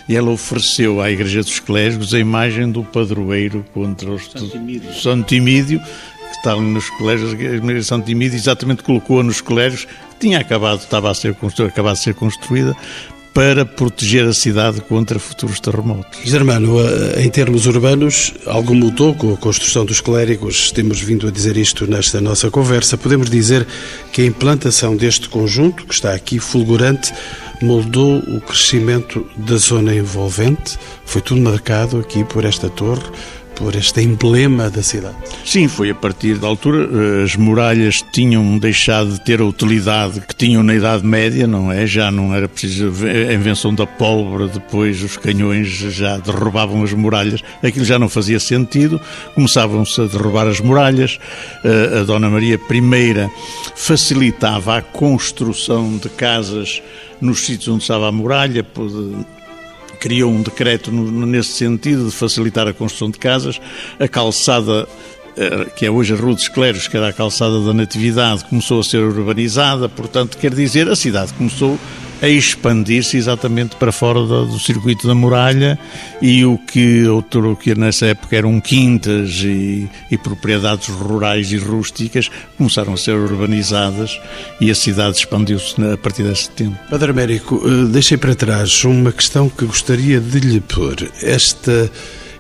E 0.08 0.16
ela 0.16 0.30
ofereceu 0.30 1.02
à 1.02 1.10
Igreja 1.10 1.42
dos 1.42 1.60
Clérigos 1.60 2.14
a 2.14 2.20
imagem 2.20 2.72
do 2.72 2.84
padroeiro 2.84 3.66
contra 3.74 4.12
os 4.12 4.30
Santo 5.02 5.34
Emídio, 5.34 5.80
que 5.80 6.38
está 6.38 6.54
ali 6.54 6.62
nos 6.62 6.88
colégios, 6.92 7.32
a 7.32 7.34
Igreja 7.34 7.96
Emídio 8.08 8.36
exatamente 8.36 8.84
colocou-a 8.84 9.24
nos 9.24 9.42
colégios, 9.42 9.86
que 9.86 10.20
tinha 10.20 10.38
acabado, 10.38 10.82
estava 10.82 11.10
a 11.10 11.14
ser 11.16 11.36
acabado 11.68 11.96
de 11.96 12.04
ser 12.04 12.14
construída, 12.14 12.78
para 13.34 13.66
proteger 13.66 14.28
a 14.28 14.34
cidade 14.34 14.82
contra 14.82 15.18
futuros 15.18 15.60
terremotos. 15.60 16.20
Germano, 16.24 16.78
em 17.18 17.30
termos 17.30 17.66
urbanos, 17.66 18.34
algo 18.46 18.76
mudou 18.76 19.16
com 19.16 19.34
a 19.34 19.38
construção 19.38 19.86
dos 19.86 20.02
clérigos, 20.02 20.72
temos 20.72 21.00
vindo 21.00 21.28
a 21.28 21.32
dizer 21.32 21.56
isto 21.56 21.88
nesta 21.90 22.20
nossa 22.20 22.52
conversa. 22.52 22.98
Podemos 22.98 23.30
dizer 23.30 23.66
que 24.12 24.22
a 24.22 24.26
implantação 24.26 24.96
deste 24.96 25.30
conjunto, 25.30 25.86
que 25.86 25.94
está 25.94 26.14
aqui 26.14 26.40
fulgurante, 26.40 27.14
moldou 27.62 28.18
o 28.18 28.42
crescimento 28.42 29.26
da 29.38 29.56
zona 29.56 29.96
envolvente. 29.96 30.78
Foi 31.06 31.22
tudo 31.22 31.42
marcado 31.42 32.00
aqui 32.00 32.24
por 32.26 32.44
esta 32.44 32.70
torre, 32.70 33.04
por 33.56 33.76
este 33.76 34.02
emblema 34.02 34.70
da 34.70 34.82
cidade. 34.82 35.16
Sim, 35.46 35.68
foi 35.68 35.90
a 35.92 35.96
partir 35.96 36.36
da 36.38 36.48
altura. 36.48 36.88
eh, 36.92 37.24
As 37.24 37.36
muralhas 37.36 38.04
tinham 38.12 38.58
deixado 38.58 39.12
de 39.14 39.22
ter 39.22 39.40
a 39.42 39.46
utilidade 39.46 40.20
que 40.22 40.36
tinham 40.36 40.64
na 40.64 40.74
Idade 40.74 41.06
Média, 41.06 41.46
não 41.46 41.72
é? 41.72 41.86
Já 41.86 42.10
não 42.10 42.34
era 42.34 42.48
preciso 42.48 42.92
a 43.06 43.34
invenção 43.34 43.74
da 43.76 43.86
pólvora, 43.86 44.48
depois 44.48 45.04
os 45.04 45.16
canhões 45.18 45.68
já 45.68 46.18
derrubavam 46.18 46.84
as 46.84 46.94
muralhas. 46.94 47.42
Aquilo 47.62 47.86
já 47.86 48.00
não 48.00 48.10
fazia 48.10 48.40
sentido. 48.40 49.00
Começavam-se 49.36 50.02
a 50.02 50.06
derrubar 50.06 50.48
as 50.48 50.60
muralhas. 50.60 51.20
Eh, 51.64 52.00
A 52.00 52.04
Dona 52.04 52.30
Maria 52.30 52.56
I 52.56 53.30
facilitava 53.76 54.78
a 54.78 54.82
construção 54.82 55.98
de 55.98 56.10
casas 56.10 56.82
nos 57.20 57.42
sítios 57.42 57.68
onde 57.68 57.84
estava 57.84 58.08
a 58.08 58.12
muralha, 58.12 58.66
criou 60.02 60.32
um 60.32 60.42
decreto 60.42 60.92
no- 60.92 61.26
nesse 61.26 61.52
sentido 61.54 62.06
de 62.10 62.12
facilitar 62.12 62.68
a 62.68 62.74
construção 62.74 63.10
de 63.12 63.20
casas. 63.20 63.62
A 64.00 64.08
calçada, 64.08 64.88
que 65.76 65.86
é 65.86 65.92
hoje 65.92 66.14
a 66.14 66.18
Rua 66.18 66.34
dos 66.36 66.48
Cleros, 66.48 66.88
que 66.88 66.98
era 66.98 67.10
a 67.10 67.14
calçada 67.14 67.60
da 67.62 67.74
Natividade, 67.74 68.44
começou 68.46 68.80
a 68.80 68.84
ser 68.84 68.98
urbanizada, 69.00 69.88
portanto, 69.90 70.38
quer 70.38 70.54
dizer, 70.54 70.88
a 70.90 70.96
cidade 70.96 71.34
começou 71.34 71.80
a 72.22 72.28
expandir-se 72.28 73.18
exatamente 73.18 73.76
para 73.78 73.92
fora 73.92 74.20
da- 74.28 74.44
do 74.44 74.60
circuito 74.60 75.08
da 75.08 75.16
muralha 75.16 75.80
e 76.22 76.46
o 76.46 76.56
que 76.56 77.08
outro 77.08 77.56
que 77.56 77.74
nessa 77.74 78.06
época 78.06 78.36
eram 78.36 78.62
quintas 78.62 79.40
e, 79.44 79.90
e 80.12 80.18
propriedades 80.20 80.88
rurais 80.90 81.52
e 81.52 81.58
rústicas 81.58 82.30
começaram 82.60 82.94
a 82.94 82.98
ser 82.98 83.16
urbanizadas 83.16 84.20
e 84.60 84.70
a 84.70 84.76
cidade 84.76 85.18
expandiu-se 85.18 85.74
a 85.84 85.98
partir 85.98 86.22
desse 86.22 86.48
tempo. 86.52 86.78
Padre 86.92 87.10
Américo, 87.10 87.60
eh, 87.66 87.88
deixei 87.92 88.18
para 88.18 88.36
trás 88.36 88.84
uma 88.86 89.12
questão 89.12 89.50
que 89.50 89.66
gostaria 89.66 90.20
de 90.20 90.40
lhe 90.42 90.62
pôr. 90.62 91.10
Esta 91.24 91.90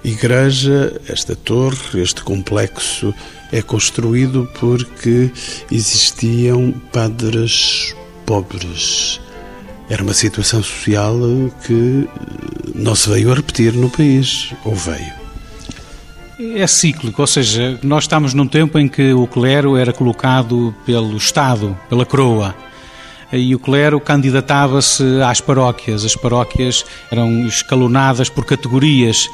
igreja, 0.03 0.99
esta 1.07 1.35
torre, 1.35 2.01
este 2.01 2.23
complexo 2.23 3.13
é 3.51 3.61
construído 3.61 4.49
porque 4.59 5.31
existiam 5.71 6.73
padres 6.91 7.95
pobres. 8.25 9.19
Era 9.89 10.03
uma 10.03 10.13
situação 10.13 10.63
social 10.63 11.17
que 11.65 12.07
não 12.73 12.95
se 12.95 13.09
veio 13.09 13.31
a 13.31 13.35
repetir 13.35 13.73
no 13.73 13.89
país, 13.89 14.53
ou 14.63 14.73
veio? 14.73 15.21
É 16.55 16.65
cíclico, 16.65 17.21
ou 17.21 17.27
seja, 17.27 17.77
nós 17.83 18.05
estamos 18.05 18.33
num 18.33 18.47
tempo 18.47 18.79
em 18.79 18.87
que 18.87 19.13
o 19.13 19.27
clero 19.27 19.75
era 19.75 19.93
colocado 19.93 20.73
pelo 20.85 21.15
Estado, 21.17 21.77
pela 21.89 22.05
coroa. 22.05 22.55
E 23.33 23.55
o 23.55 23.59
clero 23.59 23.99
candidatava-se 23.99 25.03
às 25.21 25.39
paróquias. 25.39 26.03
As 26.03 26.15
paróquias 26.15 26.85
eram 27.09 27.45
escalonadas 27.47 28.29
por 28.29 28.45
categorias, 28.45 29.29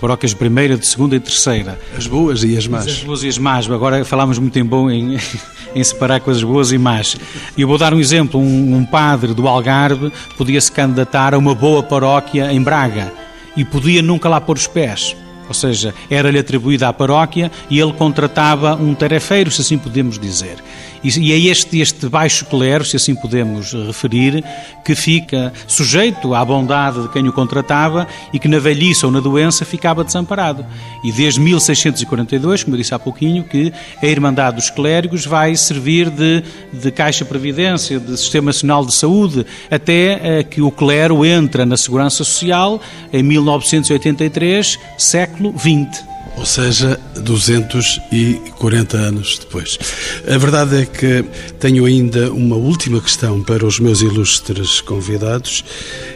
paróquias 0.00 0.34
primeira, 0.34 0.76
de 0.76 0.86
segunda 0.86 1.16
e 1.16 1.20
terceira. 1.20 1.78
As 1.96 2.06
boas 2.06 2.44
e 2.44 2.52
as 2.52 2.58
As 2.58 2.66
más. 2.66 3.02
boas 3.02 3.22
e 3.22 3.28
as 3.28 3.38
más. 3.38 3.70
Agora 3.70 4.04
falamos 4.04 4.38
muito 4.38 4.58
em 4.58 4.64
bom 4.64 4.90
em, 4.90 5.16
em 5.74 5.82
separar 5.84 6.20
coisas 6.20 6.42
boas 6.42 6.70
e 6.70 6.78
más. 6.78 7.16
E 7.56 7.62
eu 7.62 7.68
vou 7.68 7.78
dar 7.78 7.94
um 7.94 7.98
exemplo. 8.00 8.38
Um, 8.38 8.76
um 8.76 8.84
padre 8.84 9.32
do 9.32 9.48
Algarve 9.48 10.12
podia 10.36 10.60
se 10.60 10.70
candidatar 10.70 11.32
a 11.34 11.38
uma 11.38 11.54
boa 11.54 11.82
paróquia 11.82 12.52
em 12.52 12.62
Braga 12.62 13.12
e 13.56 13.64
podia 13.64 14.02
nunca 14.02 14.28
lá 14.28 14.40
pôr 14.40 14.56
os 14.56 14.66
pés. 14.66 15.16
Ou 15.48 15.54
seja, 15.54 15.92
era-lhe 16.08 16.38
atribuída 16.38 16.86
à 16.88 16.92
paróquia 16.92 17.50
e 17.68 17.80
ele 17.80 17.92
contratava 17.92 18.76
um 18.76 18.94
tarefeiro, 18.94 19.50
se 19.50 19.62
assim 19.62 19.76
podemos 19.76 20.16
dizer. 20.16 20.58
E, 21.02 21.32
é 21.32 21.38
este, 21.38 21.80
este 21.80 22.08
baixo 22.08 22.44
clero, 22.46 22.84
se 22.84 22.96
assim 22.96 23.14
podemos 23.14 23.72
referir, 23.72 24.44
que 24.84 24.94
fica 24.94 25.52
sujeito 25.66 26.34
à 26.34 26.44
bondade 26.44 27.02
de 27.02 27.08
quem 27.08 27.26
o 27.26 27.32
contratava 27.32 28.06
e 28.32 28.38
que 28.38 28.48
na 28.48 28.58
velhice 28.58 29.06
ou 29.06 29.12
na 29.12 29.20
doença 29.20 29.64
ficava 29.64 30.04
desamparado. 30.04 30.64
E 31.02 31.10
desde 31.12 31.40
1642, 31.40 32.64
como 32.64 32.76
eu 32.76 32.78
disse 32.78 32.94
há 32.94 32.98
pouquinho, 32.98 33.44
que 33.44 33.72
a 34.02 34.06
Irmandade 34.06 34.56
dos 34.56 34.70
Clérigos 34.70 35.24
vai 35.24 35.56
servir 35.56 36.10
de, 36.10 36.42
de 36.72 36.90
Caixa 36.90 37.24
Previdência, 37.24 37.98
de 37.98 38.16
Sistema 38.16 38.46
Nacional 38.46 38.84
de 38.84 38.94
Saúde, 38.94 39.46
até 39.70 40.38
eh, 40.38 40.42
que 40.42 40.60
o 40.60 40.70
clero 40.70 41.24
entra 41.24 41.64
na 41.64 41.76
Segurança 41.76 42.24
Social 42.24 42.80
em 43.12 43.22
1983, 43.22 44.78
século 44.98 45.54
XX. 45.58 46.09
Ou 46.40 46.46
seja, 46.46 46.98
240 47.16 48.96
anos 48.96 49.38
depois. 49.38 49.78
A 50.26 50.38
verdade 50.38 50.80
é 50.80 50.86
que 50.86 51.22
tenho 51.58 51.84
ainda 51.84 52.32
uma 52.32 52.56
última 52.56 52.98
questão 52.98 53.42
para 53.42 53.66
os 53.66 53.78
meus 53.78 54.00
ilustres 54.00 54.80
convidados 54.80 55.62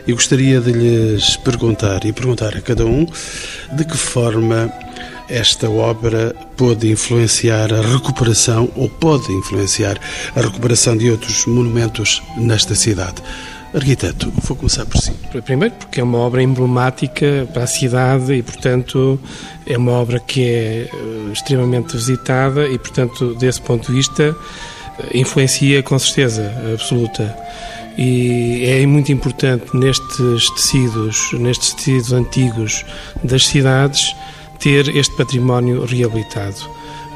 e 0.07 0.14
gostaria 0.14 0.62
de 0.62 0.72
lhes 0.72 1.37
perguntar 1.37 2.07
e 2.07 2.12
perguntar 2.12 2.57
a 2.57 2.62
cada 2.62 2.87
um 2.87 3.07
de 3.77 3.85
que 3.85 3.99
forma 3.99 4.72
esta 5.29 5.68
obra 5.68 6.35
pôde 6.57 6.91
influenciar 6.91 7.70
a 7.75 7.83
recuperação 7.83 8.70
ou 8.77 8.89
pode 8.89 9.31
influenciar 9.31 10.01
a 10.35 10.41
recuperação 10.41 10.97
de 10.97 11.11
outros 11.11 11.45
monumentos 11.45 12.22
nesta 12.39 12.75
cidade. 12.75 13.22
Arquiteto, 13.75 14.33
vou 14.43 14.57
começar 14.57 14.87
por 14.87 14.99
si. 14.99 15.11
Primeiro 15.45 15.75
porque 15.75 16.01
é 16.01 16.05
uma 16.05 16.18
obra 16.18 16.41
emblemática 16.41 17.49
para 17.53 17.64
a 17.64 17.66
cidade 17.66 18.33
e, 18.33 18.41
portanto, 18.41 19.18
é 19.66 19.77
uma 19.77 19.91
obra 19.91 20.20
que 20.20 20.45
é 20.45 20.89
eh, 20.93 21.33
extremamente 21.33 21.97
visitada 21.97 22.68
e, 22.68 22.79
portanto, 22.79 23.35
desse 23.35 23.61
ponto 23.61 23.89
de 23.89 23.97
vista, 23.99 24.37
eh, 25.01 25.18
influencia 25.18 25.83
com 25.83 25.99
certeza 25.99 26.53
absoluta. 26.72 27.37
E 27.99 28.64
é 28.64 28.87
muito 28.87 29.11
importante 29.11 29.77
nestes 29.77 30.51
tecidos, 30.51 31.33
nestes 31.33 31.75
tecidos 31.75 32.12
antigos 32.12 32.85
das 33.25 33.45
cidades, 33.45 34.14
ter 34.61 34.89
este 34.97 35.16
património 35.16 35.85
reabilitado. 35.85 36.57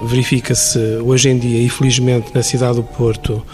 Verifica-se 0.03 0.79
hoje 1.05 1.29
em 1.29 1.39
dia, 1.39 1.63
infelizmente, 1.63 2.33
na 2.35 2.43
cidade 2.43 2.77
do 2.77 2.85
Porto, 2.85 3.45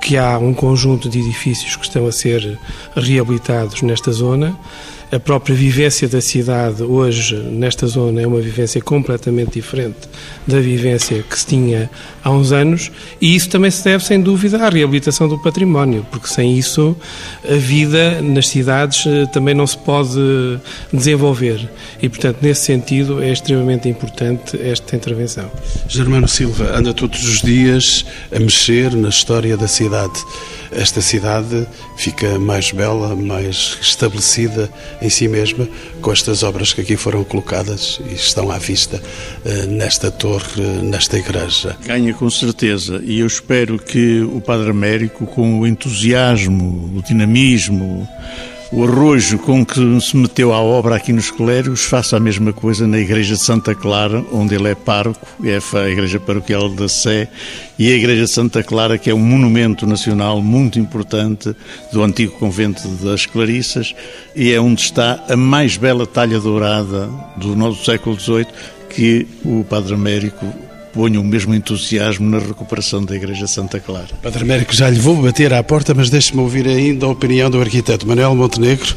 que 0.00 0.16
há 0.16 0.38
um 0.38 0.52
conjunto 0.52 1.08
de 1.08 1.20
edifícios 1.20 1.76
que 1.76 1.84
estão 1.84 2.06
a 2.06 2.12
ser 2.12 2.58
reabilitados 2.94 3.82
nesta 3.82 4.12
zona. 4.12 4.56
A 5.12 5.18
própria 5.18 5.56
vivência 5.56 6.06
da 6.06 6.20
cidade 6.20 6.84
hoje 6.84 7.34
nesta 7.34 7.84
zona 7.88 8.22
é 8.22 8.26
uma 8.26 8.40
vivência 8.40 8.80
completamente 8.80 9.54
diferente 9.54 9.96
da 10.46 10.60
vivência 10.60 11.20
que 11.28 11.36
se 11.36 11.46
tinha 11.46 11.90
há 12.22 12.30
uns 12.30 12.52
anos 12.52 12.92
e 13.20 13.34
isso 13.34 13.48
também 13.48 13.72
se 13.72 13.82
deve, 13.82 14.04
sem 14.04 14.20
dúvida, 14.20 14.64
à 14.64 14.68
reabilitação 14.68 15.28
do 15.28 15.36
património, 15.36 16.06
porque 16.12 16.28
sem 16.28 16.56
isso 16.56 16.96
a 17.44 17.54
vida 17.54 18.22
nas 18.22 18.46
cidades 18.46 19.04
eh, 19.04 19.26
também 19.26 19.52
não 19.52 19.66
se 19.66 19.78
pode 19.78 20.16
desenvolver. 20.92 21.68
E, 22.00 22.08
portanto, 22.08 22.38
nesse 22.40 22.66
sentido, 22.66 23.20
é 23.20 23.32
extremamente 23.32 23.88
importante 23.88 24.60
esta 24.62 24.94
intervenção. 24.94 25.50
Germano 25.88 26.28
Silva 26.28 26.76
anda 26.76 26.94
todos 26.94 27.24
os 27.26 27.42
dias 27.42 28.06
a 28.32 28.38
mexer 28.38 28.94
na 28.94 29.08
história 29.08 29.56
da 29.56 29.66
cidade. 29.66 30.20
Esta 30.72 31.00
cidade 31.00 31.66
fica 31.96 32.38
mais 32.38 32.70
bela, 32.70 33.14
mais 33.16 33.78
estabelecida 33.80 34.70
em 35.02 35.08
si 35.08 35.26
mesma 35.28 35.68
com 36.00 36.12
estas 36.12 36.42
obras 36.42 36.72
que 36.72 36.80
aqui 36.80 36.96
foram 36.96 37.24
colocadas 37.24 38.00
e 38.08 38.14
estão 38.14 38.50
à 38.50 38.58
vista 38.58 39.02
eh, 39.44 39.66
nesta 39.66 40.10
torre, 40.10 40.62
nesta 40.82 41.18
igreja. 41.18 41.76
Ganha 41.84 42.14
com 42.14 42.30
certeza 42.30 43.00
e 43.04 43.20
eu 43.20 43.26
espero 43.26 43.78
que 43.78 44.20
o 44.22 44.40
Padre 44.40 44.70
Américo, 44.70 45.26
com 45.26 45.60
o 45.60 45.66
entusiasmo, 45.66 46.90
o 46.96 47.02
dinamismo, 47.02 48.08
o 48.72 48.84
arrojo 48.84 49.36
com 49.38 49.66
que 49.66 50.00
se 50.00 50.16
meteu 50.16 50.52
à 50.52 50.60
obra 50.60 50.94
aqui 50.94 51.12
nos 51.12 51.30
Clérigos, 51.30 51.84
faça 51.84 52.16
a 52.16 52.20
mesma 52.20 52.52
coisa 52.52 52.86
na 52.86 52.98
Igreja 52.98 53.34
de 53.34 53.40
Santa 53.40 53.74
Clara, 53.74 54.24
onde 54.32 54.54
ele 54.54 54.68
é 54.68 54.74
pároco, 54.76 55.26
é 55.42 55.58
a 55.76 55.88
Igreja 55.88 56.20
Paroquial 56.20 56.68
da 56.68 56.88
Sé, 56.88 57.28
e 57.76 57.90
a 57.90 57.96
Igreja 57.96 58.26
de 58.26 58.30
Santa 58.30 58.62
Clara, 58.62 58.96
que 58.96 59.10
é 59.10 59.14
um 59.14 59.18
monumento 59.18 59.86
nacional 59.86 60.40
muito 60.40 60.78
importante 60.78 61.54
do 61.92 62.02
antigo 62.02 62.32
convento 62.38 62.86
das 63.02 63.26
Clarissas, 63.26 63.92
e 64.36 64.52
é 64.52 64.60
onde 64.60 64.82
está 64.82 65.24
a 65.28 65.36
mais 65.36 65.76
bela 65.76 66.06
talha 66.06 66.38
dourada 66.38 67.10
do 67.36 67.56
nosso 67.56 67.84
século 67.84 68.18
XVIII, 68.18 68.46
que 68.88 69.26
o 69.44 69.64
Padre 69.64 69.94
Américo 69.94 70.46
ponha 70.92 71.20
o 71.20 71.24
mesmo 71.24 71.54
entusiasmo 71.54 72.28
na 72.28 72.38
recuperação 72.38 73.04
da 73.04 73.14
Igreja 73.14 73.46
Santa 73.46 73.80
Clara. 73.80 74.08
Padre 74.22 74.42
Américo, 74.42 74.74
já 74.74 74.88
lhe 74.88 74.98
vou 74.98 75.16
bater 75.16 75.52
à 75.52 75.62
porta, 75.62 75.94
mas 75.94 76.10
deixe-me 76.10 76.40
ouvir 76.40 76.66
ainda 76.66 77.06
a 77.06 77.08
opinião 77.10 77.50
do 77.50 77.60
arquiteto 77.60 78.06
Manuel 78.06 78.34
Montenegro, 78.34 78.94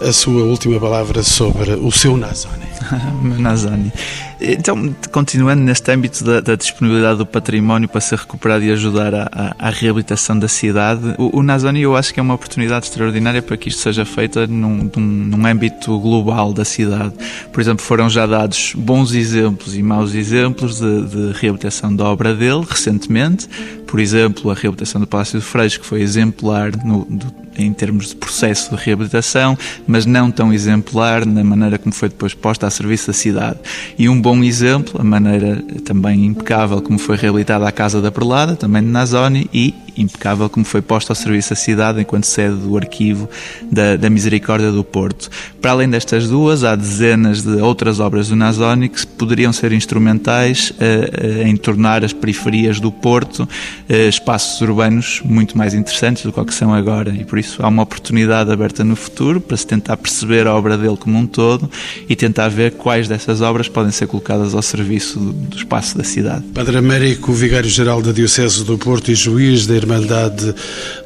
a 0.00 0.12
sua 0.12 0.44
última 0.44 0.80
palavra 0.80 1.22
sobre 1.22 1.72
o 1.72 1.92
seu 1.92 2.16
Nazone. 2.16 2.73
Nazani. 3.38 3.92
Então, 4.40 4.94
continuando 5.10 5.62
neste 5.62 5.90
âmbito 5.90 6.24
da, 6.24 6.40
da, 6.40 6.54
disponibilidade 6.54 7.18
do 7.18 7.26
património 7.26 7.88
para 7.88 8.00
ser 8.00 8.18
recuperado 8.18 8.64
e 8.64 8.70
ajudar 8.72 9.14
à, 9.14 9.54
à 9.58 9.70
reabilitação 9.70 10.38
da 10.38 10.48
cidade, 10.48 11.14
o, 11.18 11.38
o 11.38 11.42
Nazani 11.42 11.82
eu 11.82 11.96
acho 11.96 12.12
que 12.12 12.20
é 12.20 12.22
uma 12.22 12.34
oportunidade 12.34 12.86
extraordinária 12.86 13.40
para 13.40 13.56
que 13.56 13.68
isto 13.68 13.80
seja 13.80 14.04
feito 14.04 14.46
num, 14.46 14.90
num, 14.94 15.02
num 15.02 15.46
âmbito 15.46 15.98
global 15.98 16.52
da 16.52 16.64
cidade. 16.64 17.12
Por 17.52 17.60
exemplo, 17.60 17.84
foram 17.84 18.08
já 18.08 18.26
dados 18.26 18.72
bons 18.76 19.12
exemplos 19.14 19.76
e 19.76 19.82
maus 19.82 20.14
exemplos 20.14 20.80
de, 20.80 21.02
de 21.06 21.38
reabilitação 21.38 21.94
da 21.94 22.04
obra 22.04 22.34
dele 22.34 22.64
recentemente. 22.68 23.48
Por 23.94 24.00
exemplo, 24.00 24.50
a 24.50 24.54
reabilitação 24.54 25.00
do 25.00 25.06
Palácio 25.06 25.38
de 25.38 25.44
Freixo, 25.44 25.78
que 25.78 25.86
foi 25.86 26.02
exemplar 26.02 26.72
no, 26.84 27.04
do, 27.04 27.32
em 27.56 27.72
termos 27.72 28.08
de 28.08 28.16
processo 28.16 28.74
de 28.74 28.82
reabilitação, 28.82 29.56
mas 29.86 30.04
não 30.04 30.32
tão 30.32 30.52
exemplar 30.52 31.24
na 31.24 31.44
maneira 31.44 31.78
como 31.78 31.94
foi 31.94 32.08
depois 32.08 32.34
posta 32.34 32.66
a 32.66 32.70
serviço 32.70 33.06
da 33.06 33.12
cidade. 33.12 33.60
E 33.96 34.08
um 34.08 34.20
bom 34.20 34.42
exemplo, 34.42 35.00
a 35.00 35.04
maneira 35.04 35.62
também 35.84 36.26
impecável 36.26 36.82
como 36.82 36.98
foi 36.98 37.16
reabilitada 37.16 37.68
a 37.68 37.70
Casa 37.70 38.02
da 38.02 38.10
Perlada, 38.10 38.56
também 38.56 38.82
de 38.82 38.88
Nazoni, 38.88 39.48
e 39.54 39.72
impecável 39.96 40.48
como 40.48 40.64
foi 40.64 40.82
posta 40.82 41.12
ao 41.12 41.16
serviço 41.16 41.50
da 41.50 41.56
cidade 41.56 42.00
enquanto 42.00 42.24
sede 42.24 42.56
do 42.56 42.76
arquivo 42.76 43.28
da, 43.70 43.96
da 43.96 44.10
Misericórdia 44.10 44.70
do 44.70 44.84
Porto. 44.84 45.30
Para 45.60 45.72
além 45.72 45.88
destas 45.88 46.28
duas, 46.28 46.64
há 46.64 46.76
dezenas 46.76 47.42
de 47.42 47.56
outras 47.60 48.00
obras 48.00 48.28
do 48.28 48.36
Nazoni 48.36 48.88
que 48.88 49.06
poderiam 49.06 49.52
ser 49.52 49.72
instrumentais 49.72 50.70
uh, 50.70 50.74
uh, 50.74 51.46
em 51.46 51.56
tornar 51.56 52.04
as 52.04 52.12
periferias 52.12 52.80
do 52.80 52.92
Porto 52.92 53.40
uh, 53.40 54.08
espaços 54.08 54.60
urbanos 54.60 55.20
muito 55.24 55.56
mais 55.56 55.74
interessantes 55.74 56.22
do 56.24 56.32
que, 56.32 56.44
que 56.44 56.54
são 56.54 56.72
agora. 56.72 57.10
E 57.10 57.24
por 57.24 57.38
isso 57.38 57.62
há 57.62 57.68
uma 57.68 57.82
oportunidade 57.82 58.52
aberta 58.52 58.84
no 58.84 58.96
futuro 58.96 59.40
para 59.40 59.56
se 59.56 59.66
tentar 59.66 59.96
perceber 59.96 60.46
a 60.46 60.54
obra 60.54 60.76
dele 60.76 60.96
como 60.96 61.18
um 61.18 61.26
todo 61.26 61.70
e 62.08 62.14
tentar 62.14 62.48
ver 62.48 62.72
quais 62.72 63.08
dessas 63.08 63.40
obras 63.40 63.68
podem 63.68 63.92
ser 63.92 64.06
colocadas 64.06 64.54
ao 64.54 64.62
serviço 64.62 65.18
do, 65.18 65.32
do 65.32 65.56
espaço 65.56 65.96
da 65.96 66.04
cidade. 66.04 66.44
Padre 66.54 66.78
Américo, 66.78 67.32
vigário-geral 67.32 68.02
da 68.02 68.12
Diocese 68.12 68.64
do 68.64 68.76
Porto 68.78 69.10
e 69.10 69.14
juiz 69.14 69.66
da 69.66 69.74
Irmandade 69.84 70.54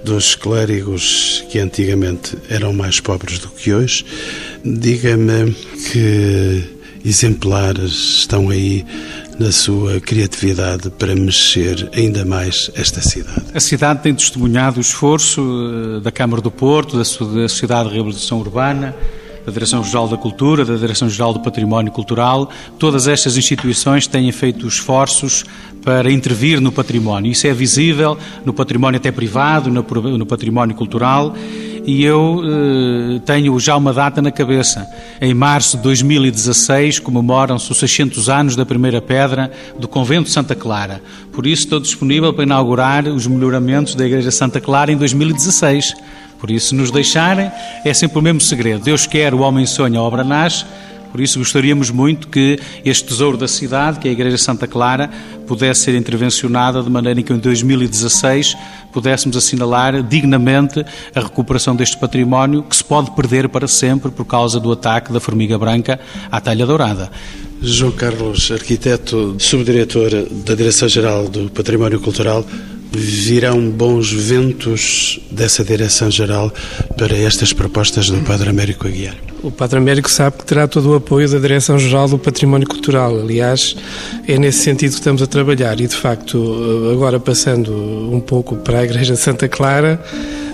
dos 0.04 0.36
Clérigos, 0.36 1.44
que 1.50 1.58
antigamente 1.58 2.38
eram 2.48 2.72
mais 2.72 3.00
pobres 3.00 3.40
do 3.40 3.48
que 3.48 3.74
hoje, 3.74 4.04
diga-me 4.64 5.52
que 5.90 6.62
exemplares 7.04 8.18
estão 8.20 8.50
aí 8.50 8.86
na 9.36 9.50
sua 9.50 10.00
criatividade 10.00 10.90
para 10.90 11.14
mexer 11.14 11.88
ainda 11.92 12.24
mais 12.24 12.70
esta 12.76 13.00
cidade? 13.00 13.42
A 13.52 13.60
cidade 13.60 14.00
tem 14.02 14.14
testemunhado 14.14 14.78
o 14.78 14.80
esforço 14.80 15.40
eh, 15.40 16.00
da 16.00 16.12
Câmara 16.12 16.40
do 16.40 16.50
Porto, 16.50 16.96
da 16.96 17.04
Sociedade 17.04 17.88
de 17.88 17.94
Reabilitação 17.96 18.38
Urbana, 18.38 18.94
da 19.48 19.52
Direção-Geral 19.52 20.08
da 20.08 20.16
Cultura, 20.18 20.62
da 20.62 20.76
Direção-Geral 20.76 21.32
do 21.32 21.40
Património 21.40 21.90
Cultural. 21.90 22.50
Todas 22.78 23.08
estas 23.08 23.36
instituições 23.38 24.06
têm 24.06 24.30
feito 24.30 24.66
esforços 24.66 25.44
para 25.82 26.12
intervir 26.12 26.60
no 26.60 26.70
património. 26.70 27.32
Isso 27.32 27.46
é 27.46 27.52
visível 27.54 28.18
no 28.44 28.52
património 28.52 28.98
até 28.98 29.10
privado, 29.10 29.70
no 29.70 30.26
património 30.26 30.76
cultural 30.76 31.34
e 31.88 32.04
eu 32.04 32.42
eh, 32.44 33.20
tenho 33.24 33.58
já 33.58 33.74
uma 33.74 33.94
data 33.94 34.20
na 34.20 34.30
cabeça. 34.30 34.86
Em 35.22 35.32
março 35.32 35.78
de 35.78 35.82
2016 35.84 36.98
comemoram-se 36.98 37.72
os 37.72 37.78
600 37.78 38.28
anos 38.28 38.54
da 38.54 38.66
primeira 38.66 39.00
pedra 39.00 39.50
do 39.78 39.88
Convento 39.88 40.24
de 40.24 40.30
Santa 40.30 40.54
Clara. 40.54 41.00
Por 41.32 41.46
isso 41.46 41.62
estou 41.62 41.80
disponível 41.80 42.30
para 42.34 42.44
inaugurar 42.44 43.06
os 43.06 43.26
melhoramentos 43.26 43.94
da 43.94 44.04
Igreja 44.04 44.30
Santa 44.30 44.60
Clara 44.60 44.92
em 44.92 44.98
2016. 44.98 45.94
Por 46.38 46.50
isso, 46.50 46.74
nos 46.74 46.90
deixarem, 46.90 47.50
é 47.84 47.92
sempre 47.92 48.18
o 48.18 48.22
mesmo 48.22 48.40
segredo. 48.40 48.84
Deus 48.84 49.06
quer, 49.06 49.34
o 49.34 49.40
homem 49.40 49.66
sonha, 49.66 49.98
a 49.98 50.02
obra 50.02 50.22
nasce. 50.22 50.64
Por 51.10 51.20
isso 51.20 51.38
gostaríamos 51.38 51.90
muito 51.90 52.28
que 52.28 52.58
este 52.84 53.06
tesouro 53.06 53.36
da 53.36 53.48
cidade, 53.48 53.98
que 53.98 54.08
é 54.08 54.10
a 54.10 54.12
Igreja 54.12 54.36
Santa 54.36 54.66
Clara, 54.66 55.10
pudesse 55.46 55.82
ser 55.82 55.94
intervencionada 55.94 56.82
de 56.82 56.90
maneira 56.90 57.18
em 57.18 57.22
que 57.22 57.32
em 57.32 57.38
2016 57.38 58.54
pudéssemos 58.92 59.36
assinalar 59.36 60.02
dignamente 60.02 60.84
a 61.14 61.20
recuperação 61.20 61.74
deste 61.74 61.96
património 61.96 62.62
que 62.62 62.76
se 62.76 62.84
pode 62.84 63.10
perder 63.12 63.48
para 63.48 63.66
sempre 63.66 64.10
por 64.10 64.26
causa 64.26 64.60
do 64.60 64.70
ataque 64.70 65.12
da 65.12 65.18
formiga 65.18 65.58
branca 65.58 65.98
à 66.30 66.40
talha 66.40 66.66
dourada. 66.66 67.10
João 67.60 67.90
Carlos, 67.90 68.50
arquiteto, 68.52 69.34
subdiretor 69.38 70.10
da 70.44 70.54
Direção-Geral 70.54 71.28
do 71.28 71.50
Património 71.50 71.98
Cultural, 72.00 72.44
virão 72.92 73.68
bons 73.70 74.12
ventos 74.12 75.20
dessa 75.30 75.64
direção-geral 75.64 76.52
para 76.96 77.16
estas 77.16 77.52
propostas 77.52 78.08
do 78.08 78.18
Padre 78.22 78.50
Américo 78.50 78.86
Aguiar? 78.86 79.14
O 79.42 79.50
Padre 79.50 79.78
Américo 79.78 80.10
sabe 80.10 80.38
que 80.38 80.44
terá 80.44 80.66
todo 80.66 80.90
o 80.90 80.94
apoio 80.94 81.28
da 81.28 81.38
Direção-Geral 81.38 82.08
do 82.08 82.18
Património 82.18 82.66
Cultural. 82.66 83.20
Aliás, 83.20 83.76
é 84.26 84.36
nesse 84.36 84.64
sentido 84.64 84.90
que 84.90 84.98
estamos 84.98 85.22
a 85.22 85.26
trabalhar. 85.26 85.80
E, 85.80 85.86
de 85.86 85.94
facto, 85.94 86.90
agora 86.92 87.20
passando 87.20 87.72
um 88.12 88.20
pouco 88.20 88.56
para 88.56 88.80
a 88.80 88.84
Igreja 88.84 89.14
Santa 89.14 89.46
Clara, 89.48 90.02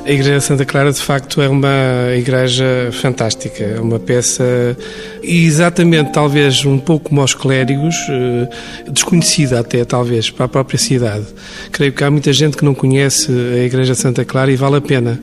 a 0.04 0.10
Igreja 0.10 0.40
Santa 0.40 0.66
Clara, 0.66 0.92
de 0.92 1.00
facto, 1.00 1.40
é 1.40 1.48
uma 1.48 2.12
igreja 2.14 2.90
fantástica, 2.92 3.64
é 3.64 3.80
uma 3.80 3.98
peça 3.98 4.76
exatamente, 5.22 6.12
talvez, 6.12 6.62
um 6.66 6.78
pouco 6.78 7.08
como 7.08 7.22
aos 7.22 7.32
clérigos, 7.32 7.96
eh, 8.10 8.48
desconhecida 8.90 9.58
até, 9.58 9.82
talvez, 9.84 10.28
para 10.28 10.44
a 10.44 10.48
própria 10.48 10.78
cidade. 10.78 11.24
Creio 11.72 11.92
que 11.92 12.04
há 12.04 12.10
muita 12.10 12.32
gente 12.34 12.56
que 12.56 12.64
não 12.64 12.74
conhece 12.74 13.32
a 13.32 13.64
Igreja 13.64 13.94
Santa 13.94 14.24
Clara 14.26 14.52
e 14.52 14.56
vale 14.56 14.76
a 14.76 14.80
pena. 14.80 15.18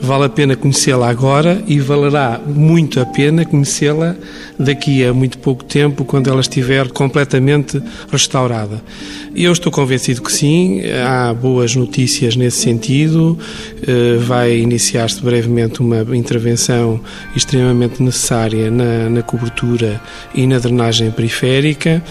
Vale 0.00 0.24
a 0.24 0.28
pena 0.28 0.56
conhecê-la 0.56 1.08
agora 1.08 1.62
e 1.66 1.78
valerá 1.78 2.40
muito 2.44 3.00
a 3.00 3.06
pena 3.06 3.44
conhecê-la 3.44 4.16
daqui 4.58 5.04
a 5.04 5.12
muito 5.12 5.38
pouco 5.38 5.64
tempo, 5.64 6.04
quando 6.04 6.28
ela 6.28 6.40
estiver 6.40 6.88
completamente 6.88 7.80
restaurada. 8.10 8.82
Eu 9.34 9.52
estou 9.52 9.70
convencido 9.70 10.20
que 10.22 10.32
sim, 10.32 10.82
há 11.04 11.32
boas 11.32 11.76
notícias 11.76 12.36
nesse 12.36 12.58
sentido. 12.58 13.38
Vai 14.18 14.58
iniciar-se 14.58 15.22
brevemente 15.22 15.80
uma 15.80 16.00
intervenção 16.16 17.00
extremamente 17.34 18.02
necessária 18.02 18.70
na, 18.70 19.10
na 19.10 19.22
cobertura 19.22 20.00
e 20.34 20.46
na 20.46 20.58
drenagem 20.58 21.10
periférica. 21.10 22.02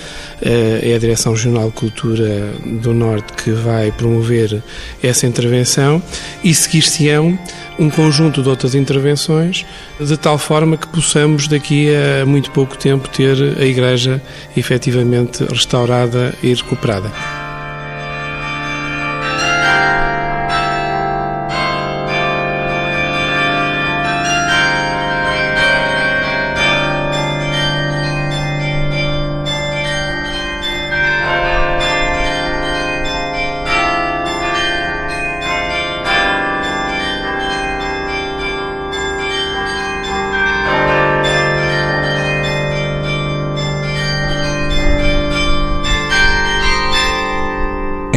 Eh, 0.41 0.91
é 0.91 0.95
a 0.95 0.99
Direção 0.99 1.33
Regional 1.33 1.67
de 1.69 1.73
Cultura 1.73 2.53
do 2.81 2.93
Norte 2.93 3.33
que 3.33 3.51
vai 3.51 3.91
promover 3.91 4.61
essa 5.01 5.25
intervenção 5.25 6.01
e 6.43 6.53
seguir-se-ão 6.53 7.37
um 7.77 7.89
conjunto 7.89 8.41
de 8.41 8.49
outras 8.49 8.75
intervenções 8.75 9.65
de 9.99 10.17
tal 10.17 10.37
forma 10.37 10.77
que 10.77 10.87
possamos 10.87 11.47
daqui 11.47 11.87
a 12.21 12.25
muito 12.25 12.51
pouco 12.51 12.77
tempo 12.77 13.07
ter 13.09 13.37
a 13.59 13.65
igreja 13.65 14.21
efetivamente 14.55 15.43
restaurada 15.43 16.33
e 16.41 16.53
recuperada. 16.53 17.44